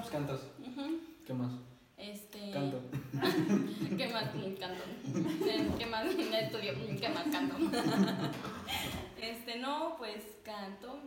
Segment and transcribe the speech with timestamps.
[0.00, 0.40] pues cantas.
[1.26, 1.52] ¿Qué más?
[1.98, 2.50] Este.
[2.52, 2.80] Canto.
[3.98, 4.24] ¿Qué más?
[4.58, 4.84] Canto.
[5.46, 6.06] Eh, ¿Qué más?
[6.06, 6.72] Estudio.
[6.98, 7.24] ¿Qué más?
[7.30, 7.56] Canto.
[9.20, 10.98] Este, no, pues canto.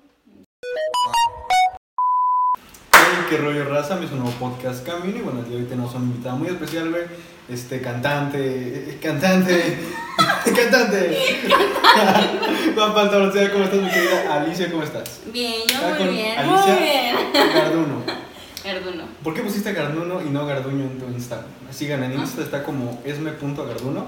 [2.91, 5.63] Hey, qué rollo raza, mi es un nuevo podcast Camino y bueno, el día de
[5.63, 7.05] hoy tenemos un invitado muy especial, güey.
[7.49, 8.37] Este, cantante,
[8.91, 9.79] eh, cantante,
[10.55, 11.41] cantante.
[12.75, 14.71] Juan Pantalocea, ¿cómo estás, mi querida Alicia?
[14.71, 15.21] ¿Cómo estás?
[15.33, 16.37] Bien, yo muy bien.
[16.37, 16.73] Alicia.
[16.75, 17.15] Muy bien.
[17.33, 18.12] Garduno.
[18.63, 19.03] Garduno.
[19.23, 21.49] ¿Por qué pusiste Garduno y no Garduño en tu Instagram?
[21.71, 24.05] Sigan en Insta, está como esme.garduno.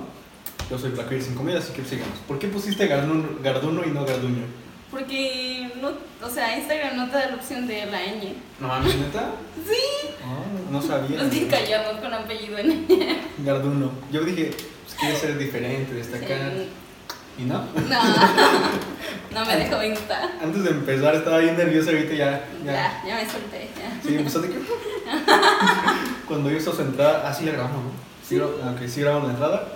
[0.70, 2.18] Yo soy Black sin comida, así que síganos.
[2.28, 4.44] ¿Por qué pusiste Garduno, Garduno y no Garduño?
[4.90, 5.92] Porque no,
[6.26, 8.34] o sea, Instagram no te da la opción de la ñ.
[8.60, 9.32] No mames, neta.
[9.68, 10.10] Sí.
[10.24, 11.30] Ah, no sabía.
[11.30, 13.18] Que callamos con apellido en ñ.
[13.46, 13.92] Garduno.
[14.12, 14.52] Yo dije,
[14.84, 16.52] pues quiere ser diferente, destacar.
[16.56, 16.68] Sí.
[17.38, 17.66] ¿Y no?
[17.66, 18.00] No,
[19.34, 20.32] no me dejó Insta.
[20.42, 22.48] Antes de empezar estaba bien nervioso, ahorita ya.
[22.64, 22.72] Ya.
[22.72, 23.70] Ya, ya me solté.
[23.78, 24.02] Ya.
[24.02, 24.60] Sí, empezó de que.
[26.28, 27.92] Cuando hizo su entrada, así le grabamos, ¿no?
[28.28, 29.68] Sí, ah, ok, sí grabamos la entrada.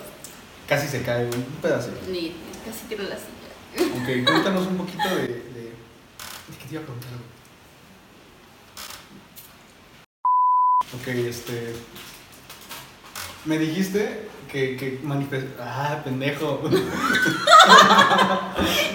[0.66, 1.90] Casi se cae un pedazo.
[2.10, 3.92] Ni, casi tiro la silla.
[3.94, 5.22] Ok, cuéntanos un poquito de.
[5.22, 5.28] de...
[5.28, 5.72] ¿de
[6.58, 7.10] ¿Qué te iba a preguntar?
[10.94, 11.74] Ok, este.
[13.44, 15.46] Me dijiste que, que manifest...
[15.60, 16.62] Ah, pendejo.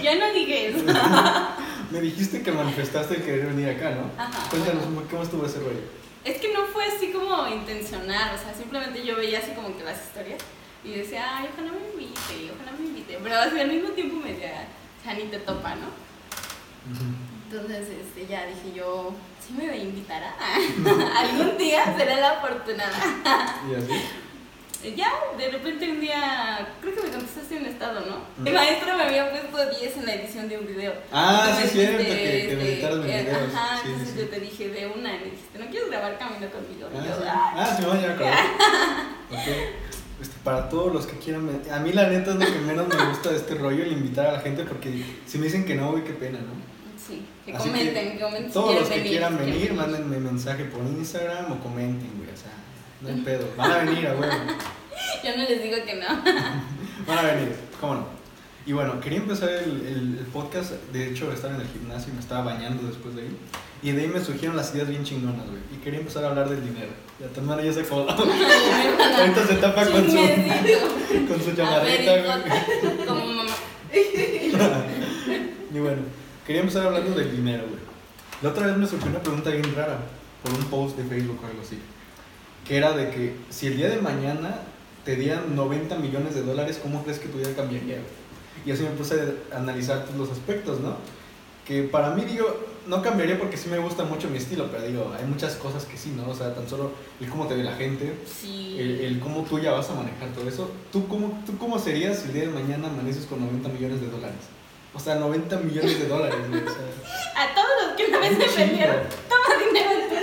[0.02, 0.86] Ya no dije eso.
[1.92, 4.12] Me dijiste que manifestaste el querer venir acá, ¿no?
[4.22, 4.50] Ajá.
[4.50, 5.82] Cuéntanos cómo estuvo ese rollo.
[6.24, 9.84] Es que no fue así como intencional, o sea, simplemente yo veía así como que
[9.84, 10.42] las historias
[10.84, 14.34] y decía, ay, ojalá me invite, ojalá me invite, pero así al mismo tiempo me
[14.34, 14.68] decía,
[15.00, 15.88] o sea, ni te topa, ¿no?
[17.50, 20.36] Entonces, este, ya dije yo, sí me invitará,
[21.18, 22.98] algún día será la afortunada.
[23.70, 23.94] ¿Y así?
[24.96, 28.18] Ya, de repente un día, creo que me contestaste un estado, ¿no?
[28.38, 28.48] Mm.
[28.48, 30.94] El maestro me había puesto 10 en la edición de un video.
[31.12, 33.54] Ah, sí, es cierto, este, que, que este, me editaras mis eh, videos.
[33.56, 34.20] Ajá, sí, entonces sí.
[34.22, 36.90] yo te dije de una, y me dijiste, ¿no quieres grabar camino conmigo?
[36.94, 37.24] Y Ah, yo, sí.
[37.28, 37.76] "Ah".
[37.78, 38.32] Sí, me acordé.
[39.32, 39.48] Ok.
[40.22, 41.50] Este, para todos los que quieran.
[41.72, 44.28] A mí, la neta, es lo que menos me gusta de este rollo, el invitar
[44.28, 46.54] a la gente, porque si me dicen que no, güey, qué pena, ¿no?
[47.06, 48.48] Sí, que Así comenten, que comenten.
[48.48, 51.60] si Todos quieren los que venir, quieran si quieren venir, mándenme mensaje por Instagram o
[51.60, 52.30] comenten, güey.
[52.30, 52.52] O sea,
[53.02, 53.48] no hay pedo.
[53.58, 54.34] Van a venir, a huevo.
[55.24, 56.08] Yo no les digo que no.
[57.08, 58.08] Van a venir, cómo no.
[58.66, 60.72] Y bueno, quería empezar el, el- el podcast.
[60.92, 63.38] De hecho, estaba en el gimnasio y me estaba bañando después de ahí.
[63.84, 65.62] Y de ahí me surgieron las ideas bien chingonas, güey.
[65.72, 66.90] Y quería empezar a hablar del dinero.
[67.20, 67.82] Ya tu hermana ya se.
[67.92, 73.06] Ahorita se tapa con su, con su A ver, chamarrita, güey.
[73.06, 73.52] Como mamá.
[75.74, 76.02] Y bueno,
[76.46, 77.82] quería empezar hablando del dinero, güey.
[78.42, 79.98] La otra vez me surgió una pregunta bien rara
[80.44, 81.78] por un post de Facebook o algo así.
[82.68, 84.60] Que era de que si el día de mañana
[85.04, 87.98] te dieran 90 millones de dólares, ¿cómo crees que tu vida cambiaría?
[88.66, 89.16] Y así me puse
[89.52, 90.96] a analizar pues, los aspectos, ¿no?
[91.68, 92.48] Que para mí, digo,
[92.88, 95.98] no cambiaría porque sí me gusta mucho mi estilo, pero digo, hay muchas cosas que
[95.98, 96.30] sí, ¿no?
[96.30, 98.78] O sea, tan solo el cómo te ve la gente, Sí.
[98.80, 100.72] el, el cómo tú ya vas a manejar todo eso.
[100.92, 104.08] ¿Tú cómo, ¿Tú cómo serías si el día de mañana amaneces con 90 millones de
[104.10, 104.38] dólares?
[104.94, 106.62] O sea, 90 millones de dólares, güey.
[106.62, 108.56] O sea, A todos los que una vez chingo.
[108.58, 108.96] vendieron,
[109.30, 110.15] toma dinero cara.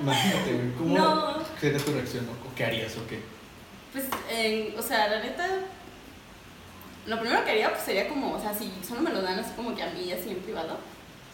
[0.00, 0.72] Imagínate, güey.
[0.78, 1.36] ¿Cómo No.
[1.60, 2.28] sería tu reacción?
[2.28, 3.20] ¿O o qué harías o qué?
[3.92, 5.46] Pues, eh, o sea, la neta,
[7.06, 9.50] lo primero que haría pues sería como, o sea, si solo me lo dan así
[9.56, 10.78] como que a mí, así en privado,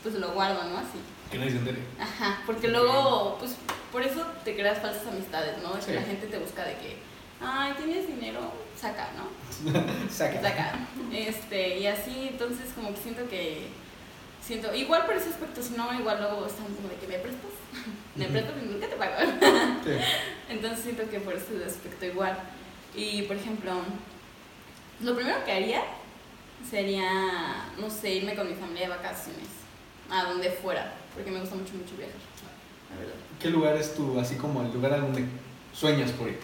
[0.02, 0.78] pues lo guardo, ¿no?
[0.78, 0.98] Así.
[1.30, 1.78] Que se entere.
[2.00, 3.52] Ajá, porque luego, pues,
[3.92, 5.74] por eso te creas falsas amistades, ¿no?
[5.74, 6.96] De que la gente te busca de que,
[7.40, 8.40] ay, tienes dinero,
[8.80, 9.28] saca, ¿no?
[10.10, 10.40] Saca.
[10.40, 10.72] Saca.
[11.12, 13.68] Este, y así, entonces como que siento que,
[14.48, 17.52] siento, igual por ese aspecto, si no, igual luego están como de que me prestas,
[18.16, 19.14] me prestas y nunca te pago.
[19.84, 19.90] Sí.
[20.48, 22.36] Entonces siento que por ese aspecto igual.
[22.96, 23.72] Y por ejemplo,
[25.02, 25.82] lo primero que haría
[26.68, 29.48] sería, no sé, irme con mi familia de vacaciones,
[30.10, 32.16] a donde fuera, porque me gusta mucho, mucho viajar,
[32.90, 33.14] la verdad.
[33.38, 35.26] ¿Qué lugar es tu, así como el lugar a donde
[35.74, 36.40] sueñas por ir?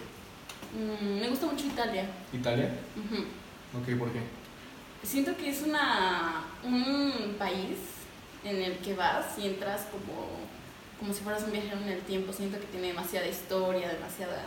[0.75, 2.07] Mm, me gusta mucho Italia.
[2.33, 2.71] ¿Italia?
[2.97, 3.23] Ujú.
[3.81, 4.21] Ok, ¿por qué?
[5.03, 7.94] Siento que es una, un país
[8.45, 10.29] en el que vas y entras como,
[10.99, 12.33] como si fueras un viajero en el tiempo.
[12.33, 14.43] Siento que tiene demasiada historia, demasiada,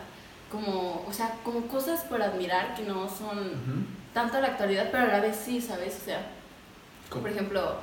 [0.52, 5.04] como, o sea, como cosas por admirar que no son tanto a la actualidad, pero
[5.04, 5.98] a la vez sí, ¿sabes?
[6.02, 6.28] O sea,
[7.10, 7.24] ¿Cómo?
[7.24, 7.76] por ejemplo,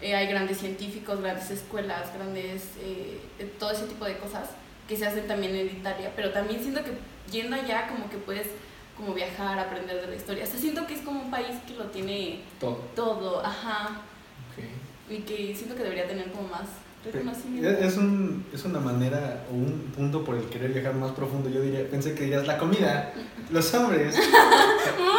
[0.00, 3.20] eh, hay grandes científicos, grandes escuelas, grandes, eh,
[3.58, 4.50] todo ese tipo de cosas
[4.88, 6.92] que se hacen también en Italia, pero también siento que
[7.30, 8.46] yendo allá como que puedes
[8.96, 10.44] como viajar, aprender de la historia.
[10.44, 12.76] O sea, siento que es como un país que lo tiene Todo.
[12.94, 14.00] todo, ajá.
[15.10, 16.62] Y que siento que debería tener como más
[17.04, 17.68] reconocimiento.
[17.70, 21.48] Es, un, es una manera o un punto por el querer viajar más profundo.
[21.48, 23.12] Yo diría, pensé que dirías la comida,
[23.50, 24.16] los hombres.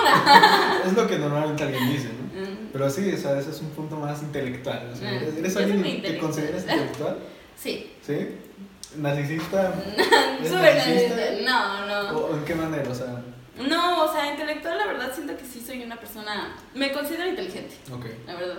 [0.85, 2.41] es lo que normalmente alguien dice, ¿no?
[2.41, 4.89] Mm, Pero sí, o sea, ese es un punto más intelectual.
[4.93, 7.17] o sea, Ah, ¿Eres, alguien que consideras intelectual?
[7.55, 8.15] Sí, ¿Sí?
[8.97, 9.73] ¿Narcisista?
[10.41, 11.15] ¿Es Súper narcisista?
[11.15, 11.51] narcisista.
[11.51, 12.19] No, no.
[12.19, 12.89] ¿O en qué manera?
[12.89, 13.21] O sea,
[13.69, 16.55] No, o sea, intelectual, la verdad siento que sí soy una persona.
[16.73, 18.05] Me considero inteligente, ok.
[18.27, 18.57] la verdad.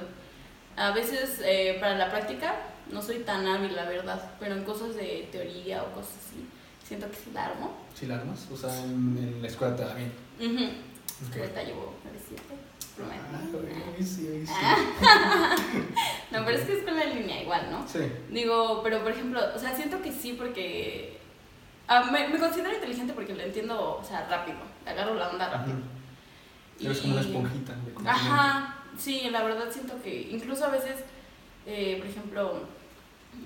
[0.78, 2.54] A veces eh, para la práctica
[2.92, 6.46] no soy tan hábil, la verdad, pero en cosas de teoría o cosas así,
[6.84, 7.74] siento que sí la armo.
[7.94, 8.46] ¿Sí la armas?
[8.52, 10.12] O sea, en, en la escuela te va bien.
[10.40, 10.64] Ujú.
[11.28, 11.36] Ok.
[11.36, 12.42] Ahorita llevo 97,
[12.96, 13.22] prometo.
[13.34, 14.46] Ah, sí, sí.
[16.30, 17.86] No, pero es que es con la línea igual, ¿no?
[17.88, 18.00] Sí.
[18.30, 21.18] Digo, pero por ejemplo, o sea, siento que sí porque...
[21.88, 24.58] ah, me, me considero inteligente porque lo entiendo, o sea, rápido.
[24.86, 25.56] Agarro la onda Ajá.
[25.58, 25.78] rápido.
[26.80, 28.08] Eres como una esponjita de.
[28.08, 30.96] Ajá, sí, la verdad siento que incluso a veces,
[31.66, 32.60] eh, por ejemplo,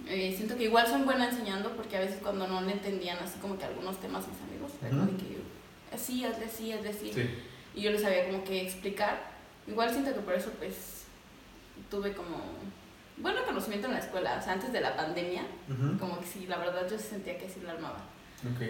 [0.08, 3.38] eh, siento que igual son buena enseñando porque a veces cuando no le entendían así
[3.40, 5.36] como que algunos temas mis amigos, de que
[5.94, 7.28] así, hazle así, hazle así, Sí.
[7.74, 9.30] y yo les sabía como que explicar.
[9.68, 11.04] Igual siento que por eso pues
[11.90, 12.36] tuve como
[13.18, 15.42] buen conocimiento en la escuela, o sea, antes de la pandemia,
[16.00, 17.98] como que sí, la verdad yo sentía que sí la armaba.
[18.54, 18.62] Ok.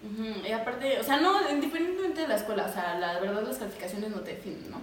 [0.00, 3.56] Ujú, Y aparte, o sea, no, independientemente de la escuela, o sea, la verdad las
[3.58, 4.80] calificaciones no te definen, ¿no?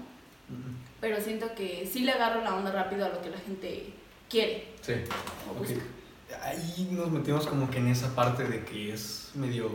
[1.06, 3.94] Pero siento que sí le agarro la onda rápido a lo que la gente
[4.28, 4.94] quiere Sí.
[6.42, 9.69] Ahí nos metimos como que en esa parte de que es medio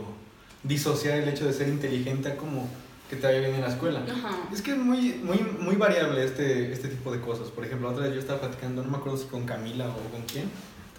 [0.61, 2.67] disociar el hecho de ser inteligente a como
[3.09, 4.03] que te vaya bien en la escuela.
[4.11, 4.39] Ajá.
[4.51, 7.47] Es que es muy, muy, muy variable este, este tipo de cosas.
[7.47, 10.23] Por ejemplo, otra vez yo estaba platicando, no me acuerdo si con Camila o con
[10.23, 10.49] quién.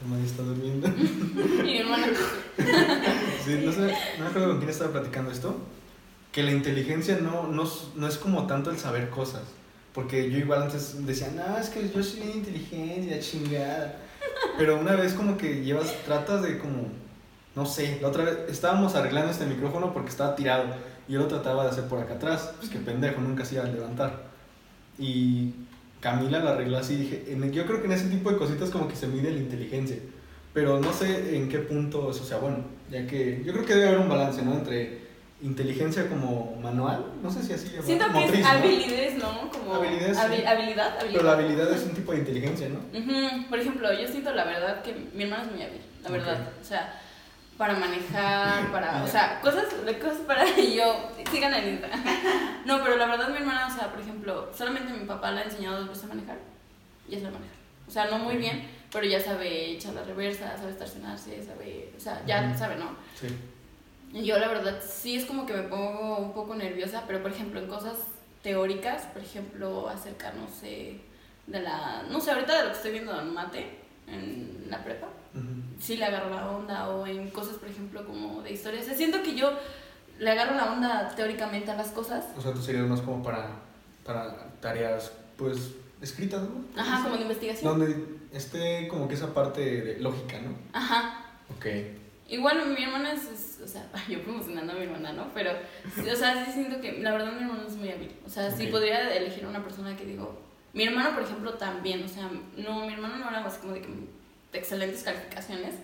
[0.01, 0.89] Tu madre está durmiendo.
[1.63, 2.07] Mi hermana,
[3.45, 5.61] Sí, no, sé, no me acuerdo con quién estaba platicando esto.
[6.33, 9.43] Que la inteligencia no, no, no es como tanto el saber cosas.
[9.95, 13.97] Porque yo igual antes decía, no, es que yo soy bien inteligente, la chingada.
[14.57, 16.87] Pero una vez como que llevas, tratas de como,
[17.55, 20.65] no sé, la otra vez estábamos arreglando este micrófono porque estaba tirado.
[21.09, 22.53] Y yo lo trataba de hacer por acá atrás.
[22.59, 24.23] Pues que pendejo, nunca se iba a levantar.
[24.99, 25.53] Y
[26.01, 26.97] Camila lo arregló así.
[26.97, 29.39] Dije, en- yo creo que en ese tipo de cositas como que se mide la
[29.41, 29.97] inteligencia.
[30.55, 32.59] Pero no sé en qué punto eso sea bueno.
[32.91, 34.53] Ya que yo creo que debe haber un balance, ¿no?
[34.55, 35.02] Entre
[35.43, 39.51] inteligencia como manual, no sé si así llamarlo, siento que motriz, es habilidades, ¿no?
[39.51, 40.45] Como Habilidades, sí.
[40.47, 41.73] habilidad, Pero la habilidad.
[41.73, 42.79] es un tipo de inteligencia, ¿no?
[42.99, 46.49] Ujú, Por ejemplo, yo siento la verdad que mi hermano es muy hábil, la verdad.
[46.61, 47.01] O sea,
[47.59, 49.67] para manejar, para, o sea, cosas,
[50.01, 51.81] cosas para yo, sigan en.
[52.65, 55.45] No, pero la verdad mi hermana, o sea, por ejemplo, solamente mi papá le ha
[55.45, 56.39] enseñado dos veces a manejar
[57.09, 57.57] y es la manejar.
[57.89, 62.01] O sea, no muy bien, pero ya sabe echar la reversa, sabe estacionarse, sabe, o
[62.01, 62.91] sea, ya sabe, ¿no?
[63.21, 63.27] Sí.
[64.13, 67.61] Yo la verdad sí es como que me pongo un poco nerviosa, pero por ejemplo
[67.61, 67.97] en cosas
[68.43, 71.01] teóricas, por ejemplo acerca, no sé,
[71.47, 75.07] de la, no sé, ahorita de lo que estoy viendo en mate, en la prepa,
[75.35, 75.45] Ujú.
[75.81, 78.81] sí le agarro la onda, o en cosas, por ejemplo, como de historia.
[78.81, 79.53] O sea, siento que yo
[80.19, 82.27] le agarro la onda teóricamente a las cosas.
[82.37, 83.49] O sea, tú serías más como para,
[84.05, 85.71] para tareas, pues,
[86.01, 86.81] escritas, ¿no?
[86.81, 87.79] Ajá, como de investigación.
[87.79, 90.55] Donde esté como que esa parte de lógica, ¿no?
[90.73, 91.27] Ajá.
[91.57, 91.67] Ok.
[92.33, 95.29] Igual mi hermana es, es- o sea, yo promocionando a mi hermana, ¿no?
[95.35, 95.51] Pero,
[95.95, 98.11] sí, o sea, sí siento que, la verdad mi hermano es muy hábil.
[98.27, 98.71] O sea, sí Ok.
[98.73, 100.41] podría elegir una persona que digo,
[100.73, 103.83] mi hermano, por ejemplo, también, o sea, no, mi hermano no era más como de
[103.83, 105.75] que de excelentes calificaciones,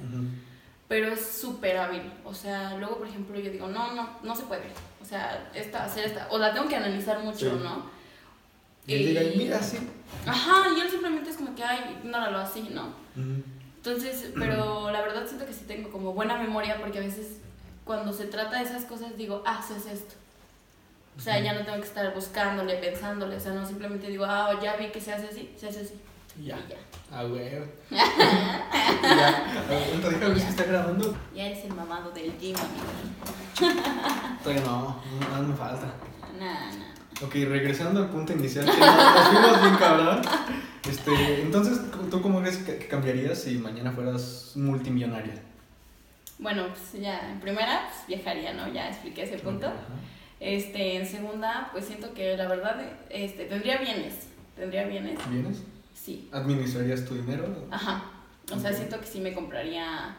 [0.89, 2.03] pero es súper hábil.
[2.25, 4.63] O sea, luego, por ejemplo, yo digo, no, no, no se puede.
[5.03, 7.63] O sea, esta, hacer esta, o la tengo que analizar mucho, Sí.
[7.63, 7.91] ¿no?
[8.87, 9.79] Y mira, sí.
[10.27, 12.87] Ajá, y él simplemente es como que, ay, ignóralo así, ¿no?
[13.15, 13.43] Ujú.
[13.79, 17.39] Entonces, pero la verdad siento que sí tengo como buena memoria porque a veces
[17.85, 20.15] cuando se trata de esas cosas digo, ah, haces esto.
[21.17, 24.59] O sea, ya no tengo que estar buscándole, pensándole, o sea, no simplemente digo, ah,
[24.63, 25.95] ya vi que se hace así, se hace así.
[26.45, 26.57] Ya.
[26.57, 26.77] Y ya.
[27.11, 27.51] Ah, güey.
[27.91, 28.05] ya.
[29.71, 31.17] Ahorita déjame ver si está grabando.
[31.35, 33.73] Ya eres el mamado del gym, amigo.
[34.43, 35.87] Todavía no, no, no me falta.
[36.39, 36.88] Nah, nah.
[37.23, 40.21] Ok, regresando al punto inicial, que no- nos fuimos bien cabrón.
[40.89, 45.35] Este, entonces, ¿tú cómo crees que, cambiarías si mañana fueras multimillonaria?
[46.39, 48.73] Bueno, pues ya, en primera, pues viajaría, ¿no?
[48.73, 49.71] Ya expliqué ese punto.
[50.39, 54.15] Este, en segunda, pues siento que la verdad, este, tendría bienes.
[54.55, 55.63] Tendría bienes, ¿Vienes?
[55.95, 56.29] sí.
[56.33, 57.67] ¿Administrarías tu dinero?
[57.73, 58.05] Ajá.
[58.55, 60.17] O sea, siento que sí me compraría.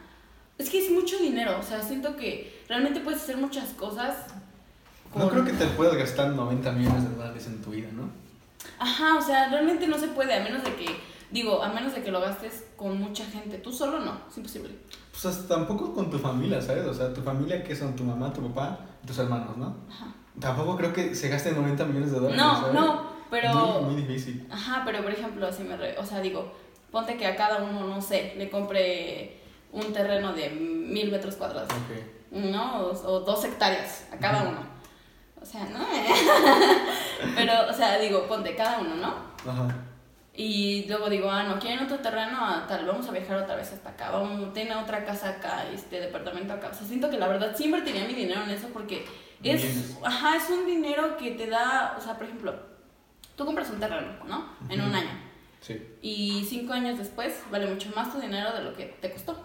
[0.58, 1.58] Es que es mucho dinero.
[1.58, 4.16] O sea, siento que realmente puedes hacer muchas cosas.
[5.16, 8.10] No creo que te puedas gastar 90 millones de dólares en tu vida, ¿no?
[8.78, 10.86] Ajá, o sea, realmente no se puede, a menos de que.
[11.32, 13.58] Digo, a menos de que lo gastes con mucha gente.
[13.60, 14.72] Tú solo no, es imposible.
[15.12, 16.86] Pues hasta tampoco con tu familia, ¿sabes?
[16.88, 19.76] O sea, tu familia que son tu mamá, tu papá y tus hermanos, ¿no?
[19.92, 20.08] Ajá.
[20.40, 22.38] Tampoco creo que se gasten 90 millones de dólares.
[22.38, 22.74] No, ¿sabes?
[22.74, 23.54] no, pero.
[23.54, 24.48] Muy, muy difícil.
[24.50, 25.78] Ajá, pero por ejemplo, si me.
[25.78, 26.52] re- O sea, digo,
[26.92, 29.40] ponte que a cada uno, no sé, le compre
[29.72, 31.70] un terreno de mil metros cuadrados.
[31.70, 32.32] Ok.
[32.32, 32.88] ¿no?
[32.88, 34.79] O, o dos hectáreas a cada uno.
[35.50, 35.80] O sea, no.
[37.36, 39.16] Pero, o sea, digo, ponte cada uno, ¿no?
[39.52, 39.76] Ajá.
[40.36, 43.74] Y luego digo, ah, no, quieren otro terreno, ah, tal, vamos a viajar otra vez
[43.74, 46.70] hasta acá, vamos, tiene otra casa acá, este departamento acá.
[46.72, 49.08] O sea, siento que la verdad sí invertiría mi dinero en eso porque
[49.42, 52.54] es, ajá, es un dinero que te da, o sea, por ejemplo,
[53.36, 54.54] tú compras un terreno, ¿no?
[54.70, 55.10] En un año.
[55.62, 55.82] Sí.
[56.04, 59.36] Y cinco años después vale mucho más tu dinero de lo que te costó.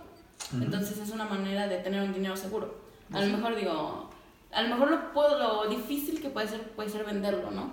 [0.52, 2.84] Entonces es una manera de tener un dinero seguro.
[3.10, 4.10] A lo mejor digo,
[4.54, 7.72] a lo mejor lo, puedo, lo difícil que puede ser puede ser venderlo, ¿no?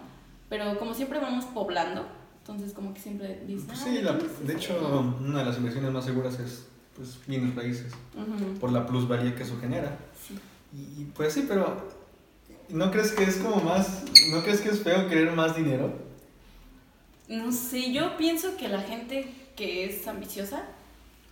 [0.49, 2.05] Pero como siempre vamos poblando,
[2.39, 5.39] entonces como que siempre dices, Pues "Ah, sí, la- ¿qué es de esto?", hecho, una
[5.39, 7.93] de las inversiones más seguras es pues, bienes raíces,
[8.59, 9.97] por la plusvalía que eso genera.
[10.27, 10.37] sí.
[10.73, 11.89] Y, y, pues sí, pero
[12.69, 15.91] ¿no crees que es como más, no crees que es feo querer más dinero?
[17.27, 20.63] No sé, yo pienso que la gente que es ambiciosa,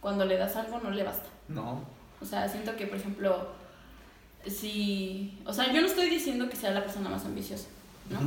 [0.02, 1.28] cuando le das algo no le basta.
[1.50, 1.84] No.
[2.22, 3.50] O sea, siento que, por ejemplo,
[4.46, 5.38] si...
[5.46, 7.68] O sea, yo no estoy diciendo que sea la persona más ambiciosa,
[8.10, 8.20] ¿no?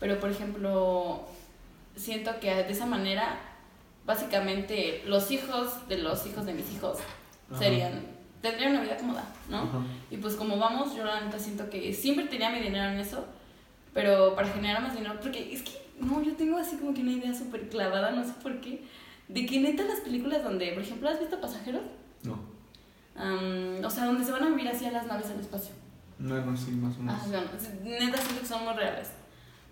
[0.00, 1.26] Pero, por ejemplo,
[1.96, 3.38] siento que de esa manera,
[4.06, 6.98] básicamente, los hijos de los hijos de mis hijos
[7.58, 8.04] serían,
[8.40, 9.84] tendrían una vida cómoda, ¿no?
[10.10, 13.26] Y pues como vamos, yo la neta siento que sí invertiría mi dinero en eso,
[13.92, 17.12] pero para generar más dinero, porque es que, no, yo tengo así como que una
[17.12, 18.84] idea súper clavada, no sé por qué,
[19.26, 21.82] de que neta las películas donde, por ejemplo, ¿has visto Pasajeros?
[22.22, 22.38] No.
[23.18, 25.74] Am, o sea, donde se van a vivir así a las naves del espacio.
[26.18, 27.16] No, no, sí, más o menos.
[27.20, 27.46] Ah, bueno,
[27.84, 29.10] neta siento que son muy reales.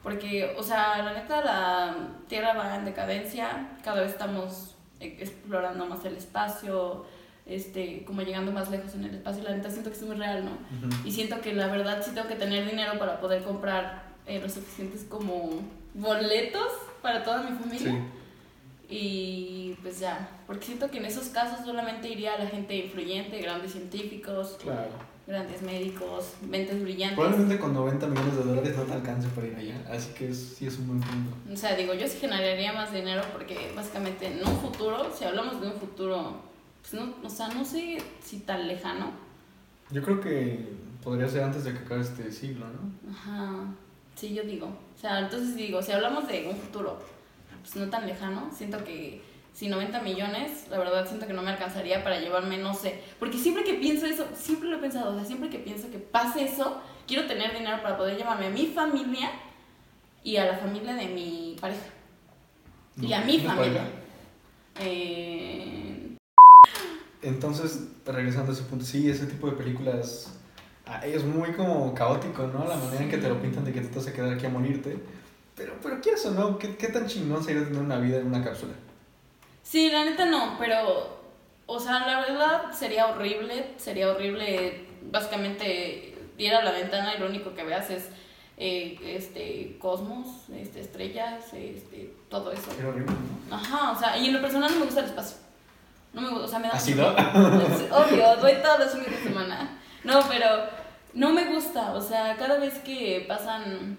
[0.03, 1.97] Porque, o sea, la neta la
[2.29, 7.05] Tierra va en decadencia, cada vez estamos eh, explorando más el espacio,
[7.45, 10.45] este, como llegando más lejos en el espacio, la neta siento que es muy real,
[10.45, 10.53] ¿no?
[10.53, 11.09] Ujú.
[11.09, 14.53] Y siento que la verdad sí tengo que tener dinero para poder comprar eh, los
[14.53, 15.61] suficientes como
[15.95, 16.73] boletos
[17.03, 17.93] para toda mi familia.
[17.93, 17.99] Sí.
[18.89, 23.73] Y pues ya, porque siento que en esos casos solamente iría la gente influyente, grandes
[23.73, 24.91] científicos, Claro.
[25.27, 27.17] grandes médicos, mentes brillantes.
[27.19, 30.55] Probablemente con 90 millones de dólares no te alcance para ir allá, así que es-
[30.57, 31.33] sí es un buen punto.
[31.53, 35.61] O sea, digo, yo sí generaría más dinero porque básicamente en un futuro, si hablamos
[35.61, 36.41] de un futuro,
[36.81, 39.11] pues no, o sea, no sé si tan lejano.
[39.91, 43.11] Yo creo que podría ser antes de que acabe este siglo, ¿no?
[43.13, 43.65] Ajá,
[44.15, 44.67] sí, yo digo.
[44.97, 46.99] O sea, entonces digo, si hablamos de un futuro,
[47.73, 51.51] pues no tan lejano, siento que si 90 millones, la verdad siento que no me
[51.51, 53.01] alcanzaría para llevarme, no sé.
[53.19, 55.99] Porque siempre que pienso eso, siempre lo he pensado, o sea, siempre que pienso que
[55.99, 59.31] pase eso, quiero tener dinero para poder llevarme a mi familia
[60.23, 61.87] y a la familia de mi pareja.
[63.01, 63.83] Y a mi ¿Tienes familia.
[64.79, 66.17] Eh,
[67.23, 70.39] Entonces, regresando a ese punto, sí, ese tipo de películas
[70.87, 72.67] ah, es muy como caótico, ¿no?
[72.69, 74.51] La manera en que te lo pintan de que te vas a quedar aquí a
[74.51, 74.99] morirte.
[75.57, 78.45] Pero, pero quieres o no, ¿qué, qué tan chingón sería tener una vida en una
[78.45, 78.75] cápsula?
[79.63, 81.19] Sí, la neta no, pero,
[81.67, 87.27] o sea, la verdad sería horrible, sería horrible básicamente ir a la ventana y lo
[87.27, 88.11] único que veas es
[88.59, 92.71] eh, este cosmos, este, estrellas, este, todo eso.
[92.79, 93.13] Era horrible,
[93.49, 93.57] ¿no?
[93.57, 95.39] Ajá, o sea, y en lo personal no me gusta el espacio.
[96.13, 96.75] No me gusta, o sea, me da...
[96.75, 97.13] ¿Ha mucho sido?
[97.13, 97.97] miedo.
[97.97, 99.79] Obvio, voy todos los fines de semana.
[100.05, 100.47] No, pero
[101.15, 103.99] no me gusta, o sea, cada vez que pasan,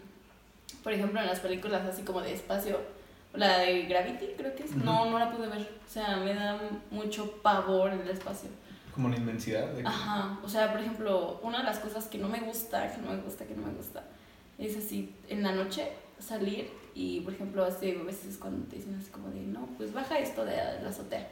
[0.87, 2.79] por ejemplo, en las películas así como de espacio,
[3.33, 4.85] la de Gravity creo que es, Ujú.
[4.85, 6.57] no, no la pude ver, o sea, me da
[6.91, 8.49] mucho pavor el espacio.
[8.93, 9.67] Como la inmensidad.
[9.73, 12.89] De que- Ajá, o sea, por ejemplo, una de las cosas que no me gusta,
[12.89, 14.01] que no me gusta, que no me gusta,
[14.57, 19.11] es así, en la noche salir y, por ejemplo, hace veces cuando te dicen así
[19.11, 21.27] como de, no, pues baja esto de la azotea.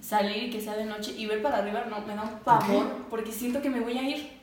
[0.00, 2.86] Salir y que sea de noche y ver para arriba, no, me da un pavor
[3.10, 4.40] porque siento que me voy a ir.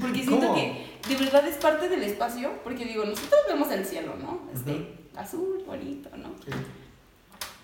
[0.00, 0.54] Porque siento ¿Cómo?
[0.54, 4.40] que de verdad es parte del espacio, porque digo, nosotros vemos el cielo, ¿no?
[4.52, 6.28] Este, azul, bonito, ¿no?
[6.44, 6.50] Sí,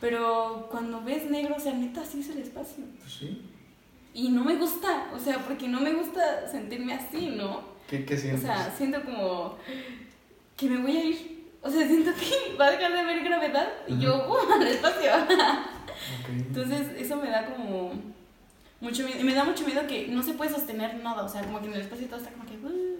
[0.00, 2.84] Pero cuando ves negro, o sea, neta, sí es el espacio.
[3.00, 3.42] pues sí.
[4.14, 7.60] Y no me gusta, o sea, porque no me gusta sentirme así, ¿no?
[7.88, 8.42] ¿Qué, qué O sientes?
[8.42, 9.56] sea, siento como
[10.56, 11.42] que me voy a ir.
[11.62, 14.52] O sea, siento que va a dejar de haber gravedad y yo, ¡uh!
[14.60, 15.10] al espacio.
[15.14, 16.28] Ok.
[16.30, 17.92] Entonces, eso me da como
[18.82, 19.18] mucho miedo.
[19.20, 21.22] Y me da mucho miedo que no se puede sostener nada.
[21.24, 22.56] O sea, como que en el espacio todo está como que.
[22.58, 22.98] "Uh,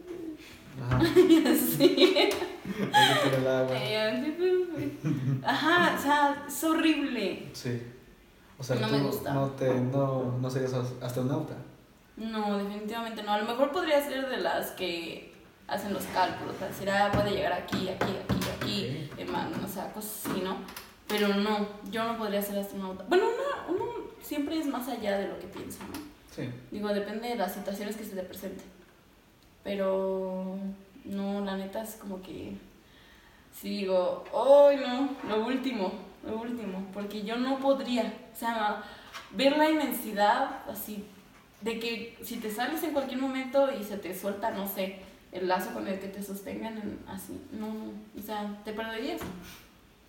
[0.82, 1.02] Ajá.
[1.28, 2.30] y así.
[3.36, 3.76] El agua.
[5.44, 7.48] Ajá, o sea, es horrible.
[7.52, 7.82] Sí.
[8.58, 9.34] O sea, No tú me gusta.
[9.34, 11.54] No, te, no, no serías as- astronauta.
[12.16, 13.32] No, definitivamente no.
[13.32, 15.32] A lo mejor podría ser de las que
[15.66, 19.18] hacen los cálculos, para decir, ah, puede llegar aquí, aquí, aquí, aquí, Ok.
[19.18, 20.56] eh, man, o sea, cosas así, ¿no?
[21.08, 23.04] Pero no, yo no podría ser astronauta.
[23.08, 23.24] Bueno,
[23.68, 26.00] uno, uno siempre es más allá de lo que piensa, ¿no?
[26.34, 26.48] Sí.
[26.70, 28.64] Digo, depende de las situaciones que se te presenten.
[29.64, 30.56] Pero
[31.04, 32.52] no, la neta es como que
[33.54, 35.10] si digo, ¡ay no!
[35.28, 35.92] Lo último,
[36.26, 38.82] lo último, porque yo no podría, o sea,
[39.32, 41.04] ver la inmensidad así,
[41.60, 44.96] de que si te sales en cualquier momento y se te suelta, no sé,
[45.32, 47.68] el lazo con el que te sostengan, en- así, no,
[48.18, 49.20] o sea, te perderías.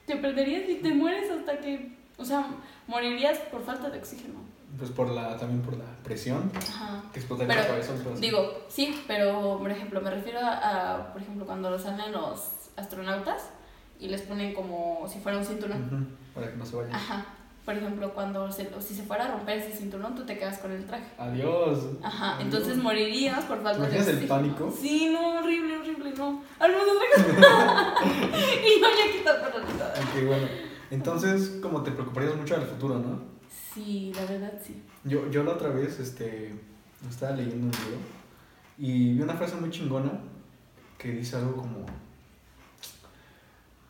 [0.07, 2.45] Te perderías y te mueres hasta que, o sea,
[2.87, 4.39] morirías por falta de oxígeno.
[4.77, 7.03] Pues por la, también por la presión, Ajá.
[7.13, 7.93] que explotaría la cabeza.
[8.03, 8.15] pero.
[8.17, 12.41] Digo, sí, pero por ejemplo, me refiero a, a, por ejemplo, cuando salen los
[12.75, 13.49] astronautas
[13.99, 15.83] y les ponen como si fuera un cinturón.
[15.85, 16.95] Ujú, Para que no se vaya.
[16.95, 17.23] Ajá.
[17.63, 20.71] Por ejemplo, cuando se, si se fuera a romper ese cinturón, tú te quedas con
[20.71, 21.05] el traje.
[21.17, 21.79] Adiós.
[22.03, 22.41] Ajá, Adiós.
[22.45, 24.35] entonces morirías por falta de ¿Imaginas el oxígeno.
[24.35, 24.73] pánico?
[24.81, 26.41] Sí, no, horrible, horrible, no.
[26.59, 26.85] Al menos
[28.65, 29.85] y yo ya quitando la.
[29.85, 30.72] Ok, bueno.
[30.93, 33.19] Entonces, como te preocuparías mucho del futuro, ¿no?
[33.73, 34.79] Sí, la verdad sí.
[35.03, 36.53] Yo, yo la otra vez este,
[37.09, 37.97] estaba leyendo un libro
[38.77, 40.11] y vi una frase muy chingona
[40.99, 41.85] que dice algo como...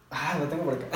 [0.10, 0.88] Ah, la tengo por acá.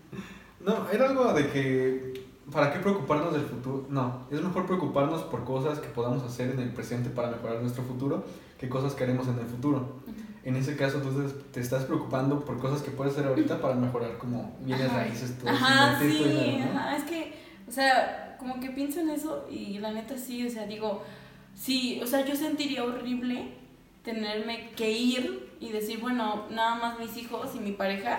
[0.64, 2.22] no, era algo de que...
[2.50, 3.86] ¿Para qué preocuparnos del futuro?
[3.90, 7.84] No, es mejor preocuparnos por cosas que podamos hacer en el presente para mejorar nuestro
[7.84, 8.24] futuro
[8.58, 10.00] que cosas que haremos en el futuro.
[10.44, 11.10] En ese caso, tú
[11.52, 15.50] te- estás preocupando por cosas que puedes hacer ahorita para mejorar como bienes raíces, todo
[15.50, 16.80] Ajá, sí, dinero, ¿no?
[16.80, 17.32] ajá, es que,
[17.68, 21.02] o sea, como que pienso en eso y la neta sí, o sea, digo,
[21.54, 23.54] sí, o sea, yo sentiría horrible
[24.02, 28.18] tenerme que ir y decir, bueno, nada más mis hijos y mi pareja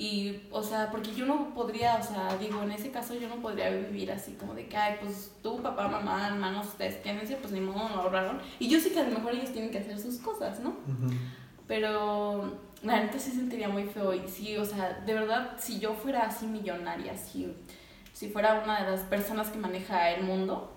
[0.00, 3.42] y, o sea, porque yo no podría, o sea, digo, en ese caso yo no
[3.42, 7.52] podría vivir así como de que, ay, pues tú, papá, mamá, hermanos, ustedes quédense, pues
[7.52, 8.40] ni modo, no ahorraron.
[8.60, 10.76] Y yo sé que a lo mejor ellos tienen que hacer sus cosas, ¿no?
[11.66, 15.94] Pero la neta sí sentiría muy feo y sí, o sea, de verdad, si yo
[15.94, 17.52] fuera así millonaria, si,
[18.12, 20.74] si fuera una de las personas que maneja el mundo,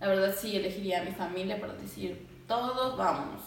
[0.00, 3.42] la verdad sí elegiría a mi familia para decir, todos vamos,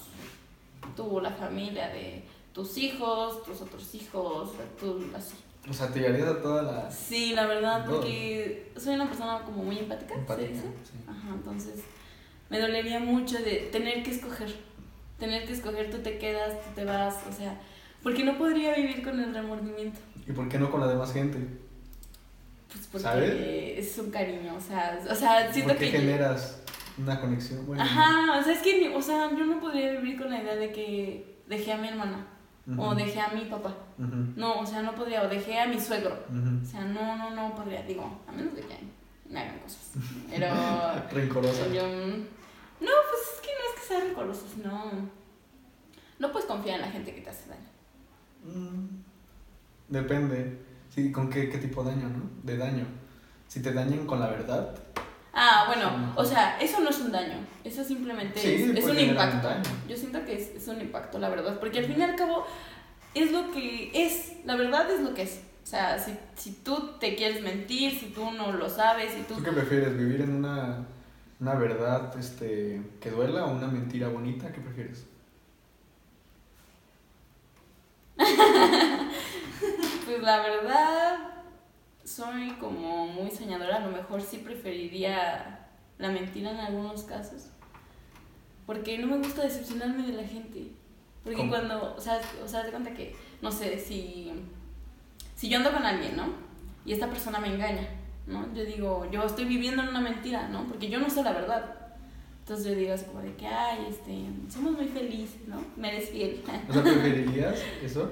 [0.95, 5.35] tú, la familia de tus hijos, tus otros hijos, tú, así.
[5.69, 7.97] O sea, te llevarías a toda la Sí, la verdad, Todo.
[7.97, 10.47] porque soy una persona como muy empática, empática.
[10.47, 10.67] ¿se dice?
[10.83, 10.93] sí.
[11.05, 11.83] Ajá, entonces
[12.49, 14.55] me dolería mucho de tener que escoger.
[15.19, 17.59] Tener que escoger, tú te quedas, tú te vas, o sea,
[18.01, 19.99] porque no podría vivir con el remordimiento.
[20.25, 21.37] ¿Y por qué no con la demás gente?
[22.71, 23.33] Pues porque ¿Sabes?
[23.79, 26.61] es un cariño, o sea, o sea, siento ¿Por qué que generas
[26.97, 27.65] una conexión?
[27.65, 30.55] Bueno, Ajá, o sea, es que o sea, yo no podría vivir con la idea
[30.55, 32.27] de que dejé a mi hermana
[32.77, 33.73] o dejé a mi papá.
[34.35, 36.17] No, o sea, no podría, o dejé a mi suegro.
[36.61, 38.77] O sea, no, no, no podría, digo, a menos de que
[39.29, 39.91] me hagan cosas.
[40.29, 40.47] Pero
[41.11, 41.67] Rencorosa.
[41.67, 42.19] Yo, mm,
[42.81, 44.91] no, pues es que no es que sea rencoroso, sino.
[46.17, 47.69] No puedes confiar en la gente que te hace daño.
[48.43, 48.87] Mm,
[49.89, 50.59] Depende.
[50.89, 52.29] Sí, ¿con qué, qué tipo de daño, no?
[52.43, 52.85] De daño.
[53.47, 54.73] Si te dañan con la verdad.
[55.37, 57.35] Ah, bueno, o sea, eso no es un daño.
[57.63, 59.49] Eso simplemente Sí, es, un impacto.
[59.87, 61.59] Yo siento que es, es un impacto, la verdad.
[61.59, 62.45] Porque al fin y al cabo
[63.13, 64.45] es lo que es.
[64.45, 65.41] La verdad es lo que es.
[65.61, 69.33] O sea, si, si tú te quieres mentir, si tú no lo sabes, si tú.
[69.35, 69.97] ¿Tú qué prefieres?
[69.97, 70.85] ¿Vivir en una,
[71.41, 74.53] una verdad este, que duela o una mentira bonita?
[74.53, 75.05] ¿Qué prefieres?
[80.05, 81.34] Pues la verdad,
[82.05, 83.77] soy como muy soñadora.
[83.77, 87.47] A lo mejor sí preferiría la mentira en algunos casos.
[88.65, 90.71] Porque no me gusta decepcionarme de la gente.
[91.23, 91.49] Porque ¿Cómo?
[91.49, 94.31] cuando, o sea, o sea, te cuenta que, no sé, si,
[95.35, 96.29] si yo ando con alguien, ¿no?
[96.85, 97.87] Y esta persona me engaña,
[98.27, 98.53] ¿no?
[98.53, 100.65] Yo digo, yo estoy viviendo en una mentira, ¿no?
[100.67, 101.75] Porque yo no sé la verdad.
[102.41, 105.63] Entonces yo digo así como de que, ay, este, somos muy felices, ¿no?
[105.75, 106.43] Me eres fiel.
[106.69, 108.11] O sea, ¿preferirías eso?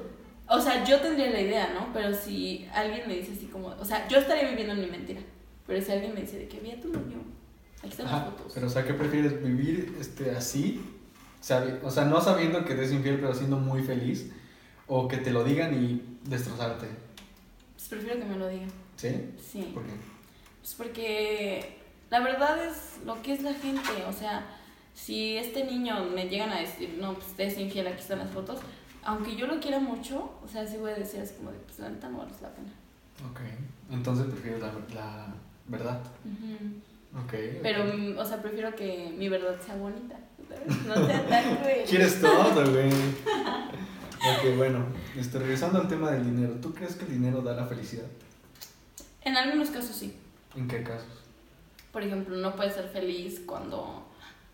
[0.56, 1.92] O sea, yo tendría la idea, ¿no?
[1.94, 5.22] Pero si alguien me dice así como, o sea, yo estaría viviendo en mi mentira.
[5.66, 7.18] Pero si alguien me dice de que vi a tu novio,
[7.80, 8.52] aquí están las fotos.
[8.54, 9.42] pero o sea, ¿qué prefieres?
[9.44, 10.82] ¿Vivir este, así?
[11.42, 14.32] Sabi- O sea, no sabiendo que eres infiel, pero siendo muy feliz.
[14.88, 16.88] O que te lo digan y destrozarte.
[17.76, 18.70] Pues prefiero que me lo digan.
[18.98, 19.10] ¿Sí?
[19.52, 19.72] Sí.
[19.74, 19.92] ¿Por qué?
[20.62, 21.78] Pues porque
[22.12, 23.90] la verdad es lo que es la gente.
[24.08, 24.46] O sea,
[24.94, 28.30] si este niño me llegan a decir, no, pues usted es infiel, aquí están las
[28.30, 28.60] fotos.
[29.06, 31.80] Aunque yo lo quiera mucho, o sea, sí voy a decir así como de, pues
[31.80, 32.70] la neta no vale la pena.
[33.30, 33.40] Ok.
[33.92, 35.34] Entonces prefieres la, la
[35.68, 36.02] verdad.
[36.26, 37.20] Ujú.
[37.20, 37.34] Ok.
[37.34, 37.60] ok.
[37.62, 40.16] Pero, mm, o sea, prefiero que mi verdad sea bonita.
[40.88, 41.86] No sea tan cruel.
[41.88, 42.90] Quieres todo, güey.
[42.90, 44.86] ok, bueno.
[45.18, 46.54] Este, regresando al tema del dinero.
[46.62, 48.06] ¿Tú crees que el dinero da la felicidad?
[49.22, 50.16] En algunos casos sí.
[50.56, 51.08] ¿En qué casos?
[51.92, 54.04] Por ejemplo, no puedes ser feliz cuando,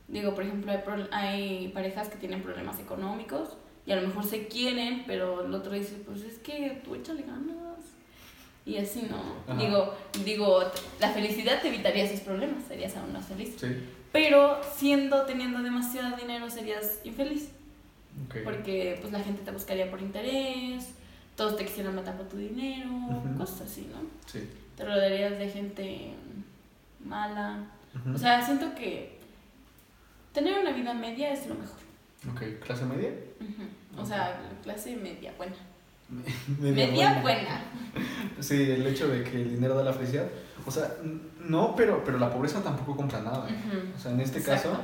[0.08, 0.82] digo, por ejemplo, hay,
[1.12, 3.56] hay parejas que tienen problemas económicos
[3.86, 7.24] y a lo mejor se quieren, pero el otro dice, pues es que tú échale
[7.24, 7.58] ganas.
[8.66, 9.18] Y así, ¿no?
[9.48, 9.60] Ajá.
[9.60, 10.64] Digo, digo,
[11.00, 13.56] la felicidad te evitaría esos problemas, serías aún más feliz.
[13.60, 13.68] Sí.
[14.12, 17.50] Pero siendo, teniendo demasiado dinero, serías infeliz.
[18.26, 18.38] Ok.
[18.44, 20.90] Porque pues la gente te buscaría por interés,
[21.36, 22.90] todos te quisieran matar por tu dinero,
[23.38, 24.02] cosas así, ¿no?
[24.28, 24.48] Sí.
[24.76, 26.14] Te rodearías de gente
[27.04, 27.66] mala.
[28.14, 29.18] O sea, siento que
[30.34, 31.80] tener una vida media es lo mejor.
[32.32, 33.12] Ok, ¿clase media?
[33.98, 35.56] O sea, clase media, buena.
[36.60, 37.64] media, Media buena.
[38.40, 40.28] Sí, el hecho de que el dinero da la felicidad.
[40.66, 40.96] O sea,
[41.48, 43.48] no, pero, pero la pobreza tampoco compra nada.
[43.96, 44.72] O sea, en este Exacto.
[44.72, 44.82] caso,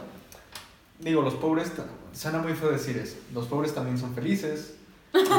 [1.00, 1.72] digo, los pobres,
[2.14, 3.18] suena muy feo decir eso.
[3.34, 4.76] Los pobres también son felices.
[5.16, 5.30] Este,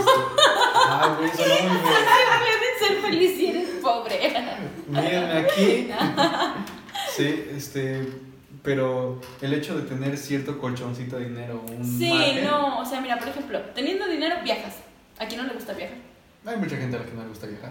[0.89, 1.97] ay, güey, suena muy feo.
[2.79, 4.35] Ser feliz si eres pobre.
[4.89, 5.91] Mírenme aquí.
[7.17, 8.07] Sí, este,
[8.67, 13.01] pero el hecho de tener cierto colchoncito de dinero, un Sí, margen, no, o sea,
[13.01, 14.75] mira, por ejemplo, teniendo dinero viajas.
[15.21, 15.97] ¿A quién no le gusta viajar?
[16.45, 17.71] Hay mucha gente a la que no le gusta viajar.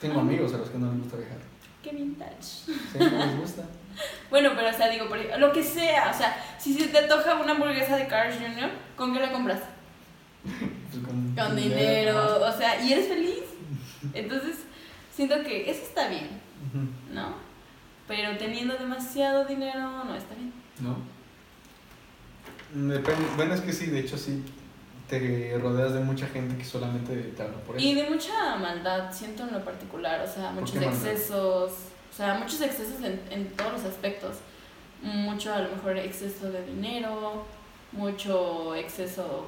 [0.00, 0.22] Tengo Ah.
[0.22, 1.38] amigos a los que no les gusta viajar.
[1.82, 2.42] Qué vintage.
[2.42, 3.62] Sí, no les gusta.
[4.30, 6.98] Bueno, pero o sea, digo, por ejemplo, lo que sea, o sea, si se te
[6.98, 9.60] antoja una hamburguesa de Carl's Jr., ¿con qué la compras?
[10.44, 13.40] Pues con, Con dinero, o sea, y eres feliz.
[14.14, 14.58] Entonces,
[15.14, 16.28] siento que eso está bien,
[16.68, 16.86] Ujú.
[17.14, 17.34] ¿no?
[18.10, 20.52] Pero teniendo demasiado dinero no está bien.
[20.80, 20.96] ¿No?
[22.92, 24.42] Depende, bueno, es que sí, de hecho sí,
[25.08, 27.86] te rodeas de mucha gente que solamente te habla por eso.
[27.86, 31.72] Y de mucha maldad, siento en lo particular, o sea, ¿Por muchos excesos,
[32.10, 34.38] o sea, muchos excesos en, en todos los aspectos.
[35.00, 37.46] Mucho, a lo mejor, exceso de dinero,
[37.92, 39.46] mucho exceso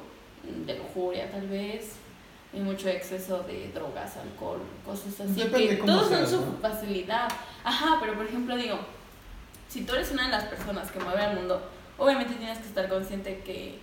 [0.67, 1.95] de lujuria, tal vez,
[2.53, 5.33] y mucho exceso de drogas, alcohol, cosas así.
[5.33, 6.59] Depende que todos son su ¿no?
[6.61, 7.29] facilidad.
[7.65, 8.79] Ajá, pero por ejemplo, digo,
[9.69, 11.63] si tú eres una de las personas que mueve al mundo,
[11.99, 13.79] obviamente tienes que estar consciente que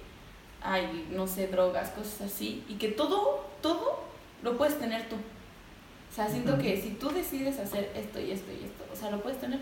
[0.62, 4.04] hay, no sé, drogas, cosas así, y que todo, todo
[4.44, 5.16] lo puedes tener tú.
[5.16, 9.12] O sea, siento que si tú decides hacer esto y esto y esto, o sea,
[9.12, 9.60] lo puedes tener.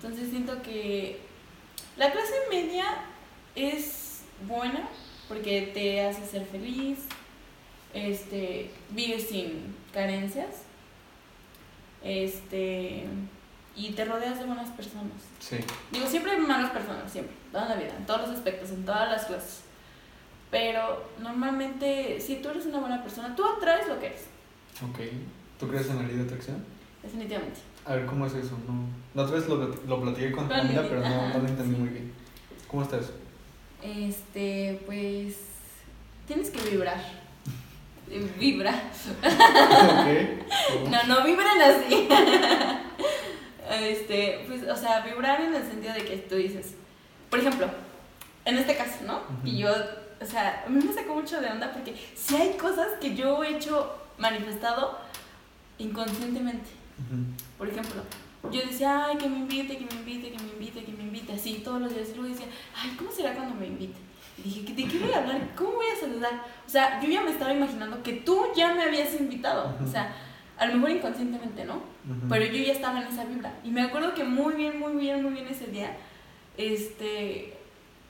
[0.00, 1.20] Entonces siento que
[1.96, 2.84] la clase media
[3.54, 4.88] es buena
[5.28, 6.98] porque te hace ser feliz,
[7.94, 10.48] este, vives sin carencias,
[12.02, 13.04] este,
[13.76, 15.12] y te rodeas de buenas personas.
[15.40, 15.56] Sí.
[15.90, 19.08] Digo, siempre hay malas personas, siempre, toda la vida, en todos los aspectos, en todas
[19.10, 19.60] las clases.
[20.50, 24.26] Pero normalmente, si tú eres una buena persona, tú atraes lo que eres,
[24.82, 24.98] Ok.
[25.58, 26.64] ¿Tú crees en la ley de atracción?
[27.02, 27.60] definitivamente.
[27.86, 28.58] A ver, ¿cómo es eso?
[28.66, 28.86] No.
[29.14, 31.80] La otra vez lo, lo platiqué con mi- pero no, no lo entendí sí.
[31.80, 32.12] muy bien.
[32.66, 33.12] ¿Cómo está eso?
[33.82, 35.36] Este, pues,
[36.26, 37.00] tienes que vibrar.
[38.38, 38.70] Vibra.
[38.70, 40.84] ok.
[40.90, 42.08] No, no vibran así.
[43.70, 46.74] Este, pues, o sea, vibrar en el sentido de que tú dices,
[47.30, 47.66] por ejemplo,
[48.44, 49.20] en este caso, ¿no?
[49.42, 49.70] Y yo,
[50.20, 53.42] o sea, a mí me sacó mucho de onda porque si hay cosas que yo
[53.42, 54.98] he hecho manifestado
[55.78, 56.68] inconscientemente.
[57.58, 58.02] Por ejemplo,
[58.50, 61.32] yo decía, ay, que me invite, que me invite, que me invite, que me invite,
[61.32, 62.10] así todos los días.
[62.10, 63.98] Y luego decía, ay, ¿cómo será cuando me invite?
[64.38, 65.40] Y dije, ¿de qué voy a hablar?
[65.56, 66.44] ¿Cómo voy a saludar?
[66.66, 69.76] O sea, yo ya me estaba imaginando que tú ya me habías invitado.
[69.82, 70.12] O sea,
[70.58, 71.74] a lo mejor inconscientemente, ¿no?
[71.76, 72.28] Ujú.
[72.28, 73.52] Pero yo ya estaba en esa vibra.
[73.62, 75.96] Y me acuerdo que muy bien, muy bien, muy bien ese día.
[76.56, 77.54] Este.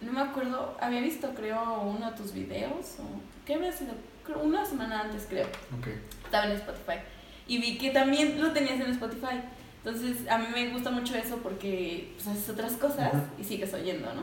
[0.01, 2.97] No me acuerdo, había visto, creo, uno de tus videos.
[2.99, 3.93] O, ¿Qué había sido?
[4.25, 5.47] Creo, una semana antes, creo.
[5.79, 5.89] Ok.
[6.25, 6.99] Estaba en Spotify.
[7.47, 9.41] Y vi que también lo tenías en Spotify.
[9.85, 13.23] Entonces, a mí me gusta mucho eso porque pues, haces otras cosas Ujú.
[13.39, 14.23] y sigues oyendo, ¿no?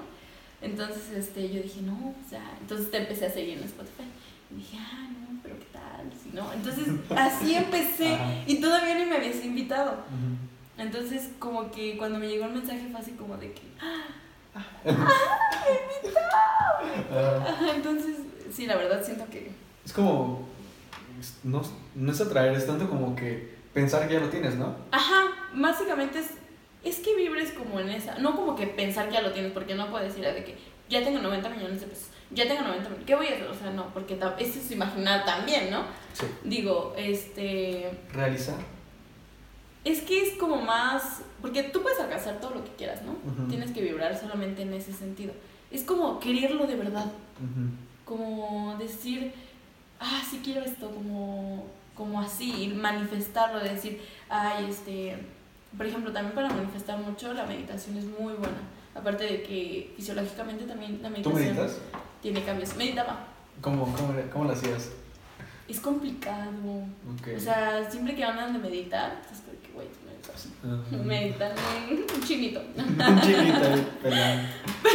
[0.62, 4.04] Entonces, este, yo dije, no, o sea, entonces te empecé a seguir en Spotify.
[4.52, 6.12] Y dije, ah, no, pero ¿qué tal?
[6.22, 6.54] Si no.
[6.54, 9.98] Entonces, así empecé y todavía ni me habías invitado.
[10.78, 14.06] Entonces, como que cuando me llegó el mensaje fue así como de que, Ah,
[17.48, 18.18] ajá, entonces,
[18.54, 19.52] sí, la verdad siento que,
[19.86, 20.48] es como.
[21.44, 21.62] No,
[21.96, 24.76] no es atraer, es tanto como que pensar que ya lo tienes, ¿no?
[24.92, 25.22] ajá,
[25.54, 26.32] básicamente es,
[26.84, 29.76] es que vibres como en esa, no como que pensar que ya lo tienes, porque
[29.76, 30.58] no puedes decir de que
[30.90, 33.48] ya tengo 90 millones de pesos, ya tengo 90 millones, ¿qué voy a hacer?
[33.48, 35.84] O sea, no, porque eso es imaginar también, ¿no?
[36.14, 36.26] Sí.
[36.44, 38.58] Digo, este, Realizar.
[39.84, 43.16] es que es como más, porque tú puedes alcanzar todo lo que quieras, ¿no?
[43.48, 45.34] Tienes que vibrar solamente en ese sentido.
[45.70, 47.06] Es como quererlo de verdad.
[48.06, 49.32] Como decir,
[50.00, 51.66] ah, sí quiero esto, como,
[51.96, 55.16] como así, manifestarlo, decir, ay, este,
[55.78, 58.58] por ejemplo, también para manifestar mucho, la meditación es muy buena.
[58.94, 61.78] Aparte de que fisiológicamente también la ¿Tú meditación meditas?
[62.22, 62.76] tiene cambios.
[62.76, 63.26] Meditaba.
[63.62, 64.90] ¿Cómo, cómo, cómo lo hacías?
[65.70, 66.52] Es complicado.
[67.36, 70.48] O sea, siempre que hablan de meditar, es como que, güey, tú meditas.
[70.66, 70.82] Ah.
[71.06, 71.52] Meditan
[72.14, 72.62] un chinito.
[72.78, 74.50] Un chinito ahí pelando.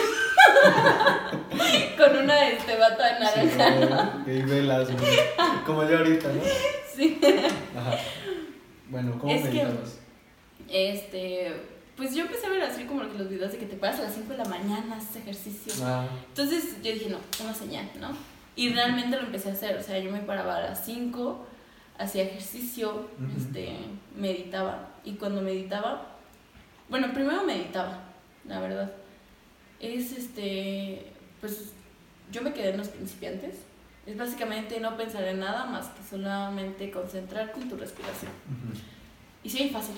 [1.97, 4.23] Con una este, bata de naranja.
[4.25, 5.17] Sí, y velas, güey.
[5.65, 6.41] Como yo ahorita, ¿no?
[6.97, 7.21] Sí.
[7.77, 7.97] Ajá.
[8.89, 9.99] Bueno, ¿cómo Es que- meditabas?
[10.69, 11.53] Este,
[11.97, 14.15] pues yo empecé a ver así como los videos de que te paras a las
[14.15, 15.73] 5 de la mañana, haces ejercicio.
[15.85, 18.11] Ah, Entonces yo dije, no, una señal, ¿no?
[18.57, 21.47] Y realmente lo empecé a hacer, o sea, yo me paraba a las 5,
[21.99, 23.39] hacía ejercicio, Ujú.
[23.39, 23.77] este,
[24.17, 24.89] meditaba.
[25.05, 26.07] Y cuando meditaba,
[26.89, 28.01] bueno, primero meditaba,
[28.47, 28.93] la verdad.
[29.81, 31.73] Es este, pues
[32.33, 33.57] yo me quedé en los principiantes,
[34.07, 38.31] Es básicamente no pensar en nada más que solamente concentrarte en tu respiración.
[38.47, 38.79] Ujú.
[39.43, 39.97] Y sí, fácil.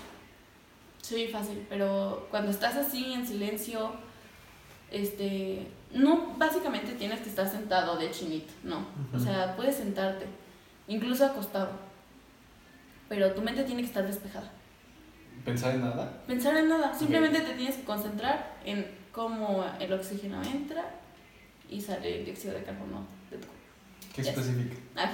[1.02, 1.64] Sí, fácil.
[1.68, 3.92] Pero cuando estás así en silencio,
[4.90, 8.86] este, no básicamente tienes que estar sentado de chinito, no.
[9.14, 10.26] O sea, puedes sentarte,
[10.86, 11.70] incluso acostado.
[13.08, 14.50] Pero tu mente tiene que estar despejada.
[15.44, 16.22] ¿Pensar en nada?
[16.26, 20.84] Pensar en nada, simplemente te tienes que concentrar en cómo el oxígeno entra
[21.70, 23.54] y sale el dióxido de carbono de tu cuerpo.
[24.14, 24.30] ¿Qué Ya.
[24.32, 24.76] especifica?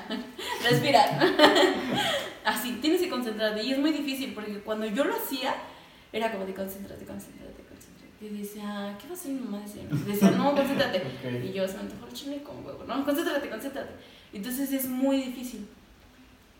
[0.69, 1.21] Respirar.
[2.45, 3.63] Así, tienes que concentrarte.
[3.63, 5.55] Y es muy difícil porque cuando yo lo hacía,
[6.15, 8.25] era como de concéntrate, concéntrate, concéntrate.
[8.25, 9.61] Y decía, ¿qué va a hacer mi mamá?
[9.61, 11.03] Decía, decía no, concéntrate.
[11.43, 12.85] Y yo se me antojó el chile con huevo.
[12.85, 13.91] No, concéntrate, concéntrate.
[14.33, 15.67] Entonces es muy difícil.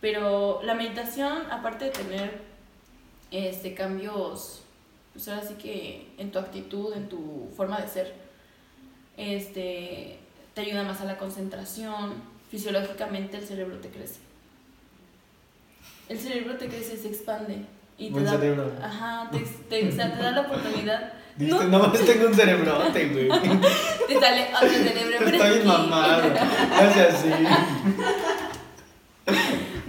[0.01, 2.41] Pero la meditación, aparte de tener
[3.31, 4.63] este, cambios,
[5.13, 8.13] pues ahora sí que en tu actitud, en tu forma de ser,
[9.15, 10.19] este,
[10.53, 12.15] te ayuda más a la concentración.
[12.51, 14.19] Fisiológicamente el cerebro te crece.
[16.09, 17.65] El cerebro te crece, se expande.
[17.97, 18.71] Y te Buen da, cerebro.
[18.83, 21.13] Ajá, te, te- o sea, te da la oportunidad.
[21.37, 21.79] Dijiste, No.
[21.79, 23.27] no más tengo un cerebrote, güey.
[24.07, 25.17] Te sale otro cerebro.
[25.19, 25.67] pero Está bien aquí.
[25.67, 26.23] mamado.
[26.79, 27.29] Hace así.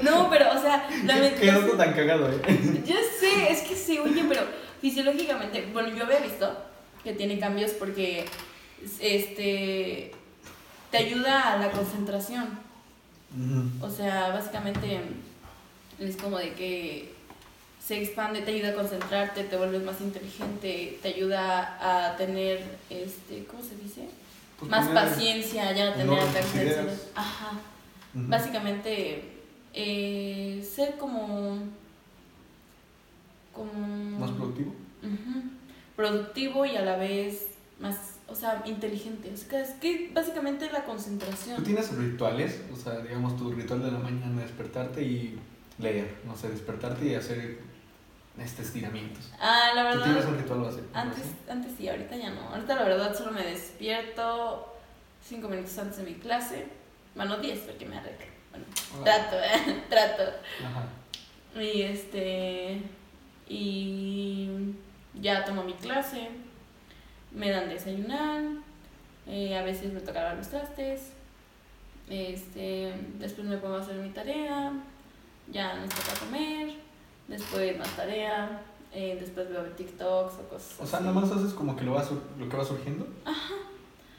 [0.02, 2.82] No, pero, o sea, la Qué oso tan cagado, eh.
[2.86, 4.42] Ya sé, es que sí, oye, pero
[4.80, 6.56] fisiológicamente, bueno, yo había visto
[7.02, 8.24] que tiene cambios porque
[9.00, 10.12] este
[10.90, 12.58] te ayuda a la concentración.
[13.36, 13.86] Ujú.
[13.86, 15.00] O sea, básicamente
[15.98, 17.12] es como de que
[17.87, 23.44] se expande, te ayuda a concentrarte, te vuelves más inteligente, te ayuda a tener este,
[23.44, 24.09] ¿cómo se dice?
[24.59, 27.09] Pues más paciencia, ya tener ataques.
[27.14, 27.53] Ajá.
[28.12, 29.22] Básicamente
[29.72, 31.59] eh, ser como
[33.53, 34.75] como Más productivo.
[35.94, 37.96] Productivo y a la vez más,
[38.27, 39.31] o sea, inteligente.
[39.33, 41.62] O sea, es que básicamente la ¿Tú concentración.
[41.62, 42.61] tienes rituales?
[42.72, 45.38] O sea, digamos, tu ritual de la mañana, despertarte y
[45.79, 46.16] leer.
[46.27, 47.59] No sé, despertarte y hacer
[48.38, 49.31] este estiramientos.
[49.40, 50.33] Ah, la ¿Tú tienes verdad.
[50.33, 50.81] un ritual así?
[50.92, 52.40] Antes, antes sí, ahorita ya no.
[52.51, 54.75] Ahorita la verdad solo me despierto
[55.22, 56.66] cinco minutos antes de mi clase.
[57.14, 58.27] Bueno, diez porque me arreglo.
[58.51, 58.66] Bueno,
[59.05, 59.85] trato, ¿eh?
[59.88, 60.22] trato.
[60.64, 61.61] Ajá.
[61.61, 62.83] Y este.
[63.49, 64.51] Y
[65.14, 66.29] ya tomo mi clase.
[67.33, 68.42] Me dan desayunar.
[69.27, 71.12] eh, a veces me toca lavar los trastes.
[72.09, 74.72] Este, después me pongo a hacer mi tarea.
[75.51, 76.75] Ya nos toca comer.
[77.28, 78.62] Después más tarea.
[78.92, 81.06] eh, después veo TikToks o cosas O sea, así.
[81.08, 83.06] nada más haces como que lo, va sur- lo que va surgiendo.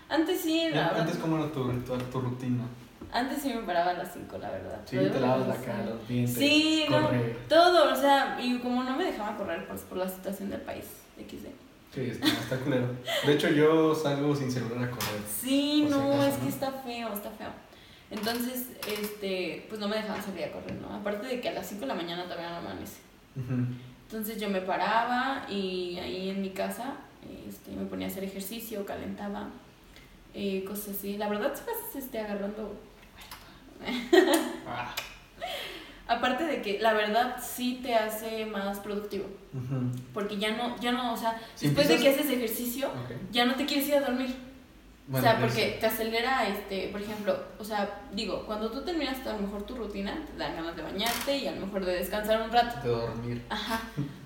[0.10, 1.00] Antes sí, verdad.
[1.02, 2.64] Antes, ¿cómo era tu ritual, tu rutina?
[3.12, 4.82] Antes sí me paraba a las 5, la verdad.
[4.86, 7.02] Sí, te lavas la cara, los dientes, Sí, no.
[7.04, 7.38] correr.
[7.50, 10.86] Todo, o sea, y como no me dejaba correr pues, por la situación del país,
[11.18, 11.48] XD.
[11.94, 12.88] Sí, está, está culero.
[13.26, 15.22] De hecho, yo salgo sin celular a correr.
[15.42, 16.50] Sí, no, es que ¿no?
[16.50, 17.50] está feo, está feo.
[18.10, 20.94] Entonces, este, pues no me dejaban salir a correr, ¿no?
[20.96, 23.00] Aparte de que a las 5 de la mañana todavía no amanece.
[23.36, 23.66] Ujú.
[24.10, 26.96] Entonces yo me paraba y ahí en mi casa
[27.48, 29.50] este, me ponía a hacer ejercicio, calentaba,
[30.34, 31.18] eh, cosas así.
[31.18, 32.80] La verdad, sí vas este, agarrando
[34.68, 34.96] Ah.
[36.08, 39.92] Aparte de que la verdad sí te hace más productivo, Ujú.
[40.14, 42.90] porque ya no, ya no, o sea, Si después de que haces ejercicio,
[43.30, 44.34] ya no te quieres ir a dormir.
[45.08, 49.26] Bueno, o sea, porque te acelera, este, por ejemplo, o sea, digo, cuando tú terminas
[49.26, 51.94] a lo mejor tu rutina, te dan ganas de bañarte y a lo mejor de
[51.94, 52.82] descansar un rato.
[52.86, 53.42] De dormir.
[53.50, 53.80] Ajá.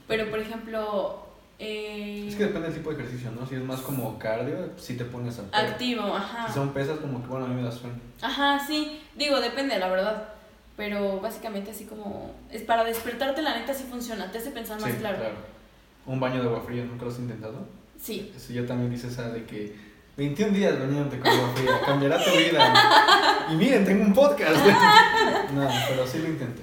[0.07, 1.23] Pero por ejemplo,
[1.59, 3.45] eh, Es que depende del tipo de ejercicio, ¿no?
[3.45, 5.61] Si es más como cardio, si te pones a pedo.
[5.61, 6.47] activo, ajá.
[6.47, 7.99] Si son pesas, como que bueno, a mí me da sueño.
[8.19, 10.29] Ajá, sí, digo, depende, la verdad.
[10.75, 14.89] Pero básicamente así como es para despertarte la neta sí funciona, te hace pensar más
[14.89, 15.19] sí, claro.
[16.07, 17.67] Un baño de agua fría, ¿nunca lo has intentado?
[18.01, 18.31] Sí.
[18.35, 19.75] Eso yo también dice esa de que
[20.21, 23.47] 21 días bañándote con agua fría, cambiará tu vida.
[23.51, 24.55] y miren, tengo un podcast.
[25.53, 26.61] no, pero sí lo intenté.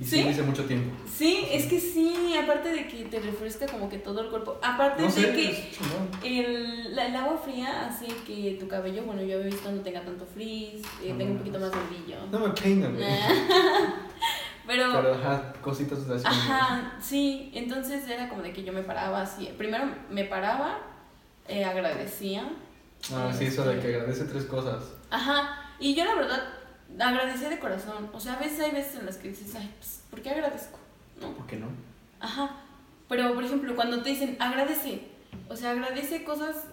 [0.00, 0.90] Y sí, lo hice mucho tiempo.
[1.12, 4.58] Sí, es que sí, aparte de que te refresca como que todo el cuerpo.
[4.62, 6.08] Aparte No de sé, que es chingón.
[6.24, 10.00] el, la- el agua fría hace que tu cabello, bueno, yo he visto no tenga
[10.02, 12.16] tanto frizz, eh, No tenga un poquito más de brillo.
[12.32, 13.04] No me peino, güey.
[14.66, 16.24] Pero, Pero ajá, cositas así.
[16.26, 19.50] ajá, sí, entonces era como de que yo me paraba así.
[19.58, 20.78] Primero me paraba,
[21.48, 22.44] eh, agradecía.
[23.14, 24.84] Ah, sí, eso de que agradece tres cosas.
[25.10, 26.42] Ajá, y yo la verdad
[26.98, 28.10] agradecía de corazón.
[28.12, 30.78] O sea, a veces hay veces en las que dices, ay, pues, ¿por qué agradezco?
[31.20, 31.32] ¿No?
[31.32, 31.68] ¿Por qué no?
[32.20, 32.50] Ajá.
[33.08, 35.08] Pero, por ejemplo, cuando te dicen agradece,
[35.48, 36.64] o sea, agradece cosas,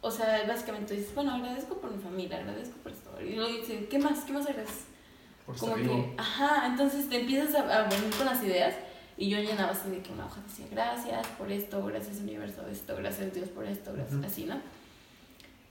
[0.00, 3.10] o sea, básicamente dices, bueno, agradezco por mi familia, agradezco por esto.
[3.20, 4.24] Y luego dices, ¿qué más?
[4.24, 4.84] ¿Qué más agradeces?
[5.44, 8.74] Por Como que, ajá, entonces te empiezas a, a venir con las ideas
[9.16, 12.96] y yo llenaba así de que una hoja decía, gracias por esto, gracias universo esto,
[12.96, 14.26] gracias Dios por esto, gracias, Ujú.
[14.26, 14.56] así, ¿no?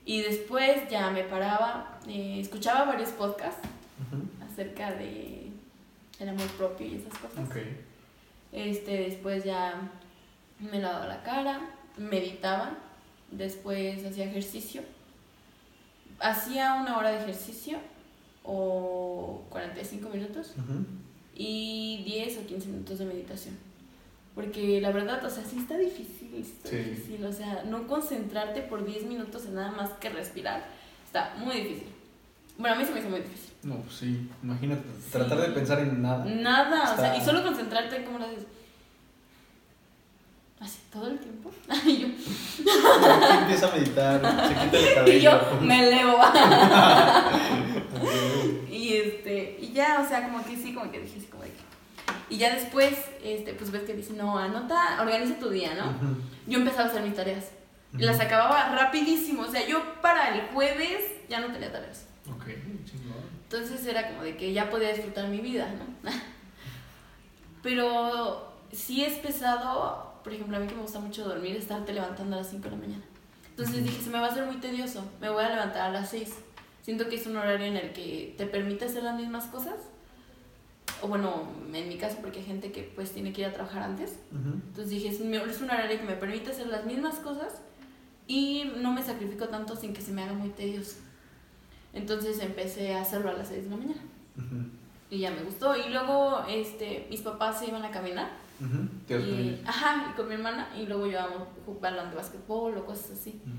[0.06, 3.68] Y después ya me paraba, eh, escuchaba varios podcasts
[4.48, 5.50] acerca de
[6.20, 7.48] el amor propio y esas cosas.
[8.52, 9.90] Este, después ya
[10.60, 11.60] me lavaba la cara,
[11.98, 12.78] meditaba,
[13.32, 14.82] después hacía ejercicio.
[16.20, 17.78] Hacía una hora de ejercicio
[18.44, 20.86] o 45 minutos Ujú.
[21.34, 23.56] y 10 o 15 minutos de meditación.
[24.36, 26.76] Porque la verdad, o sea, sí está difícil, sí está Sí.
[26.76, 27.24] difícil.
[27.24, 30.62] O sea, no concentrarte por 10 minutos en nada más que respirar
[31.04, 31.88] está muy difícil.
[32.58, 33.50] Bueno, a mí se me hizo muy difícil.
[33.62, 34.28] No, pues sí.
[34.42, 35.10] Imagínate, Sí.
[35.10, 36.24] tratar de pensar en nada.
[36.26, 38.44] Nada, o sea, y solo concentrarte en cómo lo haces.
[40.60, 41.50] Así, todo el tiempo.
[41.86, 42.06] Y yo,
[43.40, 45.18] empieza a meditar, se quita el cabello.
[45.18, 46.18] y yo me elevo.
[48.70, 51.48] Y este, y ya, o sea, como que sí, como que dije así como de
[51.50, 51.65] que.
[52.28, 55.90] Y ya después, este, pues ves que dice, no, anota, organiza tu día, ¿no?
[55.90, 56.20] Ujú.
[56.46, 57.50] Yo empezaba a hacer mis tareas.
[57.92, 58.06] Y Ujú.
[58.06, 59.42] las acababa rapidísimo.
[59.42, 62.06] O sea, yo para el jueves ya no tenía tareas.
[62.28, 62.46] Ok,
[62.84, 63.36] chingón.
[63.44, 66.10] Entonces era como de que ya podía disfrutar mi vida, ¿no?
[67.62, 72.36] Pero sí es pesado, por ejemplo, a mí que me gusta mucho dormir, estarte levantando
[72.36, 73.04] a las 5 de la mañana.
[73.50, 76.10] Entonces dije, se me va a hacer muy tedioso, me voy a levantar a las
[76.10, 76.34] 6.
[76.82, 79.74] Siento que es un horario en el que te permite hacer las mismas cosas.
[81.02, 83.82] O bueno, en mi caso, porque hay gente que pues tiene que ir a trabajar
[83.82, 84.18] antes.
[84.32, 84.54] Ujú.
[84.54, 87.60] Entonces dije, es, es un horario que me permite hacer las mismas cosas
[88.26, 90.96] y no me sacrifico tanto sin que se me haga muy tedioso.
[91.92, 94.00] Entonces empecé a hacerlo a las 6 de la mañana
[95.10, 95.76] y ya me gustó.
[95.76, 98.30] Y luego este, mis papás se iban a caminar.
[98.58, 98.70] Vas
[99.06, 101.48] con Y, ajá, y con mi hermana y luego llevábamos
[101.80, 103.40] balón de básquetbol o cosas así.
[103.44, 103.54] Ujú.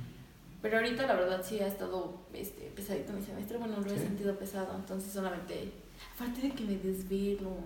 [0.62, 4.38] Pero ahorita la verdad sí ha estado este, pesadito mi semestre, bueno, lo he sentido
[4.38, 5.72] pesado, entonces solamente,
[6.18, 7.58] aparte de que me desvelo,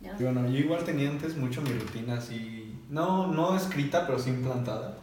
[0.00, 4.18] ya Y bueno, yo igual tenía antes mucho mi rutina así, no, no escrita, pero
[4.18, 4.96] sí implantada.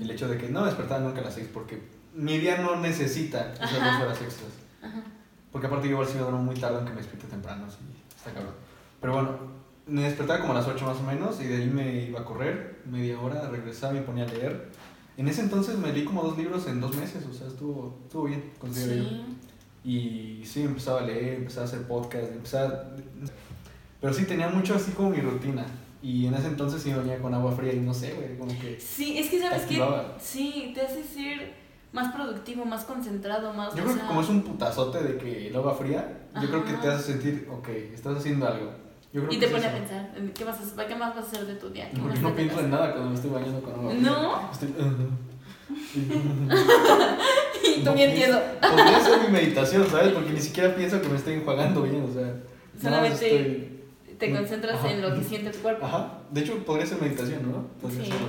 [0.00, 1.82] El hecho de que no despertaba nunca a las 6 porque
[2.14, 3.94] mi día no necesita esas Ajá.
[3.94, 4.50] dos horas extras.
[4.80, 5.02] Ajá.
[5.50, 7.78] Porque aparte yo igual sí me duermo muy tarde aunque me despierte temprano, sí,
[8.16, 8.54] está cabrón.
[9.00, 9.38] Pero bueno,
[9.86, 12.24] me despertaba como a las 8 más o menos y de ahí me iba a
[12.24, 14.68] correr media hora, regresaba y me ponía a leer.
[15.16, 18.24] En ese entonces me leí como dos libros en dos meses, o sea, estuvo, estuvo
[18.24, 19.24] bien, considero yo.
[19.84, 22.84] Y sí, empezaba a leer, empezaba a hacer podcast, empezaba...
[24.00, 25.64] Pero sí, tenía mucho así como mi rutina.
[26.02, 28.78] Y en ese entonces sí venía con agua fría y no sé, güey, como que...
[28.80, 29.80] Sí, es que sabes que
[30.18, 31.54] sí, te hace ser
[31.92, 33.74] más productivo, más concentrado, más.
[33.74, 36.64] Yo creo que sea, como es un putazote de que el agua fría, yo creo
[36.64, 36.80] que Ajá.
[36.80, 38.72] te hace sentir, ok, estás haciendo algo.
[39.12, 40.86] Yo creo Y que te pone a pensar, ¿en ¿qué, hacer?
[40.86, 41.90] ¿qué más vas a hacer de tu día?
[41.90, 44.10] ¿Qué Porque más no pienso en nada cuando me estoy bañando con agua fría.
[44.10, 44.50] ¿No?
[44.50, 44.74] Estoy...
[47.64, 48.40] Y tú No bien tieso.
[48.60, 50.12] Podría ser mi meditación, ¿sabes?
[50.12, 52.34] Porque ni siquiera pienso que me estoy enjuagando bien, o sea...
[52.80, 53.68] Solamente estoy-
[54.18, 54.90] te concentras Ajá.
[54.90, 55.84] en lo que siente tu cuerpo.
[55.86, 57.66] Ajá, de hecho podría ser meditación, ¿no?
[57.80, 58.26] Podría Sí, serlo.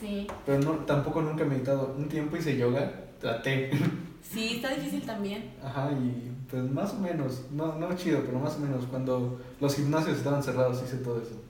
[0.00, 0.26] sí.
[0.44, 1.94] Pero no, tampoco nunca he meditado.
[1.96, 3.70] Un tiempo hice yoga, traté.
[4.28, 5.52] Sí, está difícil también.
[5.62, 9.76] Ajá, y pues más o menos, no, no chido, pero más o menos, cuando los
[9.76, 11.40] gimnasios estaban cerrados hice todo eso.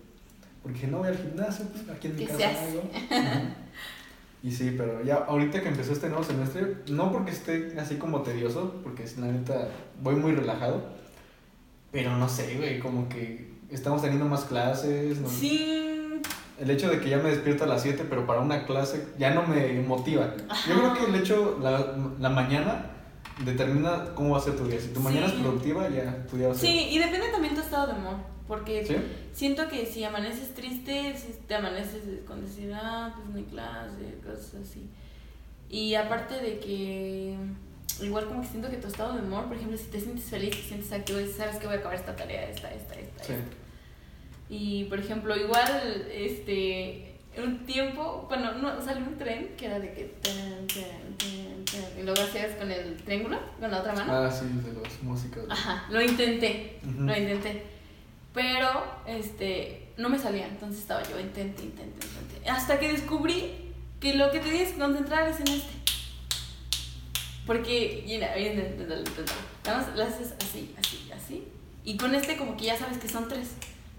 [0.63, 2.83] Porque no voy al gimnasio, pues aquí en mi ¿Qué casa hago.
[4.47, 8.23] Y sí, pero ya ahorita que empezó este nuevo semestre, no porque esté así como
[8.23, 10.85] tedioso, porque es la neta voy muy relajado,
[11.91, 15.19] pero no sé, güey, como que estamos teniendo más clases.
[15.21, 15.29] ¿no?
[15.29, 16.23] Sí.
[16.61, 19.35] El hecho de que ya me despierto a las 7, pero para una clase ya
[19.35, 20.33] no me motiva.
[20.49, 20.71] Ajá.
[20.71, 22.87] Yo creo que el hecho, la, la mañana
[23.45, 24.79] determina cómo va a ser tu día.
[24.81, 26.69] Si tu mañana es productiva, ya tu día va a ser.
[26.69, 28.15] Sí, y depende también tu estado de humor.
[28.47, 28.95] Porque ¿Sí?
[29.33, 34.63] siento que si amaneces triste, si te amaneces con decir, ah, pues mi clase, cosas
[34.63, 34.89] así.
[35.69, 37.37] Y aparte de que,
[38.03, 40.51] igual como que siento que tu estado de humor, por ejemplo, si te sientes feliz,
[40.51, 43.25] te sientes activo, dices, sabes que voy a acabar esta tarea, esta, esta, esta.
[43.25, 43.33] Sí.
[43.33, 43.45] esta".
[44.49, 49.93] Y por ejemplo, igual, este, un tiempo, bueno, no, salió un tren que era de
[49.93, 54.13] que, tan, tan, tan, y luego hacías con el triángulo, con la otra mano.
[54.13, 55.47] Ah, sí, de los músicos.
[55.51, 57.03] Ajá, lo intenté, Ujú.
[57.03, 57.76] lo intenté.
[58.37, 62.51] Pero, este, no me salía, entonces estaba yo, intenté, intenté, intenté.
[62.51, 65.73] Hasta que descubrí que lo que te tienes que concentrar es en este.
[67.47, 68.35] Porque, mira,
[69.65, 71.49] nada más lo haces así, así, así.
[71.83, 73.53] Y con este como que ya sabes que son tres.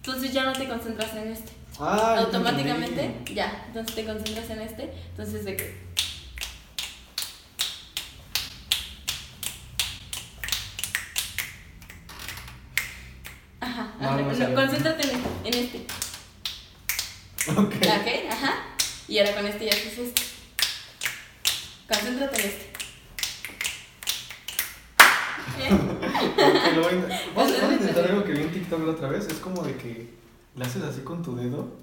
[0.04, 1.54] Entonces ya no te concentras en este.
[1.80, 3.66] Ah, Automáticamente, ya.
[3.70, 4.94] Entonces te concentras en este.
[5.10, 5.87] Entonces de que...
[14.08, 15.78] Ajá, No, no no, concéntrate en este, en este.
[17.52, 17.76] Ok.
[17.76, 18.64] Ok, ajá.
[19.08, 20.22] Y ahora con este ya haces este.
[21.88, 22.74] Concéntrate en este.
[25.58, 25.74] Bien.
[25.74, 26.94] Ok, lo voy
[27.36, 29.28] a a intentar algo que vi en TikTok la otra vez.
[29.28, 30.14] Es como de que
[30.56, 31.76] le haces así con tu dedo.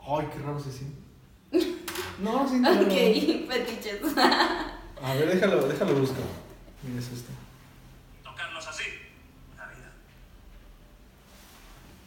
[0.00, 0.98] Ay, qué raro se siente.
[2.20, 4.00] No, sí, Ok, fetiches.
[4.16, 6.24] A ver, déjalo, déjalo buscar.
[6.82, 7.30] Mira, es este.
[8.24, 8.82] Tocarlos así,
[9.56, 9.92] la vida.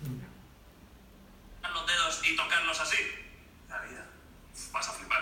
[0.02, 0.28] Mira.
[1.62, 2.98] Tocar los dedos y tocarlos así,
[3.70, 4.06] la vida.
[4.74, 5.22] Vas a flipar.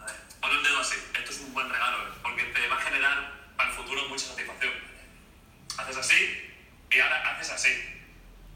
[0.00, 0.96] A ver, pon el dedo así.
[1.18, 2.10] Esto es un buen regalo, ¿eh?
[2.22, 4.72] porque te va a generar para el futuro mucha satisfacción.
[5.76, 6.16] Haces así
[6.92, 7.70] y ahora haces así.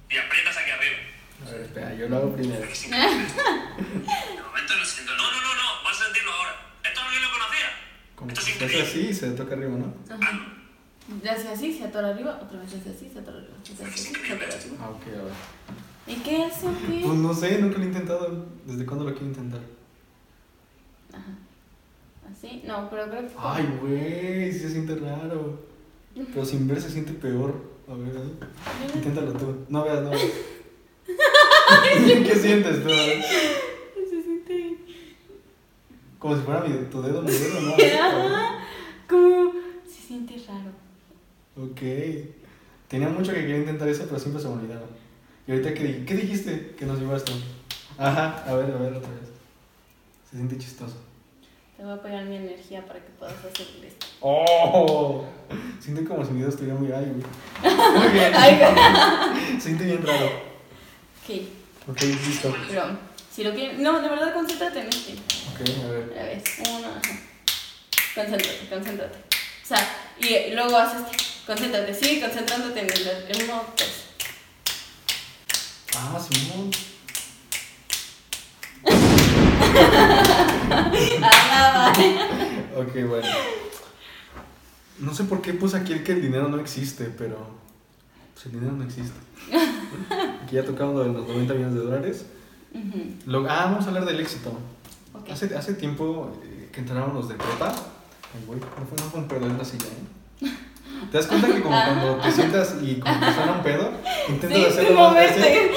[0.09, 0.97] Y aprietas aquí arriba.
[1.47, 2.65] A ver, espera, yo lo hago primero.
[2.65, 3.27] Es increíble.
[3.27, 5.15] De momento no siento.
[5.17, 5.83] No, no, no, no.
[5.85, 6.57] Vas a sentirlo ahora.
[6.85, 7.67] Esto no yo lo conocía.
[8.15, 8.89] Como Esto que es se hace increíble.
[8.89, 9.95] así y se toca arriba, ¿no?
[10.12, 10.55] Ajá.
[11.22, 13.55] Ya hace así, se atora arriba, otra vez hace así, se atora arriba.
[13.62, 14.77] Se hace así, se atora arriba.
[14.81, 15.33] Ah, ok, a ver.
[16.07, 17.03] ¿Y qué hace qué?
[17.05, 18.47] Pues no sé, nunca lo he intentado.
[18.66, 19.61] ¿Desde cuándo lo quiero intentar?
[21.12, 21.33] Ajá.
[22.31, 22.62] ¿Así?
[22.66, 23.35] No, pero creo que.
[23.39, 25.61] Ay, güey, sí se siente raro.
[26.14, 27.55] Pero sin ver se siente peor.
[27.89, 28.95] A ver, ¿eh?
[28.95, 29.66] inténtalo tú.
[29.68, 30.22] No veas, no veas.
[32.27, 32.89] ¿Qué sientes tú?
[32.89, 33.22] A ver.
[34.09, 34.79] Se siente.
[36.18, 37.72] Como si fuera mi, tu dedo, mi dedo, ¿no?
[37.75, 38.64] Ajá.
[39.09, 39.53] Como.
[39.87, 40.71] Se siente raro.
[41.57, 41.81] Ok.
[42.89, 44.87] Tenía mucho que quería intentar eso, pero siempre se me olvidaba.
[45.47, 47.33] Y ahorita, ¿qué, di- ¿qué dijiste que nos llevaste?
[47.99, 49.29] Ajá, a ver, a ver, otra vez.
[50.31, 50.97] Se siente chistoso.
[51.77, 54.07] Te voy a pegar mi energía para que puedas hacer esto.
[54.21, 55.25] ¡Oh!
[55.81, 57.95] Siente como si mi dedo estuviera muy ay, güey.
[57.99, 58.33] Muy bien.
[59.61, 60.27] Se siente bien raro.
[60.27, 61.41] Ok,
[61.91, 62.55] Ok, listo.
[62.69, 62.85] pero
[63.31, 63.83] si lo quieren.
[63.83, 65.13] No, de verdad, concéntrate en este.
[65.15, 66.19] Ok, a ver.
[66.19, 67.21] A ver, uno, ajá.
[68.15, 69.19] Concéntrate, concéntrate.
[69.62, 69.79] O sea,
[70.21, 71.03] y, luego haces.
[71.47, 74.05] Concéntrate, sigue concentrándote en el en uno, dos.
[75.97, 76.71] Ah, Simón.
[81.23, 81.93] Ah.
[82.77, 83.27] Ok, bueno.
[84.99, 87.49] No sé por qué puse aquí el que el dinero no existe, pero.
[88.33, 89.19] Pues el dinero no existe.
[90.43, 92.27] Aquí ya tocamos lo de los 90 millones de dólares.
[93.27, 94.57] Lo- ah, vamos a hablar del éxito.
[95.31, 97.75] Hace, hace tiempo eh, que entraron los de prepa.
[98.35, 100.51] Ay, güey, no fue, no fue un pedo en la silla, ¿eh?
[101.11, 103.93] ¿Te das cuenta que como cuando te sientas y como que suena un pedo,
[104.28, 105.70] intentas Sí, hacerlo más moverte.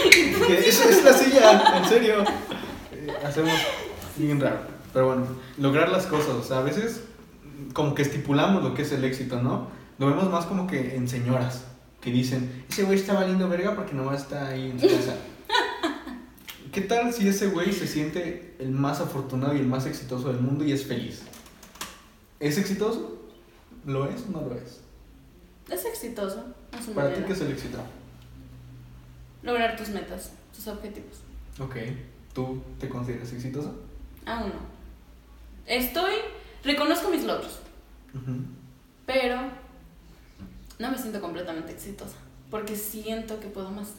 [0.67, 2.23] Esa es la silla, en serio.
[2.91, 3.53] Eh, hacemos
[4.15, 4.59] bien raro.
[4.93, 5.27] Pero bueno,
[5.57, 6.29] lograr las cosas.
[6.29, 7.01] O sea, a veces
[7.73, 9.67] como que estipulamos lo que es el éxito, ¿no?
[9.99, 11.65] Lo vemos más como que en señoras
[12.01, 15.15] que dicen, ese güey está valiendo verga porque nomás está ahí en su casa.
[16.71, 20.41] ¿Qué tal si ese güey se siente el más afortunado y el más exitoso del
[20.41, 21.23] mundo y es feliz?
[22.39, 23.17] ¿Es exitoso?
[23.85, 24.81] ¿Lo es o no lo es?
[25.69, 26.43] Es exitoso,
[26.83, 27.79] su ¿Para ti qué es el éxito?
[29.43, 31.17] Lograr tus metas, tus objetivos.
[31.59, 31.75] Ok.
[32.33, 33.73] ¿Tú te consideras exitoso?
[34.25, 34.59] Aún no.
[35.65, 36.13] Estoy.
[36.63, 37.59] Reconozco mis logros,
[39.05, 39.39] pero
[40.79, 42.17] no me siento completamente exitosa.
[42.49, 43.93] Porque siento que puedo más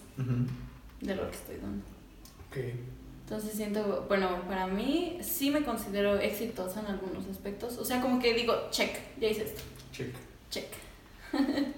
[1.01, 1.84] de lo que estoy dando.
[2.49, 2.57] Ok.
[3.29, 7.76] Entonces siento, bueno, para mí sí me considero exitosa en algunos aspectos.
[7.76, 9.61] O sea, como que digo, check, ya hice esto,
[9.93, 10.14] Check.
[10.49, 10.64] check.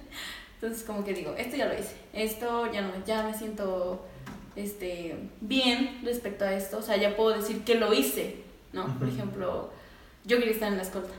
[0.54, 4.06] Entonces como que digo, esto ya lo hice, esto ya no, ya me siento
[4.54, 6.78] este, bien respecto a esto.
[6.78, 8.36] O sea, ya puedo decir que lo hice,
[8.72, 8.86] ¿no?
[8.96, 9.72] Por ejemplo,
[10.24, 11.14] yo quería estar en la escolta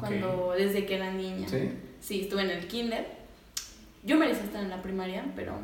[0.00, 1.46] cuando, desde que era niña.
[1.46, 1.72] ¿Sí?
[2.00, 3.06] Sí, estuve en el kinder.
[4.02, 5.58] Yo merecía estar en la primaria, pero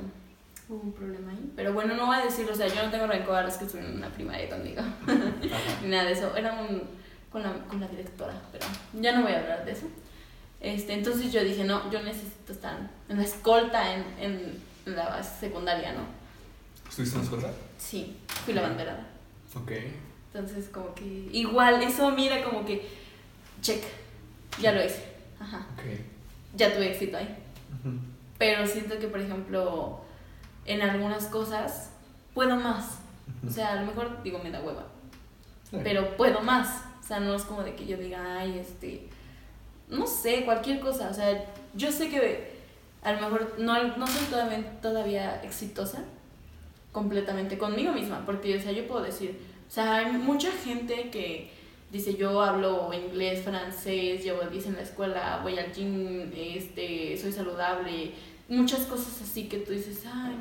[0.68, 1.52] hubo un problema ahí.
[1.56, 3.64] Pero bueno, no voy a decirlo, o sea, yo no tengo rencor a los que
[3.64, 4.82] estuvieron en la primaria conmigo.
[5.82, 6.34] Ni nada de eso.
[6.36, 6.82] Era un,
[7.30, 9.86] con, la, con la directora, pero ya no voy a hablar de eso.
[10.60, 12.76] Este, entonces yo dije, no, yo necesito estar
[13.08, 16.00] en la escolta en, en, en la secundaria, ¿no?
[16.88, 17.50] ¿Estuviste en escuela?
[17.78, 19.06] Sí, fui la banderada.
[19.54, 19.72] Ok.
[20.34, 22.86] Entonces, como que igual, eso mira como que,
[23.62, 23.82] check,
[24.60, 25.04] ya lo hice.
[25.40, 25.84] Ajá, Ok.
[26.56, 27.36] ya tuve éxito ahí.
[28.38, 30.00] Pero siento que, por ejemplo,
[30.68, 31.90] en algunas cosas
[32.34, 33.00] puedo más.
[33.46, 34.84] O sea, a lo mejor digo, me da hueva.
[35.68, 35.78] Sí.
[35.82, 36.84] Pero puedo más.
[37.02, 39.08] O sea, no es como de que yo diga, ay, este.
[39.88, 41.08] No sé, cualquier cosa.
[41.10, 42.58] O sea, yo sé que
[43.02, 46.04] a lo mejor no, no soy todavía, todavía exitosa
[46.92, 48.24] completamente conmigo misma.
[48.26, 51.50] Porque, o sea, yo puedo decir, o sea, hay mucha gente que
[51.90, 57.32] dice, yo hablo inglés, francés, llevo 10 en la escuela, voy al gym, este, soy
[57.32, 58.12] saludable.
[58.48, 60.36] Muchas cosas así que tú dices, ay,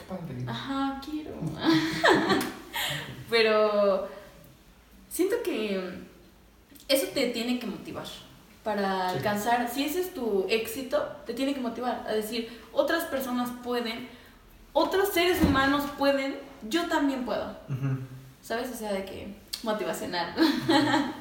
[0.00, 0.44] Qué padre.
[0.46, 1.32] Ajá, quiero.
[3.30, 4.08] Pero
[5.08, 6.00] siento que
[6.88, 8.06] eso te tiene que motivar
[8.64, 9.16] para Sí.
[9.16, 14.08] alcanzar, si ese es tu éxito, te tiene que motivar a decir, otras personas pueden,
[14.72, 16.36] otros seres humanos pueden,
[16.68, 17.56] yo también puedo.
[18.42, 18.70] ¿Sabes?
[18.70, 20.34] O sea, de que motivacional.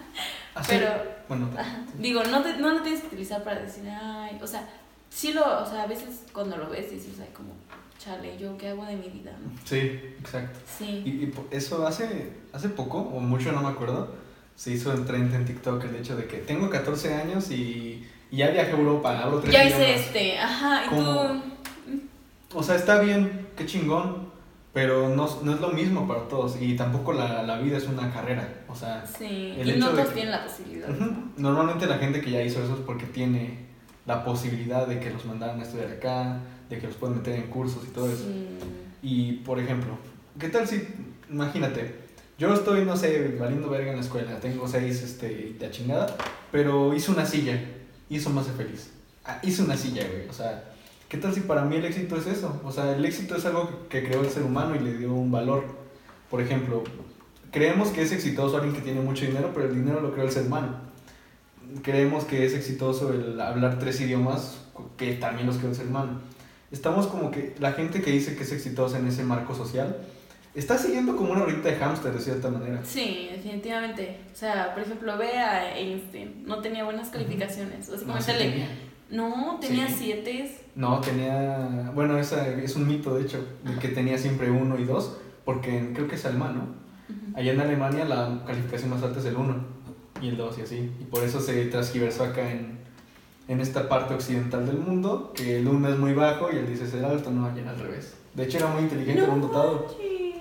[0.67, 0.89] Pero,
[1.29, 1.49] Bueno,
[1.97, 4.67] digo, no, te, no lo tienes que utilizar para decir, ay, o sea,
[5.09, 7.53] sí lo, o sea, a veces cuando lo ves dices, ay, como,
[7.99, 9.31] chale, ¿yo qué hago de mi vida?
[9.43, 9.51] no?
[9.65, 9.77] sí,
[10.19, 10.57] exacto.
[10.77, 11.03] Sí.
[11.05, 14.15] Y, y eso hace, hace poco, o mucho no me acuerdo,
[14.55, 18.37] se hizo en trend en TikTok el hecho de que tengo 14 años y, y
[18.37, 19.99] ya viajé a Europa, hablo tres Ya hice idiomas.
[20.01, 22.57] este, ajá, y tú.
[22.57, 24.29] O sea, está bien, qué chingón,
[24.73, 28.11] pero no, no es lo mismo para todos y tampoco la, la vida es una
[28.11, 28.63] carrera.
[28.67, 30.89] O sea, Sí, El y hecho no de todos que- tienen la posibilidad.
[31.37, 33.67] normalmente la gente que ya hizo eso es porque tiene
[34.05, 36.39] la posibilidad de que los mandaran a estudiar acá,
[36.69, 38.25] de que los pueden meter en cursos y todo eso.
[39.01, 39.97] Y, por ejemplo,
[40.37, 40.87] ¿qué tal si,
[41.29, 41.95] imagínate,
[42.37, 46.15] yo estoy, no sé, valiendo verga en la escuela, tengo seis este, de chingada,
[46.51, 47.59] pero hice una silla
[48.09, 48.91] y eso me hace feliz.
[49.25, 50.71] Ah, hice una silla, güey, o sea,
[51.09, 52.61] ¿qué tal si para mí el éxito es eso?
[52.63, 55.31] O sea, el éxito es algo que creó el ser humano y le dio un
[55.31, 55.65] valor.
[56.29, 56.83] Por ejemplo,
[57.51, 60.31] creemos que es exitoso alguien que tiene mucho dinero, pero el dinero lo creó el
[60.31, 60.77] ser humano.
[61.83, 64.59] Creemos que es exitoso el hablar tres idiomas,
[64.97, 66.21] que también los creó el ser humano
[66.71, 69.97] estamos como que la gente que dice que es exitosa en ese marco social
[70.55, 72.81] está siguiendo como una horita de hámster de cierta manera.
[72.83, 74.17] Sí, definitivamente.
[74.33, 76.43] O sea, por ejemplo, ve a Einstein.
[76.45, 77.87] No tenía buenas calificaciones.
[77.89, 78.67] No, Básicamente sí le- tenía.
[79.11, 79.95] No, tenía Sí.
[79.99, 80.57] siete.
[80.75, 84.85] No, tenía, bueno, esa es un mito de hecho, de que tenía siempre uno y
[84.85, 86.79] dos, porque creo que es alemán, ¿no?
[87.35, 89.55] Allá en Alemania la calificación más alta es el 1
[90.21, 90.91] y el 2 y así.
[90.99, 92.78] Y por eso se transgiversó acá en,
[93.49, 96.81] en esta parte occidental del mundo, que el 1 es muy bajo y el 10
[96.81, 98.13] es el alto, no, allá al revés.
[98.35, 99.87] De hecho era muy inteligente, era un dotado.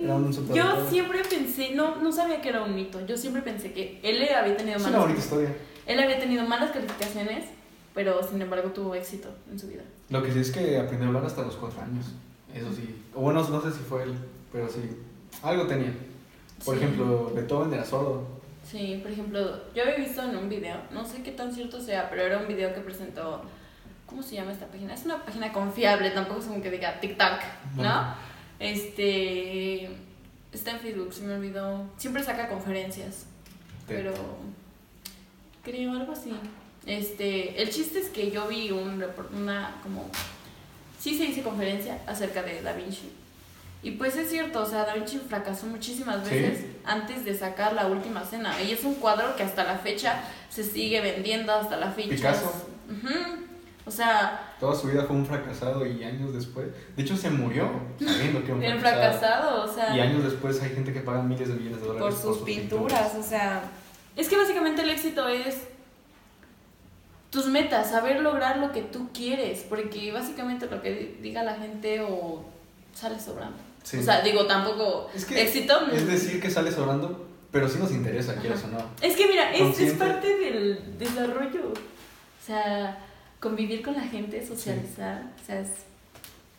[0.01, 0.85] Era un superdotado.
[0.85, 3.05] Yo siempre pensé, no, no sabía que era un mito.
[3.07, 5.57] Yo siempre pensé que él había tenido Es una malas, historia.
[5.87, 7.47] él había tenido malas calificaciones,
[7.95, 9.83] pero sin embargo tuvo éxito en su vida.
[10.11, 12.07] Lo que sí es que aprendió a hablar hasta los 4 años.
[12.55, 12.95] Eso sí.
[13.15, 14.15] O bueno, no sé si fue él,
[14.53, 14.81] pero sí.
[15.43, 15.95] Algo tenía.
[16.65, 16.85] Por Sí.
[16.85, 18.23] ejemplo, Beethoven era sordo.
[18.71, 22.11] Sí, por ejemplo, yo había visto en un video, no sé qué tan cierto sea,
[22.11, 23.43] pero era un video que presentó,
[24.07, 24.93] ¿cómo se llama esta página?
[24.95, 27.41] Es una página confiable, tampoco es como que diga TikTok,
[27.77, 27.83] ¿no?
[27.83, 28.15] Bueno.
[28.61, 29.89] Este,
[30.53, 33.25] está en Facebook, se me olvidó, siempre saca conferencias,
[33.87, 34.13] pero
[35.63, 36.35] creo algo así.
[36.85, 40.11] Este, el chiste es que yo vi un repor- una como
[40.99, 43.11] sí se dice conferencia acerca de Da Vinci.
[43.83, 46.35] Y pues es cierto, o sea, Da Vinci fracasó muchísimas Sí.
[46.35, 48.61] veces antes de sacar la última cena.
[48.61, 50.21] Y es un cuadro que hasta la fecha
[50.51, 52.09] se sigue vendiendo, hasta la fecha.
[52.11, 52.53] Picasso.
[53.87, 56.67] O sea, Toda su vida fue un fracasado y años después.
[56.97, 57.71] De hecho, se murió
[58.05, 58.81] sabiendo que era un fracasado.
[58.81, 62.03] fracasado, o sea, Y años después hay gente que paga miles de millones de dólares
[62.19, 63.63] por sus pinturas, o sea,
[64.17, 65.59] es que básicamente el éxito es
[67.31, 71.55] tus metas, saber lograr lo que tú quieres, porque básicamente lo que di- diga la
[71.55, 72.45] gente o
[72.95, 73.57] sale sobrando.
[73.89, 73.97] Sí.
[73.99, 75.75] O sea, digo, tampoco Es que éxito.
[75.93, 78.79] Es decir, que sale sobrando, pero sí nos interesa, quieras o no.
[79.01, 81.69] Es que mira, es, es parte del desarrollo.
[81.73, 82.99] O sea,
[83.41, 85.69] convivir con la gente, socializar, o sea, es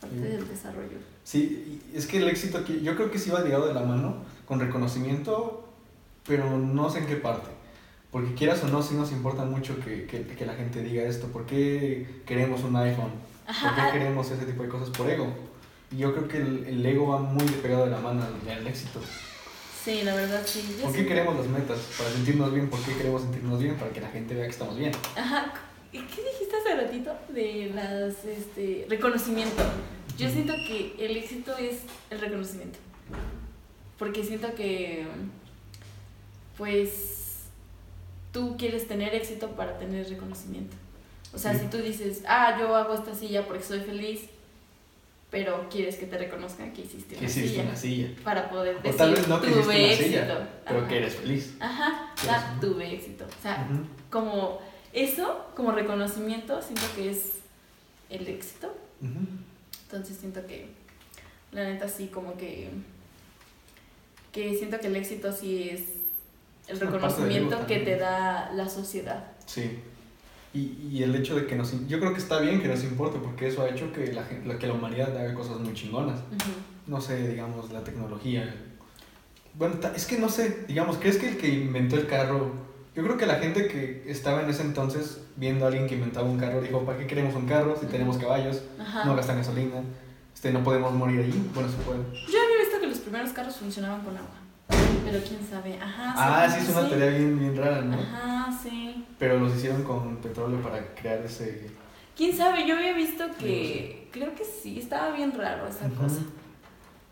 [0.02, 0.22] parte Sí.
[0.24, 0.98] del desarrollo.
[1.24, 4.18] Sí, es que el éxito aquí, yo creo que sí va ligado de la mano
[4.48, 5.70] con reconocimiento,
[6.28, 7.50] pero no sé en qué parte.
[8.12, 11.28] Porque quieras o no, sí nos importa mucho que, que, que la gente diga esto.
[11.28, 13.12] ¿Por qué queremos un iPhone?
[13.46, 14.90] ¿Por qué queremos ese tipo de cosas?
[14.90, 15.28] Por ego.
[15.92, 19.00] Yo creo que el, el ego va muy pegado de la mano al, éxito.
[19.84, 20.76] sí, la verdad sí.
[20.78, 21.80] yo ¿Por qué queremos las metas?
[21.98, 22.70] Para sentirnos bien.
[22.70, 23.76] ¿Por qué queremos sentirnos bien?
[23.76, 24.92] Para que la gente vea que estamos bien.
[25.16, 25.54] Ajá,
[25.92, 29.64] ¿y ¿qué dijiste hace ratito de las, este, reconocimiento?
[30.18, 31.80] Yo siento que el éxito es
[32.12, 32.78] el reconocimiento.
[33.98, 35.08] Porque siento que,
[36.58, 37.40] pues,
[38.32, 40.76] tú quieres tener éxito para tener reconocimiento.
[41.34, 41.62] O sea, Sí.
[41.62, 44.22] si tú dices, ah, yo hago esta silla porque soy feliz,
[45.32, 47.64] pero quieres que te reconozcan que hiciste Que una hiciste silla.
[47.64, 48.08] una silla.
[48.24, 50.10] Para poder O decir, tal vez no que hiciste tuve una éxito.
[50.10, 50.88] silla, pero Ajá.
[50.88, 51.54] que eres feliz.
[51.60, 53.26] Ajá, Quieres ah, tuve éxito.
[53.26, 53.68] O sea,
[54.10, 54.60] como
[54.94, 57.34] eso, como reconocimiento, siento que es
[58.10, 58.76] el éxito.
[59.02, 60.70] Entonces siento que,
[61.52, 62.70] la neta, sí, como que,
[64.32, 65.82] que siento que el éxito sí es
[66.68, 69.28] el Es reconocimiento que te da la sociedad.
[69.46, 69.80] Sí.
[70.54, 70.60] Y,
[70.92, 71.72] y el hecho de que nos...
[71.88, 74.48] Yo creo que está bien que nos importe porque eso ha hecho que la, gen-
[74.48, 76.20] la- que la humanidad haga cosas muy chingonas.
[76.20, 76.52] Ujú.
[76.88, 78.56] No sé, digamos, la tecnología.
[79.54, 82.52] Bueno, es que no sé, digamos, ¿crees que el que inventó el carro...
[82.96, 86.28] Yo creo que la gente que estaba en ese entonces viendo a alguien que inventaba
[86.28, 88.64] un carro dijo, ¿para qué queremos un carro si tenemos caballos?
[88.80, 89.06] Ajá.
[89.06, 89.82] No gastan gasolina,
[90.34, 91.50] este, no podemos morir ahí.
[91.54, 92.00] Bueno, se puede.
[92.00, 94.32] Yo había visto que los primeros carros funcionaban con agua.
[94.70, 95.78] Pero quién sabe.
[95.82, 96.14] Ajá.
[96.16, 97.98] Ah, sí, es una teoría bien, bien rara, ¿no?
[98.00, 99.06] Ajá, sí.
[99.18, 101.70] Pero los hicieron con petróleo para crear ese...
[102.16, 102.68] ¿Quién sabe?
[102.68, 104.10] Yo había visto que.
[104.12, 106.20] Creo que sí, estaba bien raro esa cosa.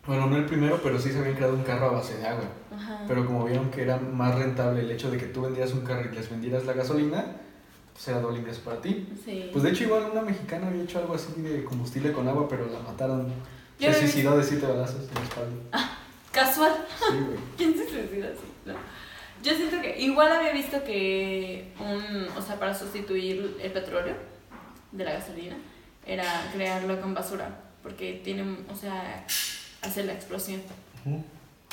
[0.05, 2.49] Bueno, no el primero, pero sí se habían creado un carro a base de agua.
[2.75, 3.05] Ajá.
[3.07, 6.09] Pero como vieron que era más rentable el hecho de que tú vendieras un carro
[6.11, 7.25] y les vendieras la gasolina,
[7.93, 9.07] pues era doble ingreso para ti.
[9.23, 9.49] Sí.
[9.51, 12.67] Pues de hecho igual una mexicana había hecho algo así de combustible con agua, pero
[12.67, 13.31] la mataron.
[13.79, 15.89] Yo Se suicidó de siete balazos en la espalda.
[16.31, 16.85] Casual.
[16.99, 17.37] Sí, güey.
[17.57, 18.45] ¿Quién se suicida así?
[18.65, 18.73] No.
[19.43, 24.15] Yo siento que igual había visto que un, o sea, para sustituir el petróleo
[24.91, 25.55] de la gasolina
[26.05, 27.49] era crearlo con basura,
[27.83, 29.25] porque tiene, o sea,
[29.81, 30.61] hace la explosión.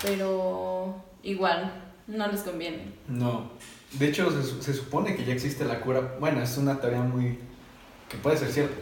[0.02, 1.72] Pero igual
[2.06, 2.92] no les conviene.
[3.08, 3.50] No.
[3.92, 6.16] De hecho, se, se supone que ya existe la cura.
[6.20, 7.38] Bueno, es una teoría muy.
[8.08, 8.74] que puede ser cierta.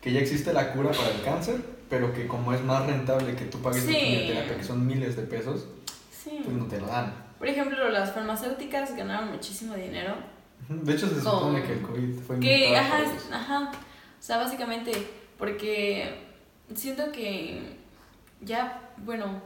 [0.00, 1.60] Que ya existe la cura para el cáncer,
[1.92, 3.98] pero que como es más rentable que tú pagues la Sí.
[3.98, 5.66] quimioterapia, que son miles de pesos,
[6.10, 6.40] Sí.
[6.42, 7.14] pues no te la dan.
[7.38, 10.14] Por ejemplo, las farmacéuticas ganaron muchísimo dinero.
[10.70, 12.96] De hecho, se Con- supone que el COVID fue Que, ajá,
[13.30, 13.72] ajá.
[13.72, 14.90] O sea, básicamente,
[15.36, 16.24] porque
[16.74, 17.76] siento que
[18.40, 19.42] ya, bueno,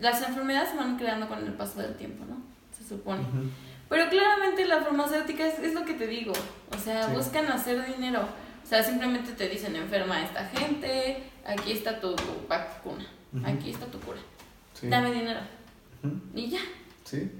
[0.00, 2.36] las enfermedades se van creando con el paso del tiempo, ¿no?
[2.74, 3.20] Se supone.
[3.20, 3.50] Ujú.
[3.90, 6.32] Pero claramente la farmacéutica es, es lo que te digo.
[6.74, 7.14] O sea, Sí.
[7.14, 8.20] buscan hacer dinero.
[8.68, 12.14] O sea, simplemente te dicen enferma a esta gente, aquí está tu
[12.46, 13.46] vacuna, Ujú.
[13.46, 14.18] aquí está tu cura.
[14.78, 14.88] Sí.
[14.88, 15.40] Dame dinero.
[16.04, 16.14] Ujú.
[16.34, 16.58] Y ya.
[17.02, 17.30] Sí.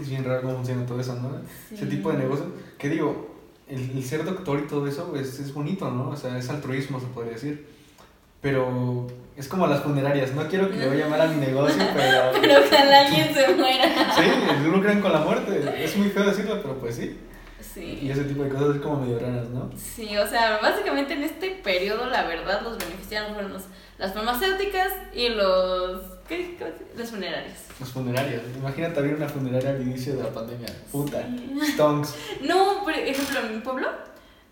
[0.00, 1.42] Es bien raro cómo funciona todo eso, ¿no?
[1.70, 1.90] Ese Sí.
[1.90, 2.46] tipo de negocio.
[2.78, 3.36] Que digo,
[3.68, 6.08] el, el ser doctor y todo eso pues, es bonito, ¿no?
[6.08, 7.66] O sea, es altruismo, se podría decir.
[8.40, 10.32] Pero es como las funerarias.
[10.32, 12.30] No quiero que le vaya mal a mi negocio, pero.
[12.40, 14.14] Pero ojalá alguien se muera.
[14.14, 15.84] Sí, lucran con la muerte.
[15.84, 17.14] Es muy feo decirlo, pero pues sí.
[17.84, 19.70] Y ese tipo de cosas es como medio raras, ¿no?
[19.76, 23.64] Sí, o sea, básicamente en este periodo, la verdad, los beneficiados fueron los-
[23.98, 26.00] las farmacéuticas y los.
[26.28, 26.56] ¿Qué?
[26.58, 26.98] ¿Cómo se dice?
[26.98, 27.54] Los funerarios.
[27.80, 28.42] Los funerarios.
[28.56, 30.68] Imagínate abrir una funeraria al inicio de la pandemia.
[30.92, 31.22] Puta.
[31.22, 31.60] Sí.
[31.72, 32.14] Stonks.
[32.42, 33.88] No, por ejemplo, en mi pueblo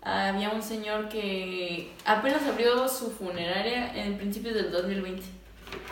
[0.01, 5.23] había un señor que apenas abrió su funeraria en principios del 2020.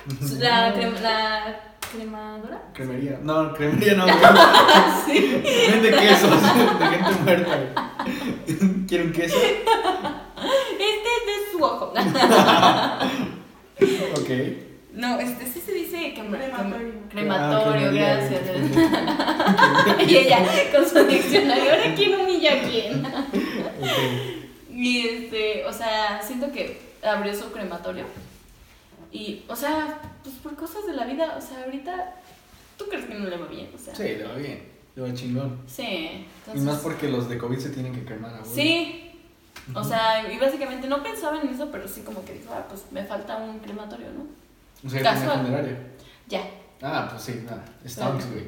[0.40, 0.70] La,
[1.02, 1.60] la
[1.96, 2.62] cremadora.
[2.74, 3.20] Cremería.
[3.22, 4.06] No, cremería no.
[5.06, 5.42] sí.
[5.72, 6.32] Vende quesos
[6.80, 7.96] de gente muerta.
[8.88, 9.38] ¿Quiere un queso?
[9.38, 11.94] Este es de su ojo.
[14.16, 14.30] Ok.
[14.94, 16.78] No, este sí se dice crema- Crematorio.
[16.78, 18.42] crem- crematorio, Ah, gracias.
[20.08, 20.40] y ella
[20.74, 23.04] con su diccionario, ahora quién humilla a quién.
[24.72, 28.06] Y este, o sea, siento que abrió su crematorio.
[29.14, 32.16] Y, o sea, pues por cosas de la vida, o sea, ahorita,
[32.78, 33.70] ¿tú crees que no le va bien?
[33.74, 34.64] O sea, Sí, le va bien.
[34.96, 35.60] Le va chingón.
[35.68, 35.84] sí.
[35.84, 39.12] Y entonces- más porque los de COVID se tienen que quemar a Sí.
[39.74, 42.84] O sea, y básicamente no pensaba en eso, pero sí como que dijo, ah, pues
[42.92, 44.24] me falta un crematorio, ¿no?
[44.86, 45.42] O sea, tiene Casual.
[45.46, 45.78] funeraria.
[46.28, 46.44] Ya,
[46.82, 47.64] Ah, pues sí, nada.
[47.88, 48.44] Stonks, güey.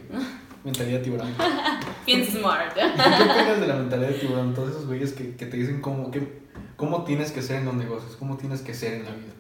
[0.66, 1.34] Mentalidad tiburón.
[2.05, 2.74] bien smart.
[2.74, 4.53] ¿Qué opinas de la mentalidad de tiburón?
[4.53, 6.41] Todos esos güeyes que, que te dicen cómo, que,
[6.76, 9.32] cómo tienes que ser en los negocios, cómo tienes que ser en la vida.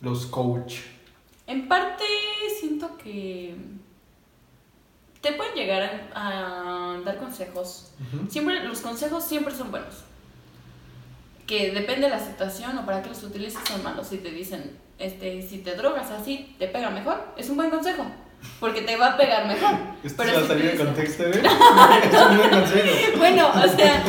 [0.00, 0.76] Los coach.
[1.46, 2.04] En parte
[2.58, 3.54] siento que
[5.20, 7.92] te pueden llegar a, a dar consejos.
[8.28, 10.04] Siempre, los consejos siempre son buenos.
[11.46, 14.08] Que depende de la situación o para qué los utilices son malos.
[14.08, 18.04] Si te dicen, este, si te drogas así, te pega mejor, es un buen consejo.
[18.58, 19.74] Porque te va a pegar mejor.
[20.02, 21.42] Esto Pero se va a salir de contexto, ¿eh?
[23.16, 24.04] Bueno, o sea,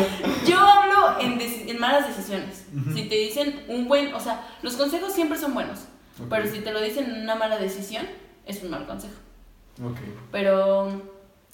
[0.46, 2.66] yo hablo en, en malas decisiones.
[2.94, 5.80] Si te dicen un buen, o sea, los consejos siempre son buenos.
[6.30, 8.06] Pero si te lo dicen en una mala decisión,
[8.46, 9.16] es un mal consejo.
[9.84, 9.98] Ok.
[10.32, 11.02] Pero,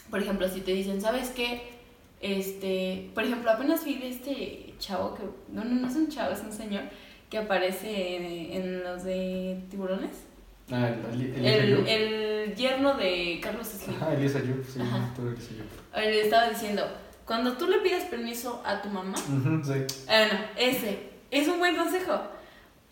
[0.09, 1.77] por ejemplo, si te dicen, ¿sabes qué?
[2.19, 5.23] Este, por ejemplo, apenas vi de este chavo que,
[5.53, 6.83] no, no, no es un chavo, es un señor
[7.29, 10.26] que aparece en, en los de tiburones.
[10.71, 13.95] Ah, el, el, el, El, yerno de Carlos Slim.
[13.95, 15.11] Ajá, Elisa Ayub, sí, Ajá.
[15.15, 15.51] tú Elisa.
[15.95, 16.85] Le estaba diciendo,
[17.25, 19.85] cuando tú le pidas permiso a tu mamá, Ujú, sí.
[20.09, 22.19] Ah, no, ese es un buen consejo.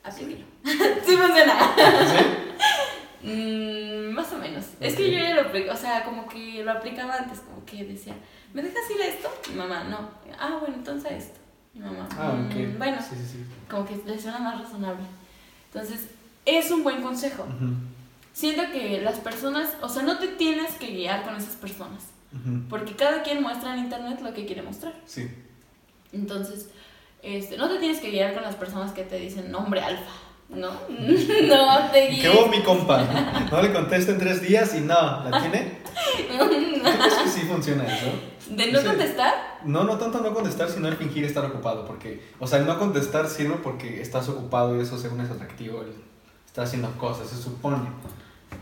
[0.03, 0.45] Aplíquelo.
[0.63, 1.53] sí funciona.
[1.75, 2.25] ¿Sí?
[3.27, 4.63] Mm, más o menos.
[4.79, 4.97] Es Ok.
[4.99, 8.13] que yo ya lo o sea, como que lo aplicaba antes, como que decía,
[8.53, 9.29] ¿me dejas ir a esto?
[9.49, 10.09] Mi mamá, no.
[10.39, 11.39] Ah, bueno, entonces a esto.
[11.73, 12.77] Mi mamá, Ah, "Mm, ok.
[12.77, 13.45] bueno, Sí, sí, sí.
[13.67, 15.05] como que le suena más razonable.
[15.73, 16.07] Entonces,
[16.45, 17.43] es un buen consejo.
[17.43, 17.73] Ujú,
[18.33, 22.63] Siento que las personas, o sea, no te tienes que guiar con esas personas, ujú.
[22.69, 24.93] porque cada quien muestra en internet lo que quiere mostrar.
[25.05, 25.29] Sí.
[26.11, 26.69] Entonces,
[27.23, 30.11] este, no te tienes que guiar con las personas que te dicen nombre alfa,
[30.49, 30.69] ¿no?
[30.89, 32.33] no te ¿Qué guíes.
[32.35, 33.03] hubo mi compa?
[33.51, 34.93] No le contesto en tres días y no,
[35.29, 35.79] ¿la tiene?
[36.37, 38.07] ¿Tú crees que sí funciona eso?
[38.49, 39.33] De no contestar,
[39.63, 41.85] No, no tanto no contestar, sino el fingir estar ocupado.
[41.85, 45.81] Porque, o sea, el no contestar sirve porque estás ocupado y eso según es atractivo.
[45.81, 46.04] el-
[46.55, 47.75] Estás haciendo cosas, se supone.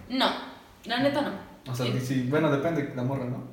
[0.09, 0.25] no,
[0.85, 1.31] la neta no.
[1.71, 3.43] O sea, sí, bueno, depende de la morra, ¿no?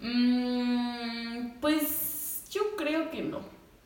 [0.00, 3.36] mm, pues yo creo que no.
[3.36, 3.42] O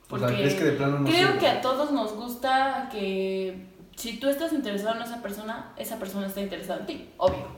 [0.07, 1.39] Porque sea, ¿crees que de plano no creo sirve?
[1.41, 3.67] que a todos nos gusta que
[3.97, 7.49] si tú estás interesado en esa persona, esa persona está interesada en ti, obvio,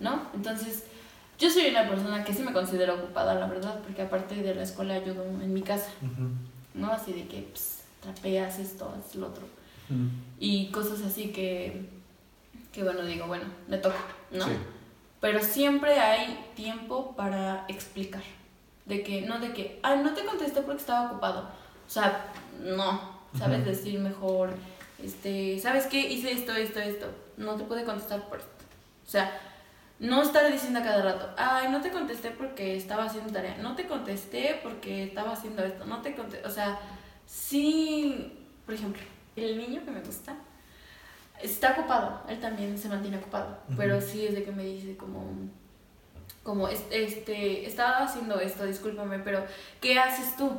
[0.00, 0.20] ¿no?
[0.34, 0.84] Entonces,
[1.38, 4.64] yo soy una persona que sí me considero ocupada, la verdad, porque aparte de la
[4.64, 5.88] escuela ayudo en mi casa.
[6.74, 6.92] ¿no?
[6.92, 9.46] Así de que pues, trapeas esto, haces lo otro.
[10.38, 11.88] Y cosas así que,
[12.72, 13.98] que bueno, digo, bueno, me toca,
[14.30, 14.44] ¿no?
[14.44, 14.52] Sí.
[15.20, 18.22] pero siempre hay tiempo para explicar.
[18.86, 21.48] De que, no de que, ay, no te contesté porque estaba ocupado.
[21.86, 22.26] O sea,
[22.62, 23.00] no,
[23.38, 24.50] sabes decir mejor,
[25.02, 26.00] este, ¿sabes qué?
[26.00, 27.06] Hice esto, esto, esto.
[27.36, 28.50] No te pude contestar por esto.
[29.06, 29.40] O sea,
[29.98, 33.76] no estar diciendo a cada rato, ay, no te contesté porque estaba haciendo tarea, no
[33.76, 36.78] te contesté porque estaba haciendo esto, no te contesté, o sea,
[37.26, 38.32] sí,
[38.66, 39.02] por ejemplo,
[39.36, 40.34] el niño que me gusta
[41.42, 45.24] está ocupado, él también se mantiene ocupado, pero sí es de que me dice como,
[46.42, 49.44] como, es- este, estaba haciendo esto, discúlpame, pero
[49.80, 50.50] ¿qué haces tú?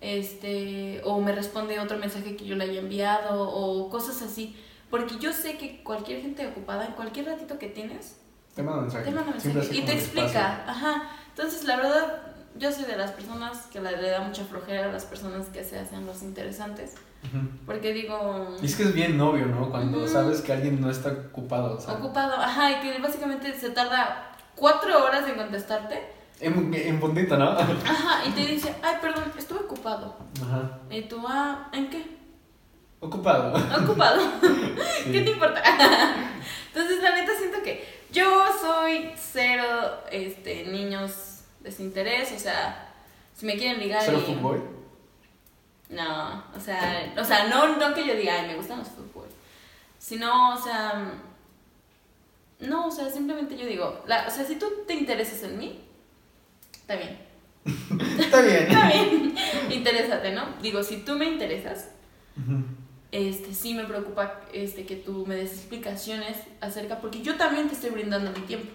[0.00, 4.56] Este, o me responde otro mensaje que yo le haya enviado, o cosas así.
[4.90, 8.16] Porque yo sé que cualquier gente ocupada, en cualquier ratito que tienes,
[8.54, 9.04] Te mando mensaje.
[9.06, 10.26] te manda mensaje y te explica.
[10.28, 10.40] espacio.
[10.70, 11.10] Ajá.
[11.30, 12.22] Entonces, la verdad,
[12.56, 15.64] yo soy de las personas que le, le da mucha flojera a las personas que
[15.64, 16.94] se hacen los interesantes.
[17.64, 19.70] Porque digo, Y es que es bien novio, ¿no?
[19.70, 21.76] Cuando sabes que alguien no está ocupado.
[21.76, 26.02] O sea, ocupado, ajá, y que básicamente se tarda cuatro horas en contestarte.
[26.40, 27.50] En, en puntito, ¿no?
[27.50, 30.16] Ajá, y te dice, ay, perdón, estuve ocupado.
[30.42, 30.78] Ajá.
[30.90, 32.04] Y tú, ah, ¿en qué?
[33.00, 33.54] Ocupado.
[33.82, 34.20] Ocupado.
[35.04, 35.12] Sí.
[35.12, 35.62] ¿Qué te importa?
[36.68, 39.64] Entonces, la neta, siento que yo soy cero
[40.10, 41.33] este, niños
[41.64, 42.92] desinterés, o sea,
[43.34, 44.62] si me quieren ligar ¿Cero y- fútbol?
[45.90, 49.26] No, o sea, o sea no, no que yo diga, ay, me gustan los fútbol,
[49.98, 51.12] sino, o sea,
[52.60, 55.80] no, o sea, simplemente yo digo, la, o sea, si tú te interesas en mí,
[56.72, 57.18] está bien,
[58.18, 58.56] Está bien.
[58.68, 59.34] está bien,
[59.70, 60.46] interésate, ¿no?
[60.62, 61.88] Digo, si tú me interesas,
[63.10, 67.74] este, sí me preocupa este, que tú me des explicaciones acerca, porque yo también te
[67.74, 68.70] estoy brindando mi tiempo.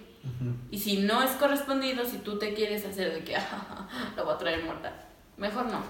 [0.71, 3.35] Y si no es correspondido, si tú te quieres hacer de que
[4.17, 4.93] lo voy a traer muerta,
[5.37, 5.81] mejor no.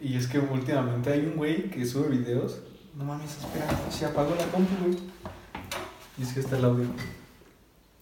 [0.00, 2.60] Y es que últimamente hay un güey que sube videos.
[2.96, 4.98] No mames, espera, se apagó la compu, güey.
[6.18, 6.86] Y es que está el audio.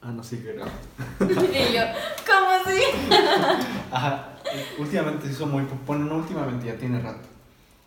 [0.00, 0.70] Ah, no, sí, que graba.
[1.20, 1.82] y yo,
[2.24, 2.80] ¿cómo así?
[3.90, 4.36] Ajá,
[4.78, 7.28] últimamente se hizo muy popular, bueno, no últimamente, ya tiene rato,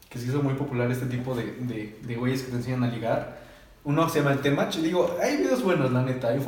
[0.10, 2.88] que se hizo muy popular este tipo de, de, de güeyes que te enseñan a
[2.90, 3.40] ligar.
[3.86, 6.40] Uno se llama el Temach, y digo, hay videos buenos, la neta, hay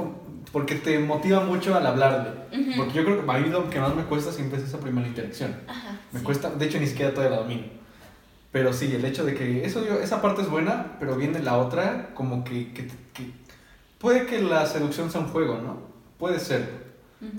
[0.51, 2.29] porque te motiva mucho al hablarle.
[2.51, 2.71] Ujú.
[2.77, 5.07] Porque yo creo que a mí lo que más me cuesta siempre es esa primera
[5.07, 5.55] interacción.
[5.67, 6.25] Ajá, Me sí.
[6.25, 7.63] cuesta, de hecho ni siquiera todavía la domino.
[8.51, 11.57] Pero sí, el hecho de que eso, yo- esa parte es buena, pero viene la
[11.57, 13.31] otra, como que, que, que-
[13.97, 15.79] puede que la seducción sea un juego, ¿no?
[16.19, 16.69] Puede ser.
[17.21, 17.31] Ujú.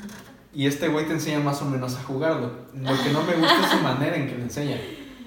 [0.52, 2.52] Y este güey te enseña más o menos a jugarlo.
[2.74, 4.76] Lo que no me gusta es su manera en que le enseña.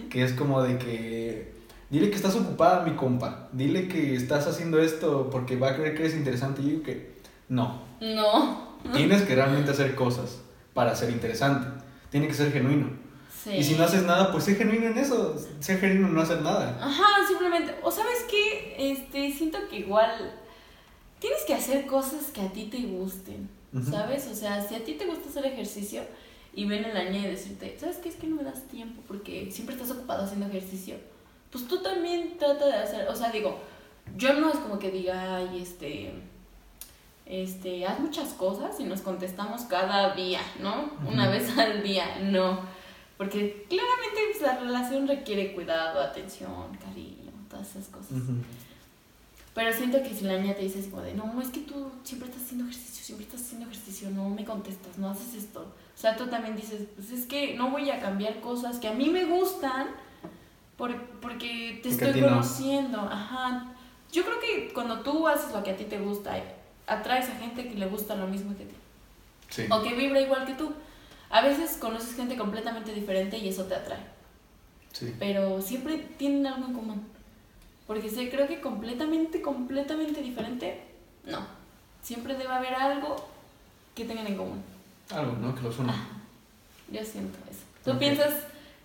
[0.09, 1.53] Que es como de que.
[1.89, 3.47] Dile que estás ocupada, mi compa.
[3.53, 6.61] Dile que estás haciendo esto porque va a creer que eres interesante.
[6.61, 7.16] Y yo que.
[7.49, 7.81] No.
[7.99, 8.77] No.
[8.93, 10.39] Tienes que realmente hacer cosas
[10.73, 11.67] para ser interesante.
[12.09, 12.89] Tiene que ser genuino.
[13.43, 13.51] Sí.
[13.51, 15.35] Y si no haces nada, pues sé genuino en eso.
[15.59, 16.77] Sé genuino en no hacer nada.
[16.81, 17.75] Ajá, simplemente.
[17.83, 20.33] O sabes qué, este, siento que igual
[21.19, 23.57] tienes que hacer cosas que a ti te gusten.
[23.83, 24.27] ¿sabes?
[24.27, 26.01] O sea, si a ti te gusta hacer ejercicio
[26.53, 28.09] y viene la niña y decirte, ¿sabes qué?
[28.09, 30.95] Es que no me das tiempo porque siempre estás ocupado haciendo ejercicio.
[31.51, 33.59] Pues tú también trata de hacer, o sea, digo,
[34.15, 36.13] yo no es como que diga, ay, este,
[37.29, 40.91] este, haz muchas cosas y nos contestamos cada día, ¿no?
[41.07, 42.59] Una vez al día, no.
[43.17, 48.11] Porque claramente pues, la relación requiere cuidado, atención, cariño, todas esas cosas.
[48.11, 48.33] Ujú.
[49.53, 52.29] Pero siento que si la niña te dice como de, no, es que tú siempre
[52.29, 55.61] estás haciendo ejercicio, siempre estás haciendo ejercicio, no me contestas, no haces esto.
[55.61, 58.93] O sea, tú también dices, pues es que no voy a cambiar cosas que a
[58.93, 59.87] mí me gustan
[60.77, 62.29] por, porque te Porque estoy no.
[62.29, 62.99] conociendo.
[62.99, 63.73] Ajá.
[64.11, 66.37] Yo creo que cuando tú haces lo que a ti te gusta,
[66.87, 68.75] atraes a gente que le gusta lo mismo que ti.
[69.49, 69.65] Sí.
[69.69, 70.73] O que vibra igual que tú.
[71.29, 73.99] A veces conoces gente completamente diferente y eso te atrae.
[74.93, 75.13] Sí.
[75.19, 77.07] Pero siempre tienen algo en común.
[77.85, 80.81] Porque sé, creo que completamente, completamente diferente,
[81.25, 81.39] no.
[82.01, 83.15] Siempre debe haber algo
[83.95, 84.61] que tengan en común.
[85.09, 85.55] Algo, ¿no?
[85.55, 85.93] Que los una.
[86.91, 87.61] Yo siento eso.
[87.83, 88.33] ¿Tú piensas,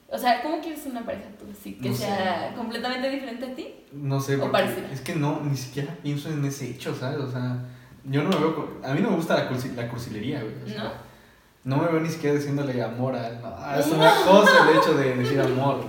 [0.09, 1.47] o sea, cómo quieres una pareja tú?
[1.61, 2.57] ¿Sí, que No sea sé.
[2.57, 3.75] completamente diferente a ti?
[3.93, 7.19] No sé, porque es que no, ni siquiera pienso en ese hecho, ¿sabes?
[7.19, 7.59] O sea,
[8.05, 8.69] yo no me veo.
[8.85, 10.55] A mí no me gusta la, cursi- la cursilería, güey.
[10.65, 11.13] o sea, ¿No?
[11.65, 13.39] No me veo ni siquiera diciéndole amor a él.
[13.41, 15.85] No, es una cosa el hecho de decir amor.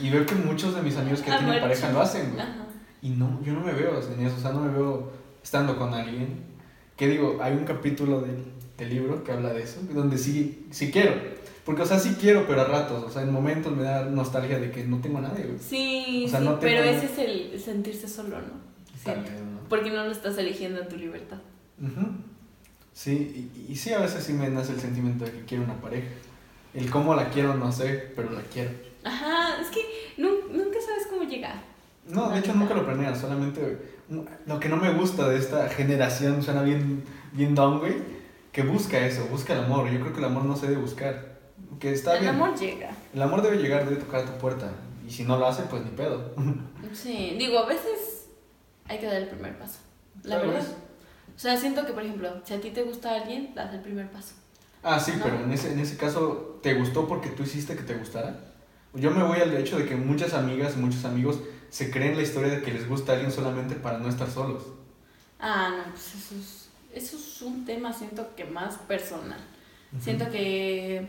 [0.00, 1.92] Y veo que muchos de mis amigos que tienen Amor pareja chido.
[1.98, 2.42] lo hacen, güey.
[2.42, 2.56] Ajá.
[3.00, 5.10] Y no, yo no me veo en eso, o sea, no me veo
[5.42, 6.44] estando con alguien.
[6.96, 8.44] Que digo, hay un capítulo del,
[8.78, 11.14] del libro que habla de eso, donde sí, sí quiero.
[11.64, 14.58] Porque, o sea, sí quiero, pero a ratos, o sea, en momentos me da nostalgia
[14.58, 15.58] de que no tengo a nadie, güey.
[15.58, 18.60] Sí, O sea, sí, no tengo- pero ese es el sentirse solo, ¿no?
[19.04, 19.51] También.
[19.72, 21.38] Porque no lo estás eligiendo en tu libertad.
[21.80, 22.08] Ujú.
[22.92, 25.80] Sí, y, y sí, a veces sí me nace el sentimiento de que quiero una
[25.80, 26.08] pareja.
[26.74, 28.70] El cómo la quiero no sé, pero la quiero.
[29.02, 29.80] Ajá, es que
[30.18, 31.54] nu- nunca sabes cómo llegar.
[32.06, 33.78] No, de hecho nunca lo planeas, solamente
[34.46, 37.02] lo que no me gusta de esta generación suena bien,
[37.32, 37.94] bien down, güey,
[38.52, 39.88] que busca eso, busca el amor.
[39.90, 41.38] Yo creo que el amor no se debe buscar.
[41.80, 42.34] Que está el bien.
[42.34, 42.90] amor llega.
[43.14, 44.70] El amor debe llegar, debe tocar a tu puerta.
[45.06, 46.34] Y si no lo hace, pues ni pedo.
[46.92, 48.11] Sí, digo, a veces
[48.92, 49.78] hay que dar el primer paso.
[50.24, 50.62] La Claro, verdad.
[50.66, 50.74] es-
[51.34, 54.10] O sea, siento que, por ejemplo, si a ti te gusta alguien, das el primer
[54.10, 54.34] paso.
[54.82, 55.24] Ah, sí, No.
[55.24, 58.36] pero en ese, en ese caso, ¿te gustó porque tú hiciste que te gustara?
[58.94, 61.40] Yo me voy al hecho de que muchas amigas y muchos amigos
[61.70, 64.64] se creen la historia de que les gusta a alguien solamente para no estar solos.
[65.40, 69.40] Ah, no, pues eso es, eso es un tema, siento que más personal.
[70.00, 71.06] Siento que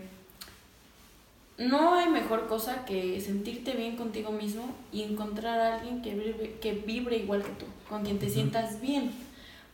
[1.58, 6.56] no hay mejor cosa que sentirte bien contigo mismo y encontrar a alguien que vibre,
[6.62, 9.12] que vibre igual que tú, con quien te sientas bien.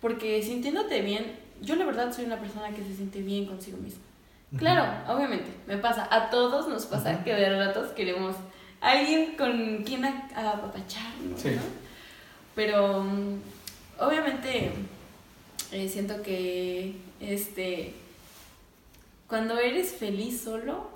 [0.01, 4.01] Porque sintiéndote bien, yo la verdad soy una persona que se siente bien consigo misma.
[4.57, 8.35] Claro, obviamente, me pasa, a todos nos pasa que de ratos queremos
[8.81, 11.49] alguien con quien apapacharnos, Sí.
[11.49, 11.61] ¿no?
[12.55, 13.05] Pero
[13.99, 14.71] obviamente
[15.71, 17.93] eh, siento que este
[19.27, 20.89] cuando eres feliz solo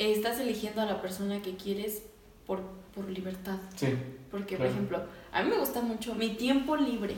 [0.00, 2.02] estás eligiendo a la persona que quieres
[2.46, 2.62] por,
[2.94, 3.58] por libertad.
[3.76, 3.88] Sí,
[4.30, 4.70] Porque, Claro.
[4.70, 7.14] por ejemplo, a mí me gusta mucho mi tiempo libre.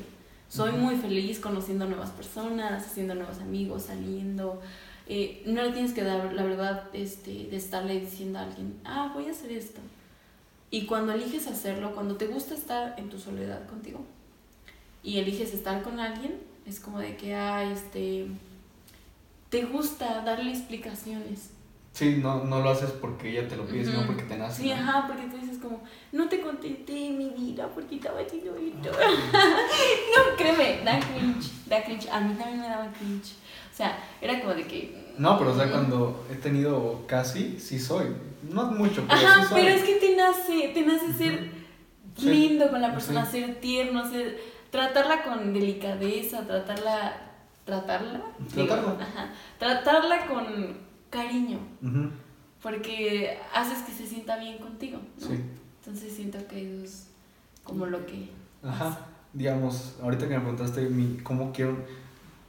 [0.48, 4.60] Soy muy feliz conociendo nuevas personas, haciendo nuevos amigos, saliendo.
[5.06, 9.10] Eh, no le tienes que dar, la verdad, este, de estarle diciendo a alguien, ah,
[9.14, 9.80] voy a hacer esto.
[10.70, 14.00] Y cuando eliges hacerlo, cuando te gusta estar en tu soledad contigo
[15.02, 18.26] y eliges estar con alguien, es como de que, ah, este,
[19.50, 21.50] te gusta darle explicaciones.
[21.92, 24.62] Sí, no, no lo haces porque ella te lo pide, sino porque te nace.
[24.62, 24.74] Sí, ¿no?
[24.76, 25.82] ajá, porque tú dices como,
[26.12, 28.90] no te contenté en mi vida porque estaba haciendo esto.
[30.16, 32.08] no, créeme, da cringe, da cringe.
[32.10, 33.32] A mí también me daba cringe.
[33.72, 35.12] O sea, era como de que...
[35.18, 35.70] No, pero o sea, mm.
[35.70, 38.06] cuando he tenido casi, sí soy.
[38.50, 39.62] No mucho, pero Ajá, sí soy.
[39.62, 41.62] pero es que te nace, te nace ser
[42.14, 42.28] Sí.
[42.28, 43.40] lindo con la persona, Sí.
[43.40, 44.38] ser tierno, ser...
[44.70, 47.14] Tratarla con delicadeza, tratarla...
[47.64, 48.22] ¿Tratarla?
[48.54, 49.04] Digo, Tratarla.
[49.04, 49.30] ajá.
[49.58, 50.76] Tratarla con
[51.12, 52.10] cariño, Ujú,
[52.62, 55.26] porque haces que se sienta bien contigo, ¿no?
[55.28, 55.40] Sí.
[55.80, 57.06] Entonces siento que eso es
[57.62, 58.30] como lo que...
[58.64, 58.98] Ajá.
[59.32, 61.76] Digamos, ahorita que me preguntaste mi, cómo quiero,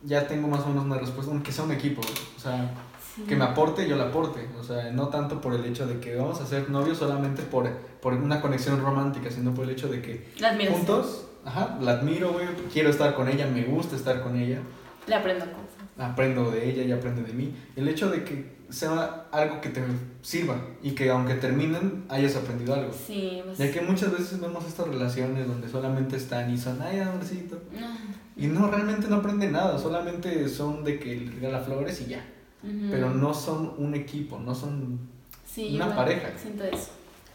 [0.04, 2.02] ya tengo más o menos una respuesta, aunque sea un equipo.
[2.36, 2.72] O sea,
[3.16, 3.22] Sí.
[3.24, 4.50] que me aporte, yo le aporte.
[4.60, 7.70] O sea, no tanto por el hecho de que vamos a ser novios solamente por,
[8.02, 12.34] por una conexión romántica, sino por el hecho de que La juntos, ajá, la admiro,
[12.34, 14.60] güey, quiero estar con ella, me gusta estar con ella,
[15.08, 15.73] Le aprendo cosas.
[15.98, 17.54] Aprendo de ella, ella aprende de mí.
[17.76, 19.84] El hecho de que sea algo que te
[20.24, 22.92] sirva y que aunque terminen, hayas aprendido algo.
[22.92, 23.60] Sí, pues...
[23.60, 27.62] Ya que muchas veces vemos estas relaciones donde solamente están y son, ay, amorcito.
[27.72, 27.88] No.
[28.36, 32.26] Y no, realmente no aprenden nada, solamente son de que le regala flores y ya.
[32.64, 32.88] Ujú.
[32.90, 35.00] Pero no son un equipo, no son...
[35.46, 36.32] Sí, una pareja.
[36.36, 36.90] Siento eso.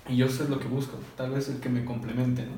[0.09, 2.57] Y yo es lo que busco, tal vez el que me complemente, ¿no?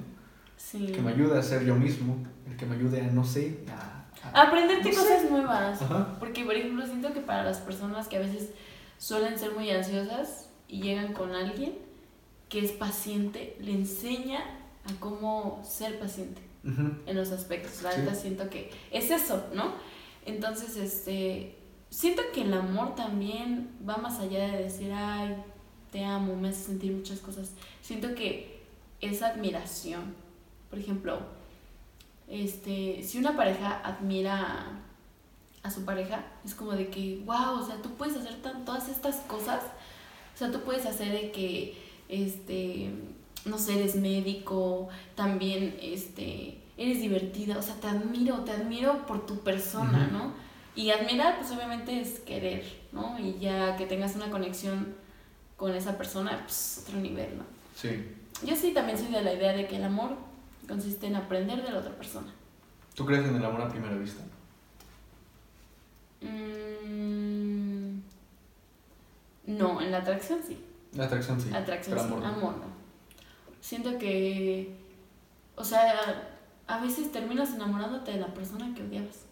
[0.57, 0.87] Sí.
[0.87, 2.17] El que me ayude a ser yo mismo,
[2.49, 4.00] el que me ayude a, no sé, a...
[4.35, 4.99] Aprenderte No sé.
[5.01, 5.83] cosas nuevas.
[5.83, 6.17] Ajá.
[6.19, 8.51] Porque, por ejemplo, siento que para las personas que a veces
[8.99, 11.75] suelen ser muy ansiosas y llegan con alguien
[12.49, 14.41] que es paciente, le enseña
[14.85, 17.83] a cómo ser paciente en los aspectos.
[17.83, 18.01] La Sí.
[18.01, 19.73] neta siento que es eso, ¿no?
[20.27, 21.57] Entonces, este,
[21.89, 25.37] siento que el amor también va más allá de decir, ay,
[25.91, 27.53] te amo, me hace sentir muchas cosas.
[27.81, 28.61] Siento que
[29.01, 30.15] es admiración.
[30.69, 31.21] Por ejemplo,
[32.31, 34.81] este, si una pareja admira
[35.63, 38.89] a, su pareja, es como de que, wow, o sea, tú puedes hacer tan, todas
[38.89, 39.63] estas cosas.
[40.35, 41.77] O sea, tú puedes hacer de que,
[42.09, 42.91] este,
[43.45, 49.27] no sé, eres médico, también, este, eres divertida, o sea, te admiro, te admiro por
[49.27, 50.09] tu persona.
[50.11, 50.33] ¿no?
[50.77, 53.19] Y admirar, pues obviamente es querer, ¿no?
[53.19, 54.95] Y ya que tengas una conexión
[55.57, 57.45] con esa persona, pues otro nivel, ¿no?
[57.75, 58.07] Sí.
[58.47, 60.17] Yo sí también soy de la idea de que el amor
[60.71, 62.29] consiste en aprender de la otra persona.
[62.95, 64.23] ¿Tú crees en el amor a primera vista?
[66.23, 67.99] Mm,
[69.47, 70.63] no, en la atracción sí.
[70.95, 71.53] La atracción sí.
[71.53, 72.59] Atracción pero sí, amor amor, no.
[72.59, 72.81] no.
[73.61, 74.77] Siento que,
[75.57, 79.27] o sea, a veces terminas enamorándote de la persona que odiabas.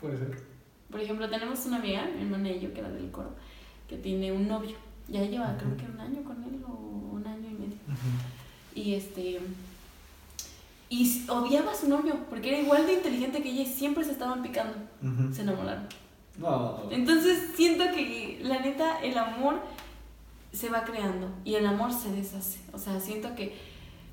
[0.00, 0.42] Puede ser.
[0.90, 3.34] Por ejemplo, tenemos una amiga, mi hermana y yo, que era del coro,
[3.88, 4.76] que tiene un novio.
[5.08, 7.76] Ya lleva, creo que un año con él o un año y medio.
[8.74, 9.40] Y este.
[10.90, 14.12] Y odiaba a su novio, porque era igual de inteligente que ella y siempre se
[14.12, 14.74] estaban picando.
[15.32, 15.86] Se enamoraron.
[16.38, 16.82] No.
[16.90, 19.60] Entonces siento que la neta, el amor
[20.52, 22.60] se va creando y el amor se deshace.
[22.72, 23.54] O sea, siento que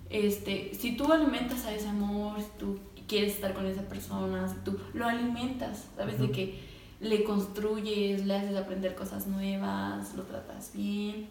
[0.10, 4.56] este, si tú alimentas a ese amor, si tú quieres estar con esa persona, si
[4.64, 6.20] tú lo alimentas, ¿sabes?
[6.20, 6.60] De que
[7.00, 11.28] le construyes, le haces aprender cosas nuevas, lo tratas bien,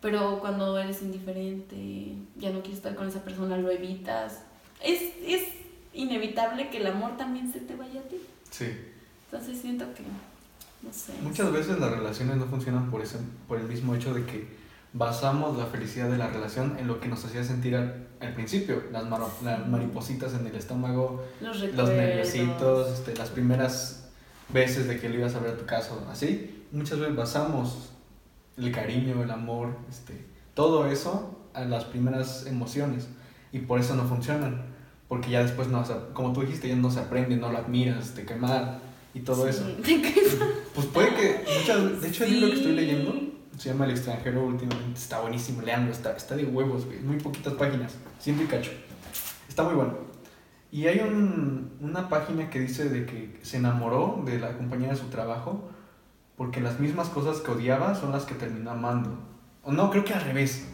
[0.00, 4.42] pero cuando eres indiferente, ya no quieres estar con esa persona, lo evitas.
[4.84, 5.42] Es, es
[5.92, 8.16] inevitable que el amor también se te vaya a ti.
[8.50, 8.66] Sí.
[9.30, 10.02] Entonces siento que,
[10.82, 11.12] no sé.
[11.22, 13.18] Muchas veces las relaciones no funcionan por, ese,
[13.48, 14.46] por el mismo hecho de que
[14.92, 18.84] basamos la felicidad de la relación en lo que nos hacía sentir al, al principio,
[18.92, 24.08] las, maro- las maripositas en el estómago, Los los nerviositos, este, las primeras
[24.50, 26.64] veces de que lo ibas a ver a tu caso, así.
[26.70, 27.90] Muchas veces basamos
[28.56, 30.24] el cariño, el amor, este,
[30.54, 33.08] todo eso a las primeras emociones
[33.52, 34.73] y por eso no funcionan,
[35.14, 38.24] porque ya después no, como tú dijiste, ya no se aprende, no lo admiras, te
[38.24, 38.78] quema
[39.14, 39.64] y todo Sí, eso.
[39.80, 40.36] te quedas-
[40.74, 42.76] Pues puede que, muchas, de hecho el libro que estoy Sí.
[42.76, 43.14] leyendo
[43.56, 47.52] se llama El extranjero últimamente, está buenísimo, leanlo, está, está de huevos, güey, muy poquitas
[47.54, 48.72] páginas, ciento y cacho,
[49.48, 49.94] está muy bueno.
[50.72, 54.96] Y hay un, una página que dice de que se enamoró de la compañía de
[54.96, 55.70] su trabajo
[56.36, 59.16] porque las mismas cosas que odiaba son las que terminó amando.
[59.62, 60.66] O no, creo que al revés.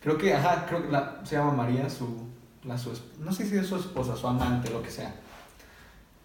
[0.00, 2.31] Creo que, ajá, creo que la, se llama María, su,
[2.64, 2.90] la, su,
[3.20, 5.14] no sé si es su esposa, su amante, lo que sea.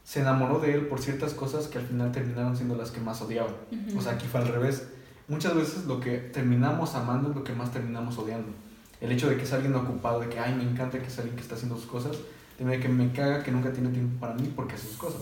[0.04, 3.22] Se enamoró de él por ciertas cosas que al final terminaron siendo las que más
[3.22, 3.50] odiaba.
[3.98, 4.88] O sea, aquí fue al revés.
[5.28, 8.50] Muchas veces lo que terminamos amando es lo que más terminamos odiando.
[9.02, 11.36] El hecho de que es alguien ocupado, de que, ay, me encanta que es alguien
[11.36, 12.18] que está haciendo sus cosas,
[12.58, 15.22] de que me caga que nunca tiene tiempo para mí porque hace sus cosas.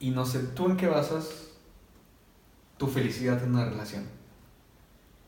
[0.00, 1.48] Y no sé, ¿tú en qué basas
[2.76, 4.04] tu felicidad en una relación?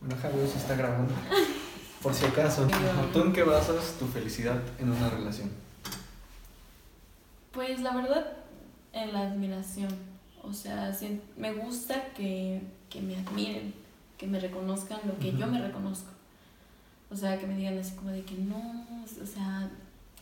[0.01, 1.15] Bueno, Javier se está grabando.
[2.07, 2.69] Por si acaso.
[3.13, 5.51] ¿Tú en qué basas tu felicidad en una relación?
[7.51, 8.35] Pues la verdad,
[8.93, 9.89] en la admiración.
[10.41, 10.97] O sea,
[11.37, 13.75] me gusta que, que me admiren,
[14.17, 16.13] que me reconozcan lo que yo me reconozco.
[17.11, 18.87] O sea, que me digan así como de que no,
[19.21, 19.69] o sea,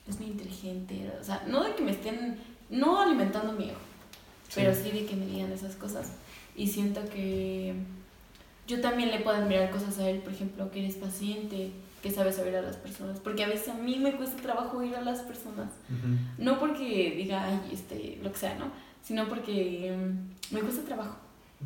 [0.08, 1.12] es muy inteligente.
[1.20, 2.38] O sea, no de que me estén,
[2.70, 3.80] no alimentando mi ego,
[4.54, 6.12] pero sí de que me digan esas cosas.
[6.56, 7.74] Y siento que
[8.66, 11.70] yo también le puedo admirar cosas a él, por ejemplo, que eres paciente,
[12.02, 13.20] que sabes oír a las personas.
[13.20, 15.70] Porque a veces a mí me cuesta trabajo oír a las personas.
[16.38, 18.66] No porque diga, ay, este, lo que sea, ¿no?
[19.02, 21.16] Sino porque mm, me cuesta trabajo.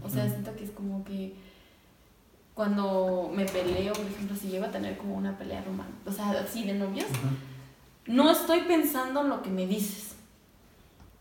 [0.02, 1.34] O sea, siento que es como que
[2.54, 6.30] cuando me peleo, por ejemplo, si llego a tener como una pelea romántica, o sea,
[6.32, 7.06] así de novios,
[8.06, 10.16] no estoy pensando en lo que me dices,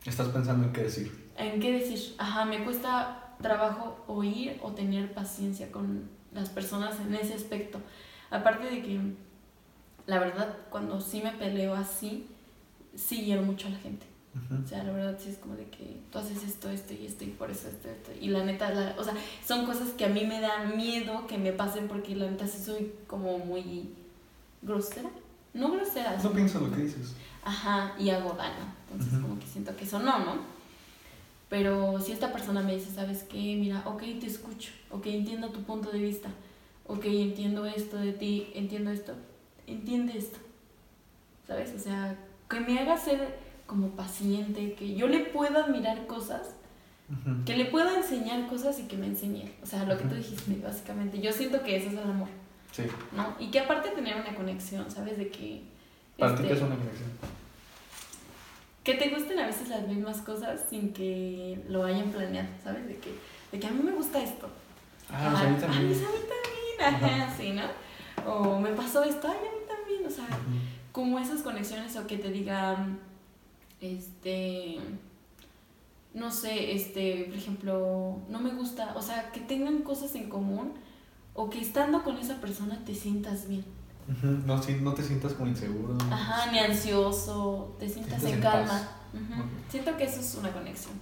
[0.05, 1.29] Estás pensando en qué decir.
[1.37, 2.15] en qué decir.
[2.17, 7.79] Ajá, me cuesta trabajo oír o tener paciencia con las personas en ese aspecto.
[8.31, 8.99] Aparte de que,
[10.05, 12.27] la verdad, cuando sí me peleo así,
[12.95, 14.05] sí hiero mucho a la gente.
[14.63, 17.23] O sea, la verdad sí es como de que tú haces esto, esto y esto
[17.23, 18.11] y por eso esto, esto.
[18.21, 21.39] Y la neta, la- o sea, son cosas que a mí me dan miedo que
[21.39, 23.89] me pasen porque la neta sí soy como muy
[24.61, 25.09] grosera.
[25.55, 27.15] No grosera, No pienso lo que dices.
[27.43, 28.71] Ajá, y hago daño.
[28.91, 30.35] Entonces como que siento que eso no, ¿no?
[31.49, 33.37] Pero si esta persona me dice, ¿sabes qué?
[33.57, 36.29] Mira, ok, te escucho, ok, entiendo tu punto de vista,
[36.85, 39.13] ok, entiendo esto de ti, entiendo esto,
[39.65, 40.39] entiende esto,
[41.47, 41.73] ¿sabes?
[41.73, 42.17] O sea,
[42.49, 46.55] que me haga ser como paciente, que yo le pueda admirar cosas,
[47.45, 49.49] que le pueda enseñar cosas y que me enseñe.
[49.63, 51.21] O sea, lo que tú dijiste, básicamente.
[51.21, 52.27] Yo siento que eso es el amor,
[52.73, 52.83] Sí.
[53.15, 53.33] ¿no?
[53.39, 55.17] Y que aparte tener una conexión, ¿sabes?
[55.17, 55.61] De que...
[56.17, 57.09] Para ti, este, ¿qué es una conexión?
[58.87, 62.87] Que te gusten a veces las mismas cosas sin que lo hayan planeado, ¿sabes?
[62.87, 63.13] De que,
[63.51, 64.47] de que a mí me gusta esto.
[65.11, 65.87] Ah, a mí también.
[65.87, 68.31] Ay, a mí también, ajá, sí, ¿no?
[68.31, 70.25] O me pasó esto, ay, a mí también, o sea,
[70.93, 73.01] como esas conexiones o que te digan,
[73.81, 74.77] este,
[76.13, 80.75] no sé, este, por ejemplo, no me gusta, o sea, que tengan cosas en común
[81.33, 83.65] o que estando con esa persona te sientas bien.
[84.45, 85.97] No, sí, no te sientas como inseguro.
[86.09, 88.89] Ajá, ni ansioso, te sientas Sientas en calma.
[89.69, 90.93] Siento que eso es una conexión.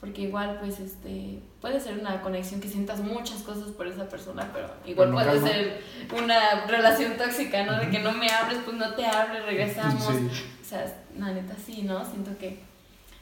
[0.00, 4.50] Porque igual, pues, este, puede ser una conexión que sientas muchas cosas por esa persona,
[4.52, 5.46] pero igual puede calma.
[5.46, 5.80] ser
[6.20, 7.78] una relación tóxica, ¿no?
[7.78, 10.04] De que no me hables, pues no te hables, regresamos.
[10.04, 10.28] Sí.
[10.60, 12.04] O sea, la neta sí, ¿no?
[12.04, 12.58] Siento que,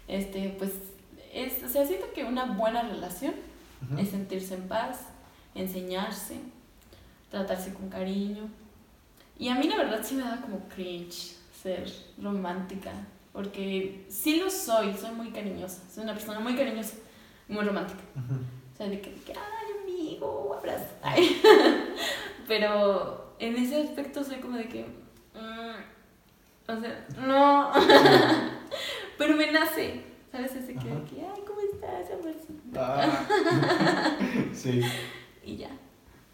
[0.09, 0.71] este, pues,
[1.35, 3.35] es, o sea, siento que una buena relación
[3.99, 5.01] es sentirse en paz,
[5.55, 6.37] enseñarse,
[7.31, 8.49] tratarse con cariño.
[9.39, 12.93] Y a mí la verdad sí me da como cringe ser romántica,
[13.33, 16.97] porque sí lo soy, soy muy cariñosa, soy una persona muy cariñosa,
[17.49, 18.01] muy romántica.
[18.73, 20.87] O sea, de que, de que, ay, amigo, abrazo.
[21.03, 21.41] Ay.
[22.49, 24.85] Pero en ese aspecto soy como de que,
[25.35, 27.73] mm, o sea, no.
[29.19, 30.03] Pero me nace,
[30.33, 30.55] ¿sabes?
[30.55, 32.11] Ese que, de que, ay, ¿cómo estás?
[32.13, 32.49] Abrazo.
[32.77, 34.17] Ah.
[34.53, 34.83] sí,
[35.45, 35.71] Y ya,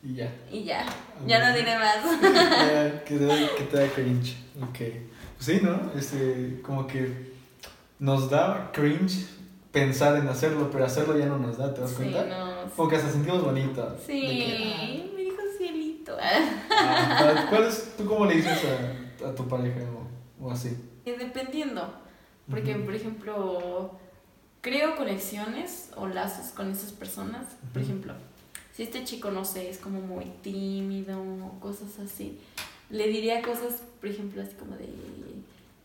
[0.07, 0.33] y ya.
[0.53, 0.87] y ya.
[1.27, 1.97] Ya no diré más.
[2.23, 4.37] Ya, que, te da, que te da cringe.
[4.63, 4.79] Ok.
[5.39, 5.91] Sí, ¿no?
[5.99, 7.33] Este, como que
[7.99, 9.27] nos da cringe
[9.73, 12.25] pensar en hacerlo, pero hacerlo ya no nos da, ¿te das Sí, cuenta?
[12.25, 12.71] no.
[12.75, 13.97] Como que hasta sentimos bonito.
[14.07, 16.05] Sí, que, me dijo sí,
[16.71, 18.59] Ah, ¿Cuál es, ¿Tú cómo le dices
[19.25, 19.81] a, a tu pareja
[20.41, 20.77] o, o así?
[21.05, 22.07] Eh, Dependiendo.
[22.49, 23.99] Porque, por ejemplo,
[24.61, 27.45] creo conexiones o lazos con esas personas.
[27.73, 28.15] Por ejemplo,
[28.77, 32.39] si este chico, no sé, es como muy tímido o cosas así,
[32.91, 34.87] le diría cosas, por ejemplo, así como de,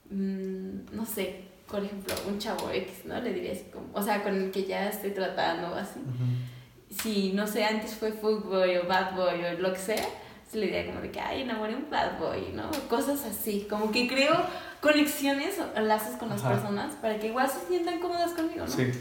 [0.09, 3.21] mm, no sé, por ejemplo, un chavo X, ¿no?
[3.21, 5.99] Le diría así como, o sea, con el que ya estoy tratando así.
[5.99, 7.01] Ujú.
[7.01, 10.05] Si, no sé, antes fue Footboy o Bad Boy o lo que sea,
[10.51, 12.69] se le diría como de que, ay, enamoré a un Bad Boy, ¿no?
[12.89, 14.35] Cosas así, como que creo
[14.81, 16.55] conexiones o lazos con las Ajá.
[16.55, 18.67] personas para que igual se sientan cómodas conmigo, ¿no?
[18.67, 18.91] Sí.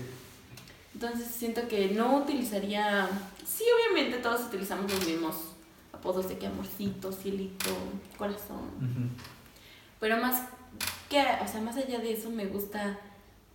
[0.95, 3.09] Entonces siento que no utilizaría,
[3.57, 5.37] sí, obviamente todos utilizamos los mismos
[5.93, 7.71] apodos de que amorcito, cielito,
[8.17, 8.71] corazón,
[9.99, 10.43] pero más
[11.09, 12.99] que, o sea, más allá de eso me gusta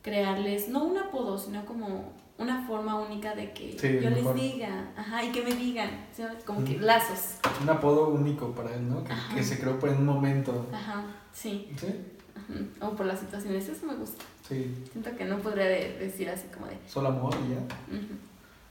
[0.01, 4.35] crearles, no un apodo, sino como una forma única de que Sí, yo mejor.
[4.35, 6.43] les diga, ajá, y que me digan, ¿sabes?
[6.43, 9.03] Como que lazos, Un apodo único para él, ¿no?
[9.33, 10.67] Que, se creó por un momento.
[10.73, 11.87] ajá, sí, ¿Sí?
[12.35, 14.23] ajá, o por las situaciones, eso me gusta.
[14.47, 14.75] Sí.
[14.91, 17.59] Siento que no podría de- decir así como de, Solo amor y ya.
[17.97, 18.13] ujú,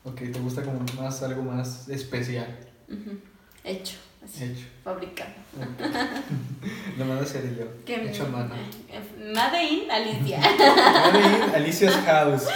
[0.04, 2.46] Ok, te gusta como más algo más especial.
[2.88, 3.18] ujú,
[3.64, 4.66] hecho, así, Hecho.
[4.82, 5.30] fabricado.
[5.56, 5.86] Ok.
[6.98, 7.64] Lo mando hacer yo.
[7.86, 8.54] Que Hecho a mano.
[8.54, 8.60] eh,
[8.92, 10.38] eh, Made in Alicia.
[11.12, 12.44] Made in Alicia's House.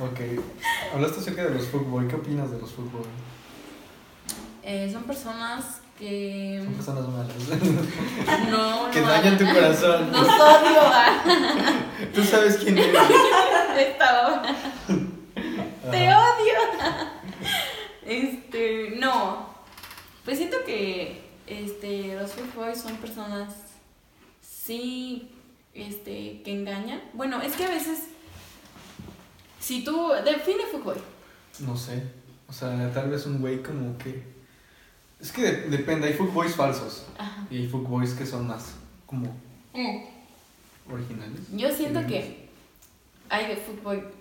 [0.00, 0.20] Ok.
[0.94, 2.06] Hablaste acerca de los fútbol.
[2.06, 3.02] ¿Qué opinas de los fútbol?
[4.62, 8.48] Eh, son personas que Son personas malas.
[8.48, 10.12] no, que no dañan tu corazón.
[10.12, 10.80] Los odio.
[10.82, 11.20] ah.
[12.14, 12.96] Tú sabes quién eres.
[13.76, 14.42] Estaba-
[15.90, 16.58] Te odio.
[18.06, 19.46] Este, no.
[20.24, 23.54] Pues siento que este, los fuckboys son personas,
[24.40, 25.30] sí,
[25.74, 27.02] este, que engañan.
[27.12, 28.04] Bueno, es que a veces,
[29.60, 30.96] si tú, define fuckboy.
[31.60, 32.02] No sé.
[32.48, 34.22] O sea, tal vez un güey como que.
[35.20, 36.06] Es que de- depende.
[36.08, 37.04] Hay fuckboys falsos.
[37.18, 37.46] Ajá.
[37.50, 38.72] Y hay fuckboys que son más
[39.04, 39.36] como
[40.90, 41.40] originales.
[41.52, 42.48] Yo siento que
[43.28, 43.56] hay de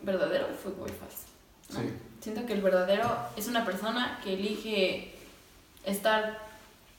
[0.04, 0.58] verdadero y
[0.92, 1.27] falso.
[1.74, 1.80] ¿No?
[1.80, 1.86] Sí.
[2.22, 5.14] Siento que el verdadero es una persona que elige
[5.86, 6.40] estar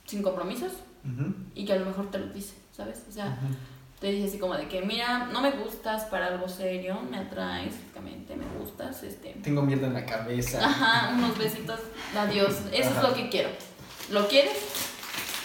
[0.06, 0.72] sin compromisos
[1.04, 1.34] Ujú.
[1.54, 3.02] y que a lo mejor te lo dice, ¿sabes?
[3.08, 3.54] O sea, Ujú.
[4.00, 7.74] te dice así como de que, mira, no me gustas para algo serio, me atraes
[7.74, 9.34] físicamente, me gustas, este...
[9.42, 10.64] Tengo mierda en la cabeza.
[10.64, 11.80] Ajá, unos besitos,
[12.16, 13.00] adiós, eso Ajá.
[13.02, 13.50] es lo que quiero.
[14.10, 14.56] ¿Lo quieres?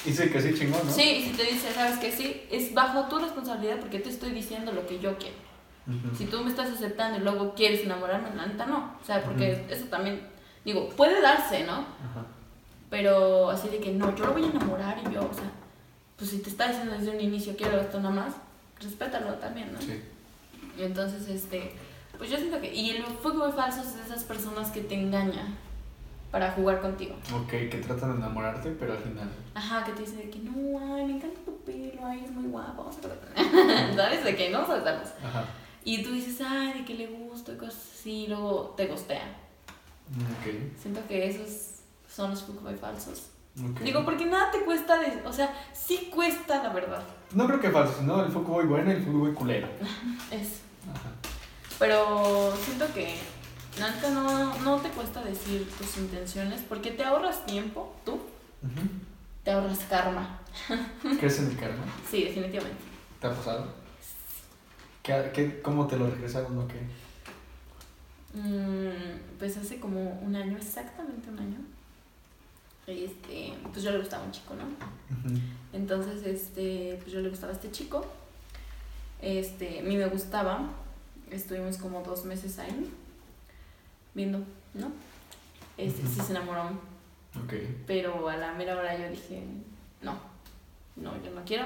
[0.06, 0.94] Dice que sí, chingón, ¿no?
[0.94, 4.32] Sí, y si te dice, sabes que sí, es bajo tu responsabilidad porque te estoy
[4.32, 5.36] diciendo lo que yo quiero.
[6.18, 8.96] Si tú me estás aceptando y luego quieres enamorarme, la neta no.
[9.02, 10.22] O sea, porque eso también,
[10.64, 11.74] digo, puede darse, ¿no?
[11.74, 12.26] Ajá.
[12.90, 15.52] Pero así de que no, yo lo voy a enamorar y yo, o sea,
[16.16, 18.34] pues si te está diciendo desde un inicio quiero esto nada más,
[18.80, 19.82] respétalo también, ¿no?
[19.82, 20.02] Sí.
[20.78, 21.74] Y entonces, este,
[22.18, 25.58] pues yo siento que, y el fútbol falso es de esas personas que te engañan
[26.32, 27.16] para jugar contigo.
[27.34, 29.30] Ok, que tratan de enamorarte, pero al final.
[29.54, 32.50] Ajá, que te dicen de que no, ay, me encanta tu pelo, ay, es muy
[32.50, 33.30] guapo, vamos a cortar".
[33.96, 34.24] ¿Sabes?
[34.24, 35.10] De que no, saltamos.
[35.24, 35.46] Ajá.
[35.86, 39.30] Y tú dices, ay, de que le gusto y cosas así, y luego te gostean.
[40.10, 40.54] Ok.
[40.82, 41.80] Siento que esos
[42.10, 43.28] son los fuckboy falsos.
[43.60, 43.80] ok.
[43.82, 47.04] Digo, porque nada te cuesta, de, o sea, sí cuesta la verdad.
[47.34, 49.68] No creo que falso, sino el fuckboy bueno y el fuckboy culero.
[50.32, 50.62] Es.
[50.90, 51.10] Ajá.
[51.80, 53.16] Pero siento que
[53.80, 58.88] neta no, no te cuesta decir tus intenciones porque te ahorras tiempo, tú, Ujú.
[59.44, 60.40] te ahorras karma.
[61.20, 61.84] ¿Crees en el karma?
[62.10, 62.78] Sí, definitivamente.
[63.20, 63.74] ¿Te ha pasado?
[65.04, 66.80] ¿Qué, qué, ¿Cómo te lo regresaron o qué?
[68.40, 71.58] Mm, pues hace como un año, exactamente un año.
[72.88, 74.64] Este, pues yo le gustaba un chico, ¿no?
[75.72, 78.06] Entonces, este, pues yo le gustaba a este chico.
[79.22, 80.70] Este, a mí me gustaba.
[81.32, 82.92] Estuvimos como dos meses ahí
[84.14, 84.40] viendo,
[84.74, 84.92] ¿no?
[85.78, 86.70] Este, sí se enamoró,
[87.44, 87.54] Ok.
[87.88, 89.44] pero a la mera hora yo dije,
[90.02, 90.16] no,
[90.96, 91.66] no, yo no quiero.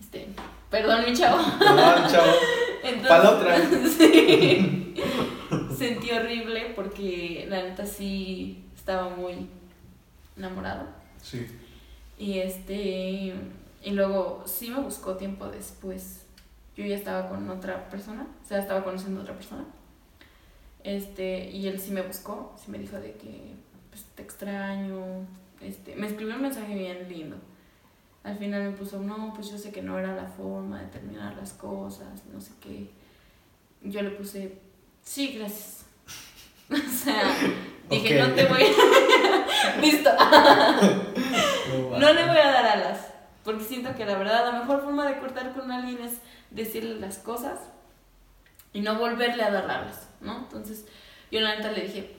[0.00, 0.28] Este,
[0.70, 1.38] perdón, mi chavo.
[1.58, 2.32] Perdón, chavo.
[2.82, 3.56] Entonces, Pa' la otra.
[3.98, 4.94] sí.
[5.76, 9.48] Sentí horrible porque la neta sí estaba muy
[10.36, 10.86] enamorado.
[11.22, 11.46] Sí.
[12.18, 13.34] Y este
[13.82, 16.24] y luego sí me buscó tiempo después.
[16.76, 19.64] Yo ya estaba con otra persona, o sea, estaba conociendo a otra persona.
[20.84, 23.54] Este, y él sí me buscó, sí me dijo de que
[23.90, 25.26] pues, te extraño.
[25.60, 27.36] Este, me escribió un mensaje bien lindo.
[28.24, 31.36] Al final me puso, no, pues yo sé que no era la forma de terminar
[31.36, 32.90] las cosas, no sé qué.
[33.82, 34.58] Yo le puse,
[35.02, 35.86] sí, gracias.
[36.70, 37.22] o sea,
[37.88, 39.80] dije, no te voy a...
[39.80, 40.10] Listo.
[41.98, 43.06] No le voy a dar alas,
[43.44, 46.18] porque siento que la verdad la mejor forma de cortar con alguien es
[46.50, 47.58] decirle las cosas
[48.72, 50.38] y no volverle a dar alas, ¿no?
[50.38, 50.86] Entonces
[51.30, 52.16] yo la neta le dije,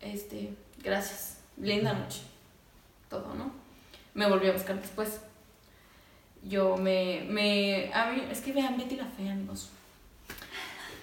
[0.00, 2.22] este, gracias, linda noche.
[3.08, 3.65] todo, ¿no?
[4.16, 5.20] Me volvió a buscar después.
[6.42, 9.68] Yo me, me, a mí, es que vean Betty la Fea, amigos.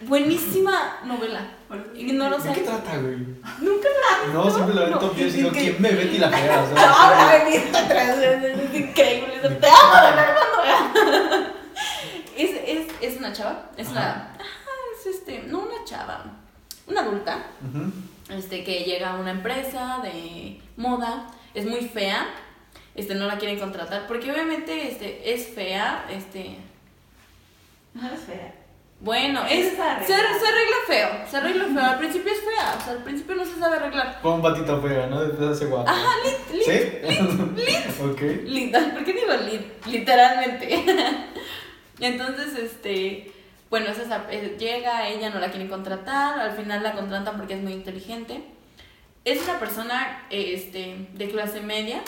[0.02, 1.48] Buenísima novela.
[1.96, 3.18] No lo ¿De qué trata, güey?
[3.62, 3.88] Nunca
[4.28, 6.18] la No, siempre la ven No, top 10 es y digo, que- ¿quién me Betty
[6.18, 6.64] la fea?
[6.64, 9.40] O sea, Ahora atrás, es increíble.
[9.62, 11.54] Te amo, don Armando.
[12.36, 14.36] Es, es, es una chava, es una.
[15.00, 16.24] Es este, no una chava,
[16.88, 17.44] una adulta,
[18.28, 22.26] este, que llega a una empresa de moda, es muy fea,
[22.96, 26.58] este, no la quieren contratar, porque obviamente este, es fea, este.
[27.94, 28.54] No es fea.
[29.00, 32.94] Bueno, es, se, se arregla feo, se arregla feo, al principio es fea, o sea,
[32.94, 34.22] al principio no se sabe arreglar.
[34.22, 35.24] Con un patito fea, ¿no?
[35.26, 35.90] Después hace guapo.
[35.90, 38.02] Ajá, lit, lit, ¿Sí?
[38.02, 38.22] ok.
[38.46, 39.86] Literal, ¿por qué digo lit?
[39.88, 40.86] Literalmente.
[42.00, 43.32] Entonces, este,
[43.70, 47.56] bueno, es esa- eh, llega, ella no la quieren contratar, al final la contratan porque
[47.56, 48.42] es muy inteligente.
[49.26, 52.02] Es una persona este, de clase media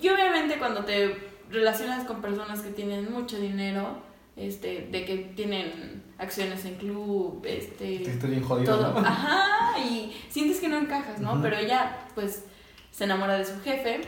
[0.00, 1.16] y obviamente cuando te
[1.50, 3.98] relacionas con personas que tienen mucho dinero,
[4.36, 9.06] este, de que tienen acciones en club, este, Estoy bien jodido, todo, ¿no?
[9.06, 11.40] ajá, y sientes que no encajas, ¿no?
[11.42, 12.44] Pero ella, pues,
[12.90, 14.00] se enamora de su jefe,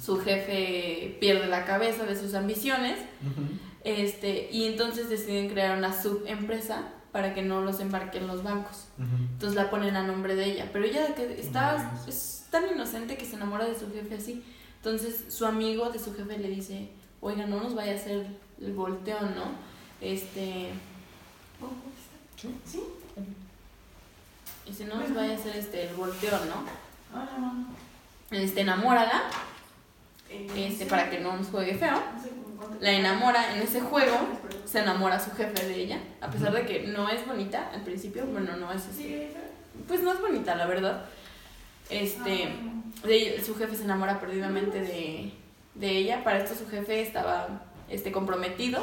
[0.00, 2.98] su jefe pierde la cabeza de sus ambiciones
[3.84, 8.88] este y entonces deciden crear una subempresa para que no los embarquen los bancos.
[8.98, 13.24] Entonces la ponen a nombre de ella pero ella que está es tan inocente que
[13.24, 14.44] se enamora de su jefe así
[14.82, 16.88] entonces su amigo de su jefe le dice
[17.20, 18.26] oiga no nos vaya a hacer
[18.60, 19.44] el volteón no
[20.00, 20.70] este
[22.36, 22.48] Sí.
[22.64, 22.82] ¿Sí?
[24.66, 26.64] y si no nos vaya a hacer este el volteón no
[27.12, 27.66] Hola, mamá.
[28.30, 29.22] este enamórala
[30.30, 30.90] Eh, este sí.
[30.90, 32.00] para que no nos juegue feo
[32.58, 34.16] cómo la enamora en ese juego
[34.64, 38.24] se enamora su jefe de ella, a pesar de que no es bonita al principio,
[38.26, 39.40] bueno, no es así, Sí, esa.
[39.88, 41.04] pues no es bonita, la verdad.
[41.90, 42.48] Este,
[43.04, 45.32] de su jefe se enamora perdidamente de,
[45.74, 48.80] de ella, para esto su jefe estaba este, comprometido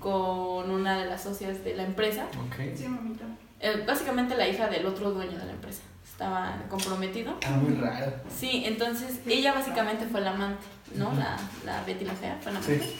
[0.00, 2.76] con una de las socias de la empresa, Ok.
[2.76, 3.24] Sí, mamita.
[3.60, 7.36] eh, básicamente la hija del otro dueño de la empresa, estaba comprometido.
[7.46, 8.12] Ah, muy raro.
[8.36, 10.64] Sí, entonces ella básicamente fue la amante,
[10.94, 11.12] ¿no?
[11.14, 12.72] La, la Betty la fea fue la Sí.
[12.74, 12.92] amante.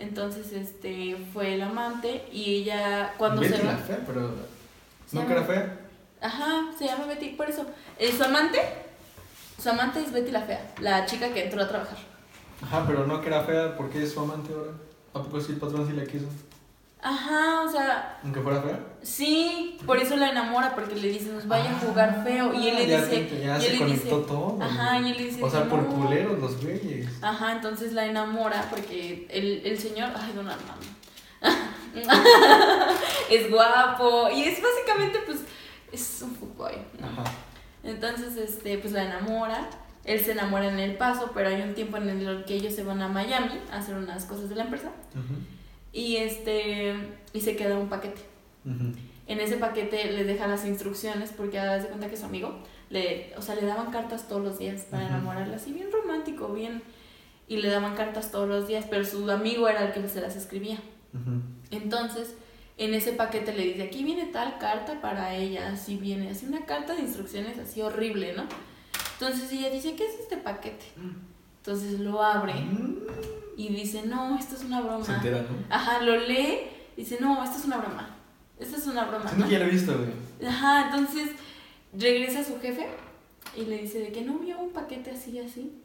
[0.00, 3.72] Entonces, este, fue el amante y ella cuando Betty se va...
[3.72, 4.32] la fea, pero.
[5.06, 5.80] Se ¿No que llama- era fea?
[6.20, 7.64] Ajá, se llama Betty, por eso.
[7.98, 8.60] Eh, su amante,
[9.62, 11.98] su amante es Betty la fea, la chica que entró a trabajar.
[12.62, 14.72] Ajá, pero no que era fea porque es su amante ahora.
[15.14, 16.26] ¿A poco sí el patrón sí la quiso?
[17.00, 18.80] Ajá, o sea, Aunque fuera fea.
[19.02, 22.52] sí, por eso la enamora, porque le dice, nos vaya a jugar feo.
[22.52, 24.58] Y él le Ah, ya dice, te- ya y se él le conectó dice, todo.
[24.60, 27.06] ajá, y él le dice, O sea, por culeros los güeyes.
[27.22, 30.86] Ajá, entonces la enamora porque el, el señor, ay, don Armando,
[33.30, 35.38] es guapo y es básicamente, pues,
[35.92, 37.06] es un fuckboy, ¿no?
[37.06, 37.24] Ajá.
[37.82, 39.68] Entonces, este, pues la enamora,
[40.04, 42.82] él se enamora en el paso, pero hay un tiempo en el que ellos se
[42.82, 44.90] van a Miami a hacer unas cosas de la empresa
[45.92, 46.94] y este,
[47.32, 48.22] y se queda un paquete.
[49.26, 52.58] En ese paquete le deja las instrucciones porque haz de cuenta que su amigo,
[52.90, 55.12] le, o sea, le daban cartas todos los días para Ujú.
[55.14, 56.82] enamorarla, así bien romántico, bien,
[57.46, 60.36] y le daban cartas todos los días, pero su amigo era el que se las
[60.36, 60.78] escribía.
[61.70, 62.34] Entonces,
[62.78, 66.64] en ese paquete le dice, aquí viene tal carta para ella, así viene, así una
[66.64, 68.44] carta de instrucciones así horrible, ¿no?
[69.14, 70.86] Entonces ella dice, ¿qué es este paquete?
[71.58, 72.54] Entonces lo abre
[73.56, 75.04] y dice, no, esto es una broma.
[75.04, 75.48] Se entera, ¿no?
[75.68, 76.60] Ajá, lo lee
[76.96, 78.16] y dice, no, esto es una broma.
[78.60, 79.24] Esta es una broma.
[79.24, 79.46] Siento ¿no?
[79.46, 80.48] que ya lo he visto, güey.
[80.48, 81.30] Ajá, entonces
[81.92, 82.86] regresa a su jefe
[83.56, 85.82] y le dice de que no vio un paquete así, así.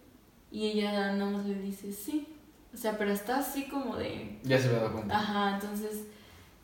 [0.52, 2.28] Y ella nada más le dice, sí.
[2.72, 4.40] O sea, pero está así como de...
[4.44, 5.18] Ya se había dado cuenta.
[5.18, 6.06] Ajá, entonces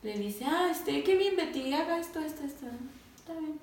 [0.04, 2.66] le dice, ah, este, qué bien Betty, haga esto, esto, esto.
[3.18, 3.60] Está bien.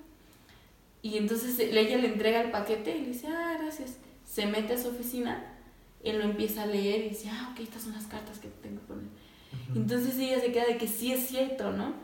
[1.03, 3.97] Y entonces ella le entrega el paquete y le dice, ah, gracias.
[4.27, 5.45] Se mete a su oficina,
[6.03, 8.81] él lo empieza a leer y dice, ah, ok, estas son las cartas que tengo
[8.81, 9.07] que poner.
[9.75, 11.95] Entonces ella se queda de que sí es cierto, ¿no?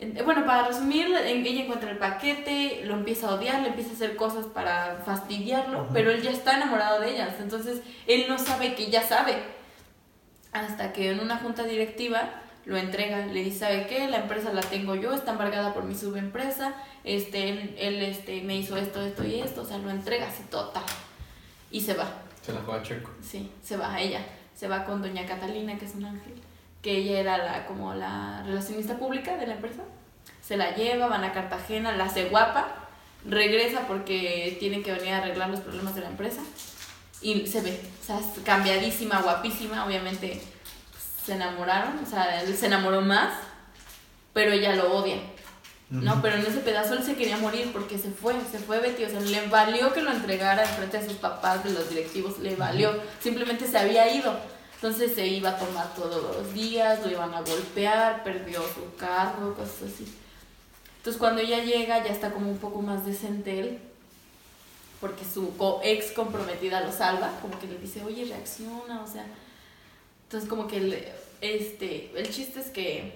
[0.00, 3.94] Eh, Bueno, para resumir, ella encuentra el paquete, lo empieza a odiar, le empieza a
[3.94, 8.74] hacer cosas para fastidiarlo, pero él ya está enamorado de ellas, entonces él no sabe
[8.74, 9.34] que ya sabe.
[10.52, 14.08] Hasta que en una junta directiva lo entrega, le dice, ¿sabe qué?
[14.08, 18.56] La empresa la tengo yo, está embargada por mi subempresa, este, él, él, este, me
[18.56, 20.82] hizo esto, esto y esto, o sea, lo entrega así total.
[21.70, 22.06] Y se va.
[22.42, 23.10] Se la juega Checo.
[23.22, 24.20] Sí, se va a ella.
[24.54, 26.34] Se va con doña Catalina, que es un ángel,
[26.82, 29.84] que ella era la, como la relacionista pública de la empresa.
[30.42, 32.68] Se la lleva, van a Cartagena, la hace guapa,
[33.24, 36.42] regresa porque tienen que venir a arreglar los problemas de la empresa
[37.22, 40.40] y se ve, o sea, cambiadísima, guapísima, obviamente
[41.28, 43.34] se enamoraron, o sea, él se enamoró más,
[44.32, 45.18] pero ella lo odia.
[45.90, 49.04] No, pero en ese pedazo él se quería morir porque se fue, se fue Betty,
[49.04, 52.56] o sea, le valió que lo entregara enfrente de sus papás, de los directivos, le
[52.56, 54.34] valió, simplemente se había ido.
[54.76, 59.54] Entonces se iba a tomar todos los días, lo iban a golpear, perdió su carro,
[59.54, 60.14] cosas así.
[60.98, 63.78] Entonces cuando ella llega ya está como un poco más decente él,
[65.00, 65.52] porque su
[65.82, 69.26] ex comprometida lo salva, como que le dice, oye, reacciona, o sea.
[70.28, 71.04] Entonces como que el,
[71.40, 73.14] este, el chiste es que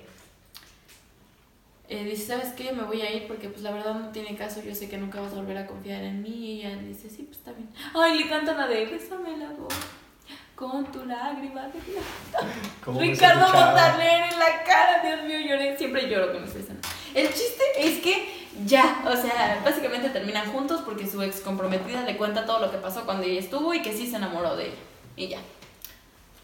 [1.90, 2.72] eh, dice, ¿sabes qué?
[2.72, 5.20] Me voy a ir porque pues la verdad no tiene caso, yo sé que nunca
[5.20, 6.30] vas a volver a confiar en mí.
[6.30, 7.68] Y ella le dice, sí, pues está bien.
[7.92, 9.74] Ay, le canta la de, bésame la voz
[10.54, 11.72] con tu lágrima de
[12.84, 13.40] ¿Cómo me Ricardo?
[13.40, 16.80] Montaner en la cara, Dios mío, lloré, siempre lloro con escena.
[17.14, 22.16] El chiste es que ya, o sea, básicamente terminan juntos porque su ex comprometida le
[22.16, 24.76] cuenta todo lo que pasó cuando ella estuvo y que sí se enamoró de ella.
[25.16, 25.40] Y ya,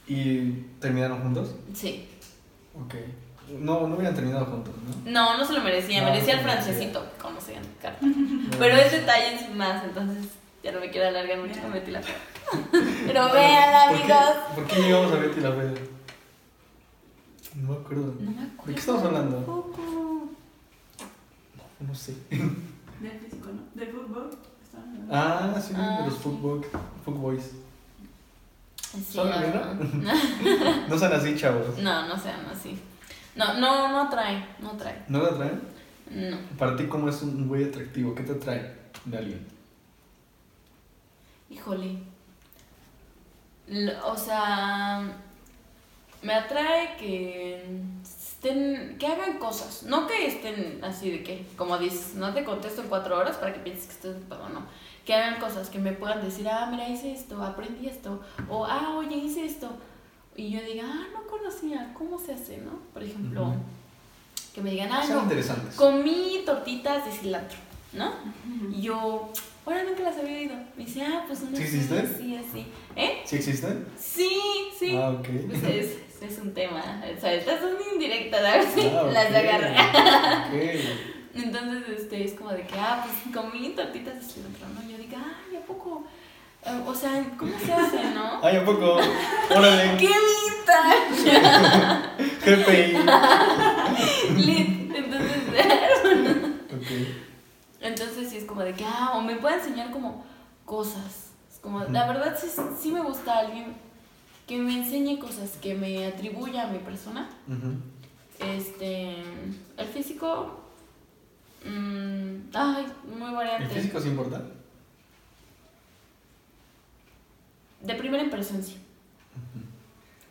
[0.09, 1.55] ¿Y terminaron juntos?
[1.75, 2.09] sí.
[2.75, 2.95] Ok.
[3.59, 4.75] No, no hubieran terminado juntos,
[5.05, 5.11] ¿no?
[5.11, 8.07] No, no se lo merecía, No, merecía no el francesito, como se llama, carta.
[8.59, 10.27] Pero es detalles más, entonces
[10.63, 12.15] ya no me quiero alargar mucho con Betty la Fea.
[13.07, 14.37] Pero véanla, ¿Por qué- amigos.
[14.55, 15.73] ¿Por qué llegamos a Betty la Fea?
[17.55, 18.15] No me acuerdo.
[18.21, 18.67] No me acuerdo.
[18.67, 19.37] ¿De qué estamos hablando?
[19.39, 20.29] Tampoco.
[21.81, 22.15] No sé.
[22.31, 23.63] Del físico, ¿no?
[23.81, 24.31] Del fútbol.
[25.11, 26.21] Ah, sí, Ah, de los sí.
[26.23, 26.61] Footboy,
[27.05, 27.53] Footboys.
[28.91, 29.37] Sí, ¿Son no,
[30.89, 31.79] No son así, chavos.
[31.79, 32.79] no, no sean así.
[33.37, 35.05] No, no, no atrae, no atrae.
[35.09, 35.61] ¿No la traen?
[36.11, 36.39] No.
[36.59, 38.15] Para ti, ¿cómo es un güey atractivo?
[38.15, 38.75] ¿Qué te atrae
[39.05, 39.47] de alguien?
[41.51, 41.99] Híjole.
[44.05, 45.03] O sea,
[46.23, 47.65] me atrae que
[48.03, 52.83] estén, que hagan cosas, no que estén así de que, como dices, no te contesto
[52.83, 54.67] en cuatro horas para que pienses que estoy ocupado, no.
[55.09, 58.95] Que hagan cosas, que me puedan decir, ah, mira, hice esto, aprendí esto, o ah,
[58.99, 59.71] oye, hice esto.
[60.37, 62.73] Y yo diga, ah, no conocía, ¿cómo se hace, no?
[62.93, 63.55] Por ejemplo,
[64.55, 65.27] que me digan, ah, no,
[65.77, 67.57] comí tortitas de cilantro,
[67.95, 68.13] ¿no?
[68.71, 69.33] Y yo,
[69.65, 70.57] ahora nunca las había oído.
[70.77, 72.15] Me dice, ah, pues una ¿Sí existen?
[72.15, 72.67] así, así.
[72.95, 73.23] ¿Eh?
[73.25, 73.87] ¿Sí existen?
[73.99, 74.31] Sí,
[74.79, 74.95] sí.
[74.95, 75.27] Ah, ok.
[75.49, 77.03] Pues es, es un tema.
[77.17, 80.49] O sea, estas son indirectas, a ver si Ah, las agarra.
[80.53, 81.18] Ok.
[81.43, 84.83] Entonces, este, es como de que, ah, pues comí tortitas de cilantro, ¿no?
[84.91, 86.05] Yo digo, ay, ¿a poco?
[86.65, 88.41] Eh, O sea, ¿cómo se hace, no?
[88.43, 88.99] Ay, ¿a poco?
[89.51, 89.97] Órale.
[89.99, 90.83] ¡Qué vista!
[92.45, 92.99] GPI.
[94.43, 94.95] Lit.
[94.95, 95.39] Entonces.
[97.81, 100.25] Entonces sí es como de que, ah, o me puede enseñar como
[100.65, 101.31] cosas.
[101.51, 102.49] Es como, la verdad sí,
[102.81, 103.75] sí me gusta alguien
[104.47, 107.29] que me enseñe cosas, que me atribuya a mi persona.
[108.41, 109.17] Este,
[109.77, 110.61] el físico,
[111.65, 112.87] mm, ay,
[113.19, 113.75] muy ¿El variante.
[113.75, 114.43] físico sí importa?
[117.81, 118.77] De primera impresión sí,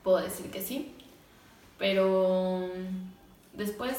[0.03, 0.93] puedo decir que sí,
[1.77, 2.69] pero
[3.53, 3.97] después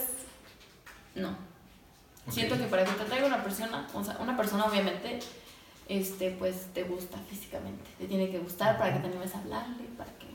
[1.14, 1.36] no.
[2.30, 5.18] Siento que para que te traiga una persona, o sea, una persona obviamente,
[5.88, 9.84] este, pues te gusta físicamente, te tiene que gustar para que te animes a hablarle,
[9.96, 10.26] para que...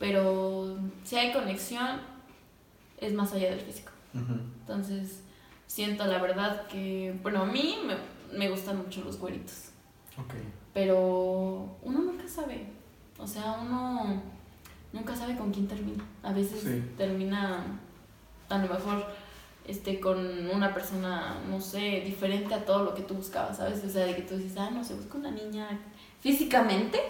[0.00, 2.00] Pero si hay conexión,
[2.98, 3.92] es más allá del físico.
[4.12, 5.20] Entonces,
[5.74, 7.94] siento la verdad que, bueno, a mí me,
[8.38, 9.70] me gustan mucho los güeritos,
[10.18, 10.34] Ok.
[10.74, 12.66] pero uno nunca sabe,
[13.18, 14.22] o sea, uno
[14.92, 16.04] nunca sabe con quién termina.
[16.22, 16.82] A veces Sí.
[16.98, 17.64] termina
[18.50, 19.06] a lo mejor
[19.66, 20.18] este, con
[20.50, 23.82] una persona, no sé, diferente a todo lo que tú buscabas, ¿sabes?
[23.84, 25.80] O sea, de que tú dices, ah, no sé, busco una niña
[26.20, 27.00] físicamente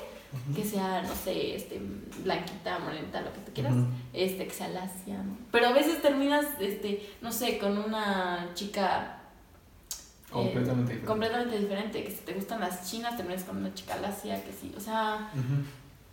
[0.55, 1.81] Que sea, no sé, este,
[2.25, 3.75] blanquita, morenita, lo que tú quieras,
[4.15, 5.37] este, que sea lacia, ¿no?
[5.51, 9.19] Pero a veces terminas, este, no sé, con una chica
[9.91, 11.07] eh, Completamente diferente.
[11.07, 14.73] completamente diferente, que si te gustan las chinas, terminas con una chica lacia, que sí,
[14.75, 15.63] o sea, Ujú.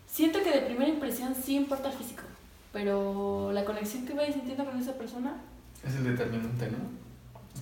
[0.07, 2.23] siento que de primera impresión sí importa el físico,
[2.73, 5.37] pero la conexión que vayas sintiendo con esa persona,
[5.87, 6.77] Es el determinante, ¿no?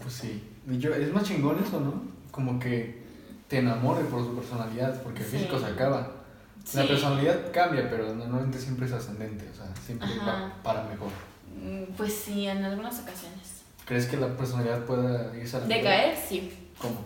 [0.01, 0.41] Pues sí.
[0.67, 2.01] Y yo, es más chingón eso, ¿no?
[2.31, 3.03] Como que
[3.47, 5.37] te enamore por su personalidad, porque el Sí.
[5.37, 6.16] físico se acaba.
[6.67, 10.25] Sí, La personalidad cambia, pero normalmente siempre es ascendente, o sea, siempre Ajá.
[10.25, 11.09] va para mejor.
[11.61, 13.61] mm, pues sí, en algunas ocasiones.
[13.85, 15.89] ¿Crees que la personalidad pueda irse a la De mierda?
[15.89, 16.53] caer, sí.
[16.77, 17.03] ¿Cómo?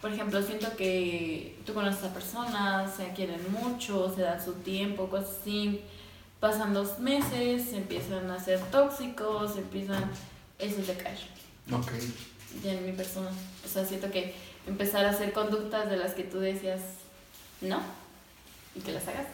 [0.00, 5.08] Por ejemplo, siento que tú conoces a personas, se quieren mucho, se dan su tiempo,
[5.08, 5.80] cosas así.
[6.40, 10.10] Pasan dos meses, empiezan a ser tóxicos, empiezan...
[10.58, 11.18] Eso es de caer,
[11.70, 11.92] Ok.
[12.64, 13.30] ya en mi persona.
[13.64, 14.34] O sea, siento que
[14.66, 16.80] empezar a hacer conductas de las que tú decías
[17.60, 17.80] no
[18.74, 19.26] y que las hagas,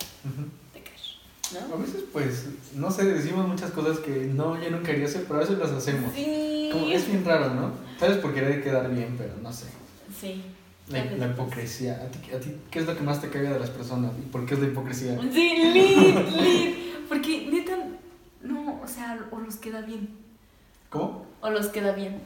[0.73, 1.79] te A ¿no?
[1.79, 5.43] veces, pues, no sé, decimos muchas cosas que no, yo nunca haría hacer, pero a
[5.43, 6.13] veces las hacemos.
[6.15, 6.69] Sí.
[6.73, 7.73] Como es bien raro, ¿no?
[7.99, 9.67] Sabes por querer quedar bien, pero no sé.
[10.21, 10.43] Sí.
[10.89, 11.95] La, la hipocresía.
[12.03, 14.13] ¿A ti, ¿A ti qué es lo que más te caga de las personas?
[14.19, 15.19] ¿Y por qué es la hipocresía?
[15.33, 16.77] Sí, lit, lit.
[17.09, 17.77] Porque neta,
[18.43, 20.09] no, o sea, o nos queda bien.
[20.91, 21.27] ¿Cómo?
[21.41, 22.21] o los queda bien.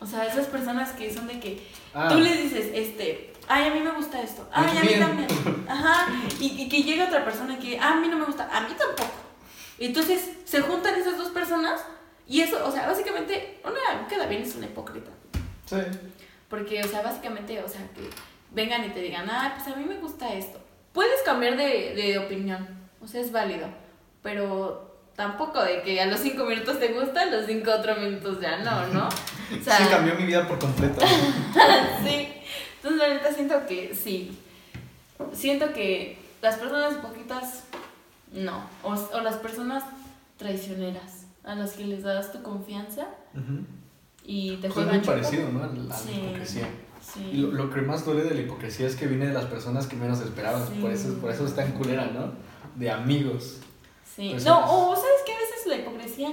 [0.00, 1.62] O sea, esas personas que son de que
[1.94, 5.28] Ah, tú les dices, este, ay, a mí me gusta esto, ay, a mí también.
[5.68, 6.06] Ajá,
[6.40, 8.74] y, y que llega otra persona que, "Ah, a mí no me gusta, a mí
[8.78, 9.10] tampoco.
[9.78, 11.80] Entonces se juntan esas dos personas
[12.26, 15.10] y eso, o sea, básicamente, una queda bien es una hipócrita.
[15.66, 15.76] sí.
[16.48, 18.10] Porque, o sea, básicamente, o sea, que
[18.50, 20.60] vengan y te digan, ah, pues a mí me gusta esto.
[20.92, 22.68] Puedes cambiar de, de opinión,
[23.00, 23.66] o sea, es válido,
[24.22, 28.38] pero tampoco de que a los cinco minutos te gusta, a los cinco otros minutos
[28.40, 29.08] ya no, ¿no?
[29.08, 31.00] O sea, sí cambió mi vida por completo.
[32.04, 32.28] sí.
[32.82, 34.38] Entonces, la neta, siento que sí.
[35.32, 37.64] Siento que las personas hipócritas,
[38.32, 38.64] no.
[38.82, 39.84] O, o las personas
[40.36, 43.06] traicioneras, a las que les das tu confianza
[44.24, 45.20] y te Pues es juegan muy chueco.
[45.22, 45.62] parecido, ¿no?
[45.64, 46.10] A la, Sí.
[46.12, 46.68] hipocresía.
[47.00, 47.30] Sí.
[47.32, 49.86] Y lo, lo que más duele de la hipocresía es que viene de las personas
[49.86, 50.68] que menos esperabas.
[50.68, 50.80] Sí.
[50.80, 52.32] Por, eso, por eso es tan culera, ¿no?
[52.76, 53.58] De amigos.
[54.16, 54.30] Sí.
[54.30, 56.30] No, es- o sabes que a veces la hipocresía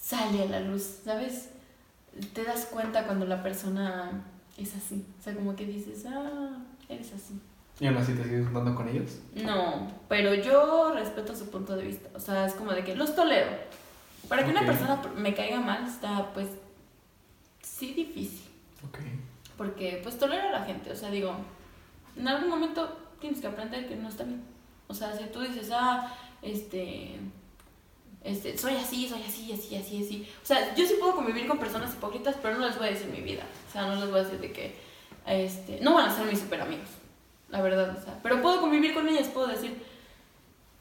[0.00, 1.48] sale a la luz, ¿sabes?
[2.32, 4.22] Te das cuenta cuando la persona
[4.56, 5.04] es así.
[5.18, 6.58] O sea, como que dices, ah,
[6.88, 7.40] eres así.
[7.80, 9.18] Y aún así te sigues juntando con ellos.
[9.34, 12.08] No, pero yo respeto su punto de vista.
[12.14, 13.50] O sea, es como de que los tolero.
[14.28, 16.48] Para que una persona me caiga mal está, pues,
[17.60, 18.48] sí difícil.
[18.86, 18.98] Ok.
[19.56, 20.92] Porque, pues, tolero a la gente.
[20.92, 21.34] O sea, digo,
[22.16, 24.42] en algún momento tienes que aprender que no está bien.
[24.86, 27.18] O sea, si tú dices, ah, este,
[28.24, 30.28] este, soy así, soy así, así, así, así.
[30.42, 33.06] O sea, yo sí puedo convivir con personas hipócritas, pero no les voy a decir
[33.08, 33.44] mi vida.
[33.68, 34.74] O sea, no les voy a decir de que,
[35.26, 36.88] este, no van a ser mis super amigos.
[37.50, 39.80] La verdad, o sea, pero puedo convivir con ellas, puedo decir,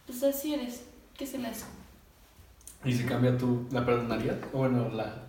[0.08, 0.86] pues así eres,
[1.18, 1.66] ¿qué se le hace?
[2.86, 4.38] ¿Y si cambia tú, la perdonarías?
[4.54, 5.24] O bueno, la,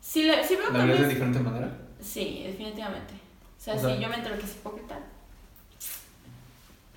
[0.00, 1.78] Si, le, si veo la verías de diferente manera.
[2.00, 3.14] sí, definitivamente.
[3.14, 4.98] O sea, O sea- si yo me entero que es hipócrita,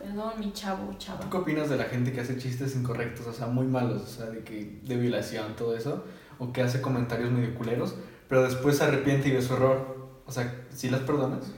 [0.06, 1.20] perdón, mi chavo, chava.
[1.20, 4.08] ¿Tú qué opinas de la gente que hace chistes incorrectos, o sea, muy malos, o
[4.08, 6.04] sea, de que de violación, todo eso,
[6.38, 7.96] o que hace comentarios medio culeros,
[8.28, 9.96] pero después se arrepiente y ve su error?
[10.28, 11.52] O sea, ¿sí las perdonas?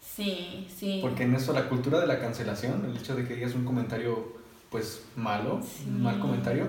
[0.00, 0.98] Sí, sí.
[1.02, 4.34] Porque en eso la cultura de la cancelación, el hecho de que digas un comentario
[4.70, 5.84] pues malo, Sí.
[5.88, 6.68] un mal comentario,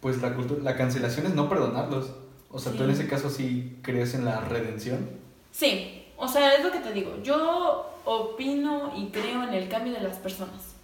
[0.00, 2.12] pues la cultura, la cancelación es no perdonarlos.
[2.50, 5.08] O sea, tú en ese caso sí crees en la redención.
[5.50, 7.20] Sí, o sea, es lo que te digo.
[7.22, 10.74] Yo opino y creo en el cambio de las personas.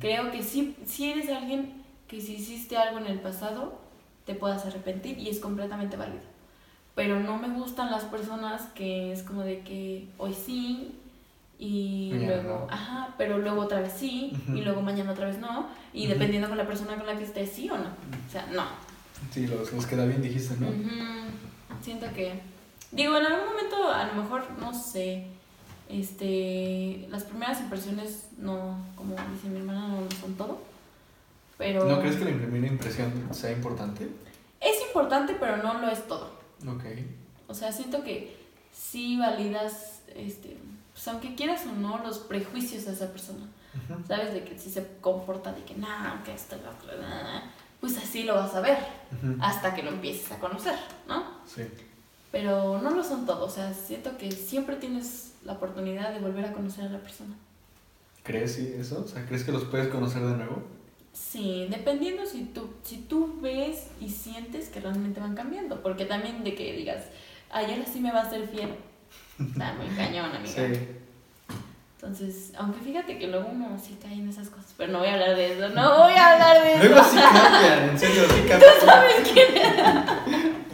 [0.00, 3.78] Creo que si, si eres alguien que si hiciste algo en el pasado,
[4.24, 6.20] te puedas arrepentir y es completamente válido.
[6.94, 10.94] Pero no me gustan las personas que es como de que hoy sí
[11.58, 12.72] y Ya luego, no.
[12.72, 14.56] ajá, pero luego otra vez sí Ujú.
[14.58, 16.12] y luego mañana otra vez no y Ujú.
[16.14, 17.84] dependiendo con la persona con la que estés sí o no.
[18.26, 18.64] O sea, no.
[19.32, 20.68] Sí, los, los queda bien dijiste, ¿no?
[21.82, 22.40] Siento que.
[22.92, 25.26] Digo, en algún momento, a lo mejor, no sé.
[25.88, 27.06] Este.
[27.10, 30.60] Las primeras impresiones no, como dice mi hermana, no lo son todo.
[31.56, 31.84] Pero.
[31.84, 34.08] ¿No crees que la primera impresión sea importante?
[34.60, 36.32] Es importante, pero no lo es todo.
[36.66, 36.84] Ok.
[37.46, 38.36] O sea, siento que
[38.72, 40.56] sí validas, este.
[40.92, 43.46] Pues aunque quieras o no, los prejuicios de esa persona.
[44.08, 44.34] ¿Sabes?
[44.34, 47.42] De que si se comporta de que, nah, que esto, lo otro, nah",
[47.80, 48.78] pues así lo vas a ver.
[49.40, 51.24] Hasta que lo empieces a conocer, ¿no?
[51.46, 51.62] Sí.
[52.30, 56.44] Pero no lo son todos, o sea, siento que siempre tienes la oportunidad de volver
[56.44, 57.34] a conocer a la persona.
[58.22, 59.02] ¿Crees eso?
[59.04, 60.62] O sea, ¿crees que los puedes conocer de nuevo?
[61.14, 66.44] Sí, dependiendo si tú, si tú ves y sientes que realmente van cambiando, porque también
[66.44, 67.04] de que digas,
[67.50, 68.74] ay, ahora sí me va a ser fiel,
[69.40, 70.54] está muy cañón, amiga.
[70.54, 70.88] Sí.
[71.94, 75.14] Entonces, aunque fíjate que luego uno sí cae en esas cosas, pero no voy a
[75.14, 76.84] hablar de eso, no voy a hablar de eso.
[76.84, 78.60] Luego sí cambian, en serio, sí cambian.
[78.60, 80.24] ¿Tú sabes quién era?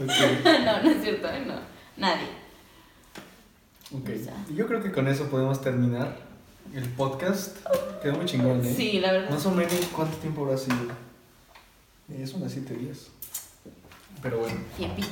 [0.65, 1.45] No, no es cierto, ¿eh?
[1.47, 1.55] no,
[1.97, 2.29] nadie.
[3.93, 4.11] Ok.
[4.21, 4.35] O sea.
[4.51, 6.17] Y Yo creo que con eso podemos terminar
[6.75, 7.59] el podcast.
[8.03, 8.75] Quedó muy chingón, ¿eh?
[8.77, 9.31] Sí, la verdad.
[9.31, 10.77] Más o menos, ¿cuánto tiempo habrá sido?
[12.19, 13.09] Es unas 7 días.
[14.23, 15.09] Pero bueno, Tiempito.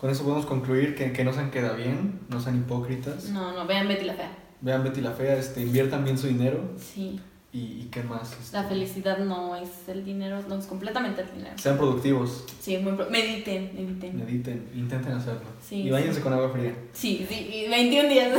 [0.00, 3.24] con eso podemos concluir que, que no sean queda bien, no sean hipócritas.
[3.30, 4.30] No, no, vean Betty la Fea.
[4.60, 6.60] Vean Betty la Fea, este, inviertan bien su dinero.
[6.78, 7.20] Sí.
[7.54, 8.32] ¿Y, y qué más?
[8.32, 11.54] Este, La felicidad no es el dinero, no es completamente el dinero.
[11.56, 14.18] Sean productivos, Sí, muy pro- mediten, mediten.
[14.18, 15.42] mediten, intenten hacerlo.
[15.66, 16.20] Sí, y váyanse sí.
[16.22, 16.74] con agua fría.
[16.92, 18.36] Sí, sí, y 21 días.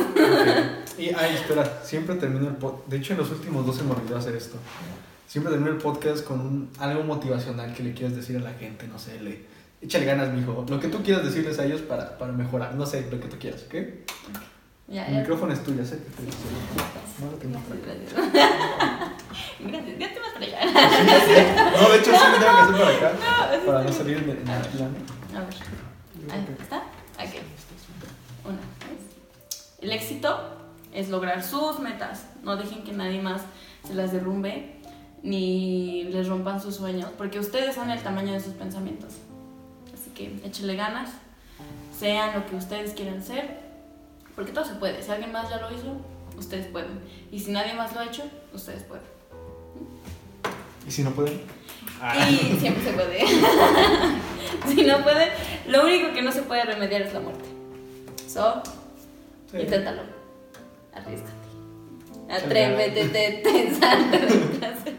[0.98, 2.88] Y, ay, espera, siempre termino el podcast.
[2.90, 4.58] De hecho, en los últimos dos se me olvidó hacer esto.
[5.28, 8.86] Siempre termino el podcast con un- algo motivacional que le quieras decir a la gente,
[8.88, 9.42] no sé, le,
[9.82, 10.66] échale ganas, mijo.
[10.70, 13.38] Lo que tú quieras decirles a ellos para, para mejorar, no sé, lo que tú
[13.40, 13.76] quieras, ¿ok?
[14.88, 16.22] Ya, El micrófono es tuyo, sé que te
[17.26, 17.60] No lo tengo.
[17.70, 18.14] Gracias,
[19.60, 20.00] gracias.
[20.00, 20.60] Ya te vas para allá.
[21.82, 23.58] No, de hecho, sí me tengo que hacer para acá.
[23.58, 24.96] No, Para no salir en el plano.
[25.34, 25.50] A ver,
[26.32, 26.78] ahí ¿está?
[26.78, 27.36] Ok.
[28.46, 28.58] Una.
[28.58, 29.80] ¿ves?
[29.82, 30.30] El éxito
[30.94, 32.26] es lograr sus metas.
[32.44, 33.42] No dejen que nadie más
[33.88, 34.76] se las derrumbe
[35.24, 39.16] ni les rompan sus sueños, porque ustedes son el tamaño de sus pensamientos.
[39.94, 41.10] Así que échele ganas,
[41.98, 43.65] sean lo que ustedes quieran ser,
[44.36, 45.02] porque todo se puede.
[45.02, 45.96] Si alguien más ya lo hizo,
[46.38, 47.00] ustedes pueden.
[47.32, 49.04] Y si nadie más lo ha hecho, ustedes pueden.
[50.88, 51.42] ¿Y si no pueden?
[52.30, 53.26] Y siempre se puede.
[54.68, 55.30] si no pueden,
[55.68, 57.46] lo único que no se puede remediar es la muerte.
[58.28, 58.62] So,
[59.52, 59.58] Sí.
[59.62, 60.02] inténtalo.
[60.94, 61.32] Arriesgate.
[62.30, 63.68] Atrévete, te, te,
[64.60, 64.96] clase.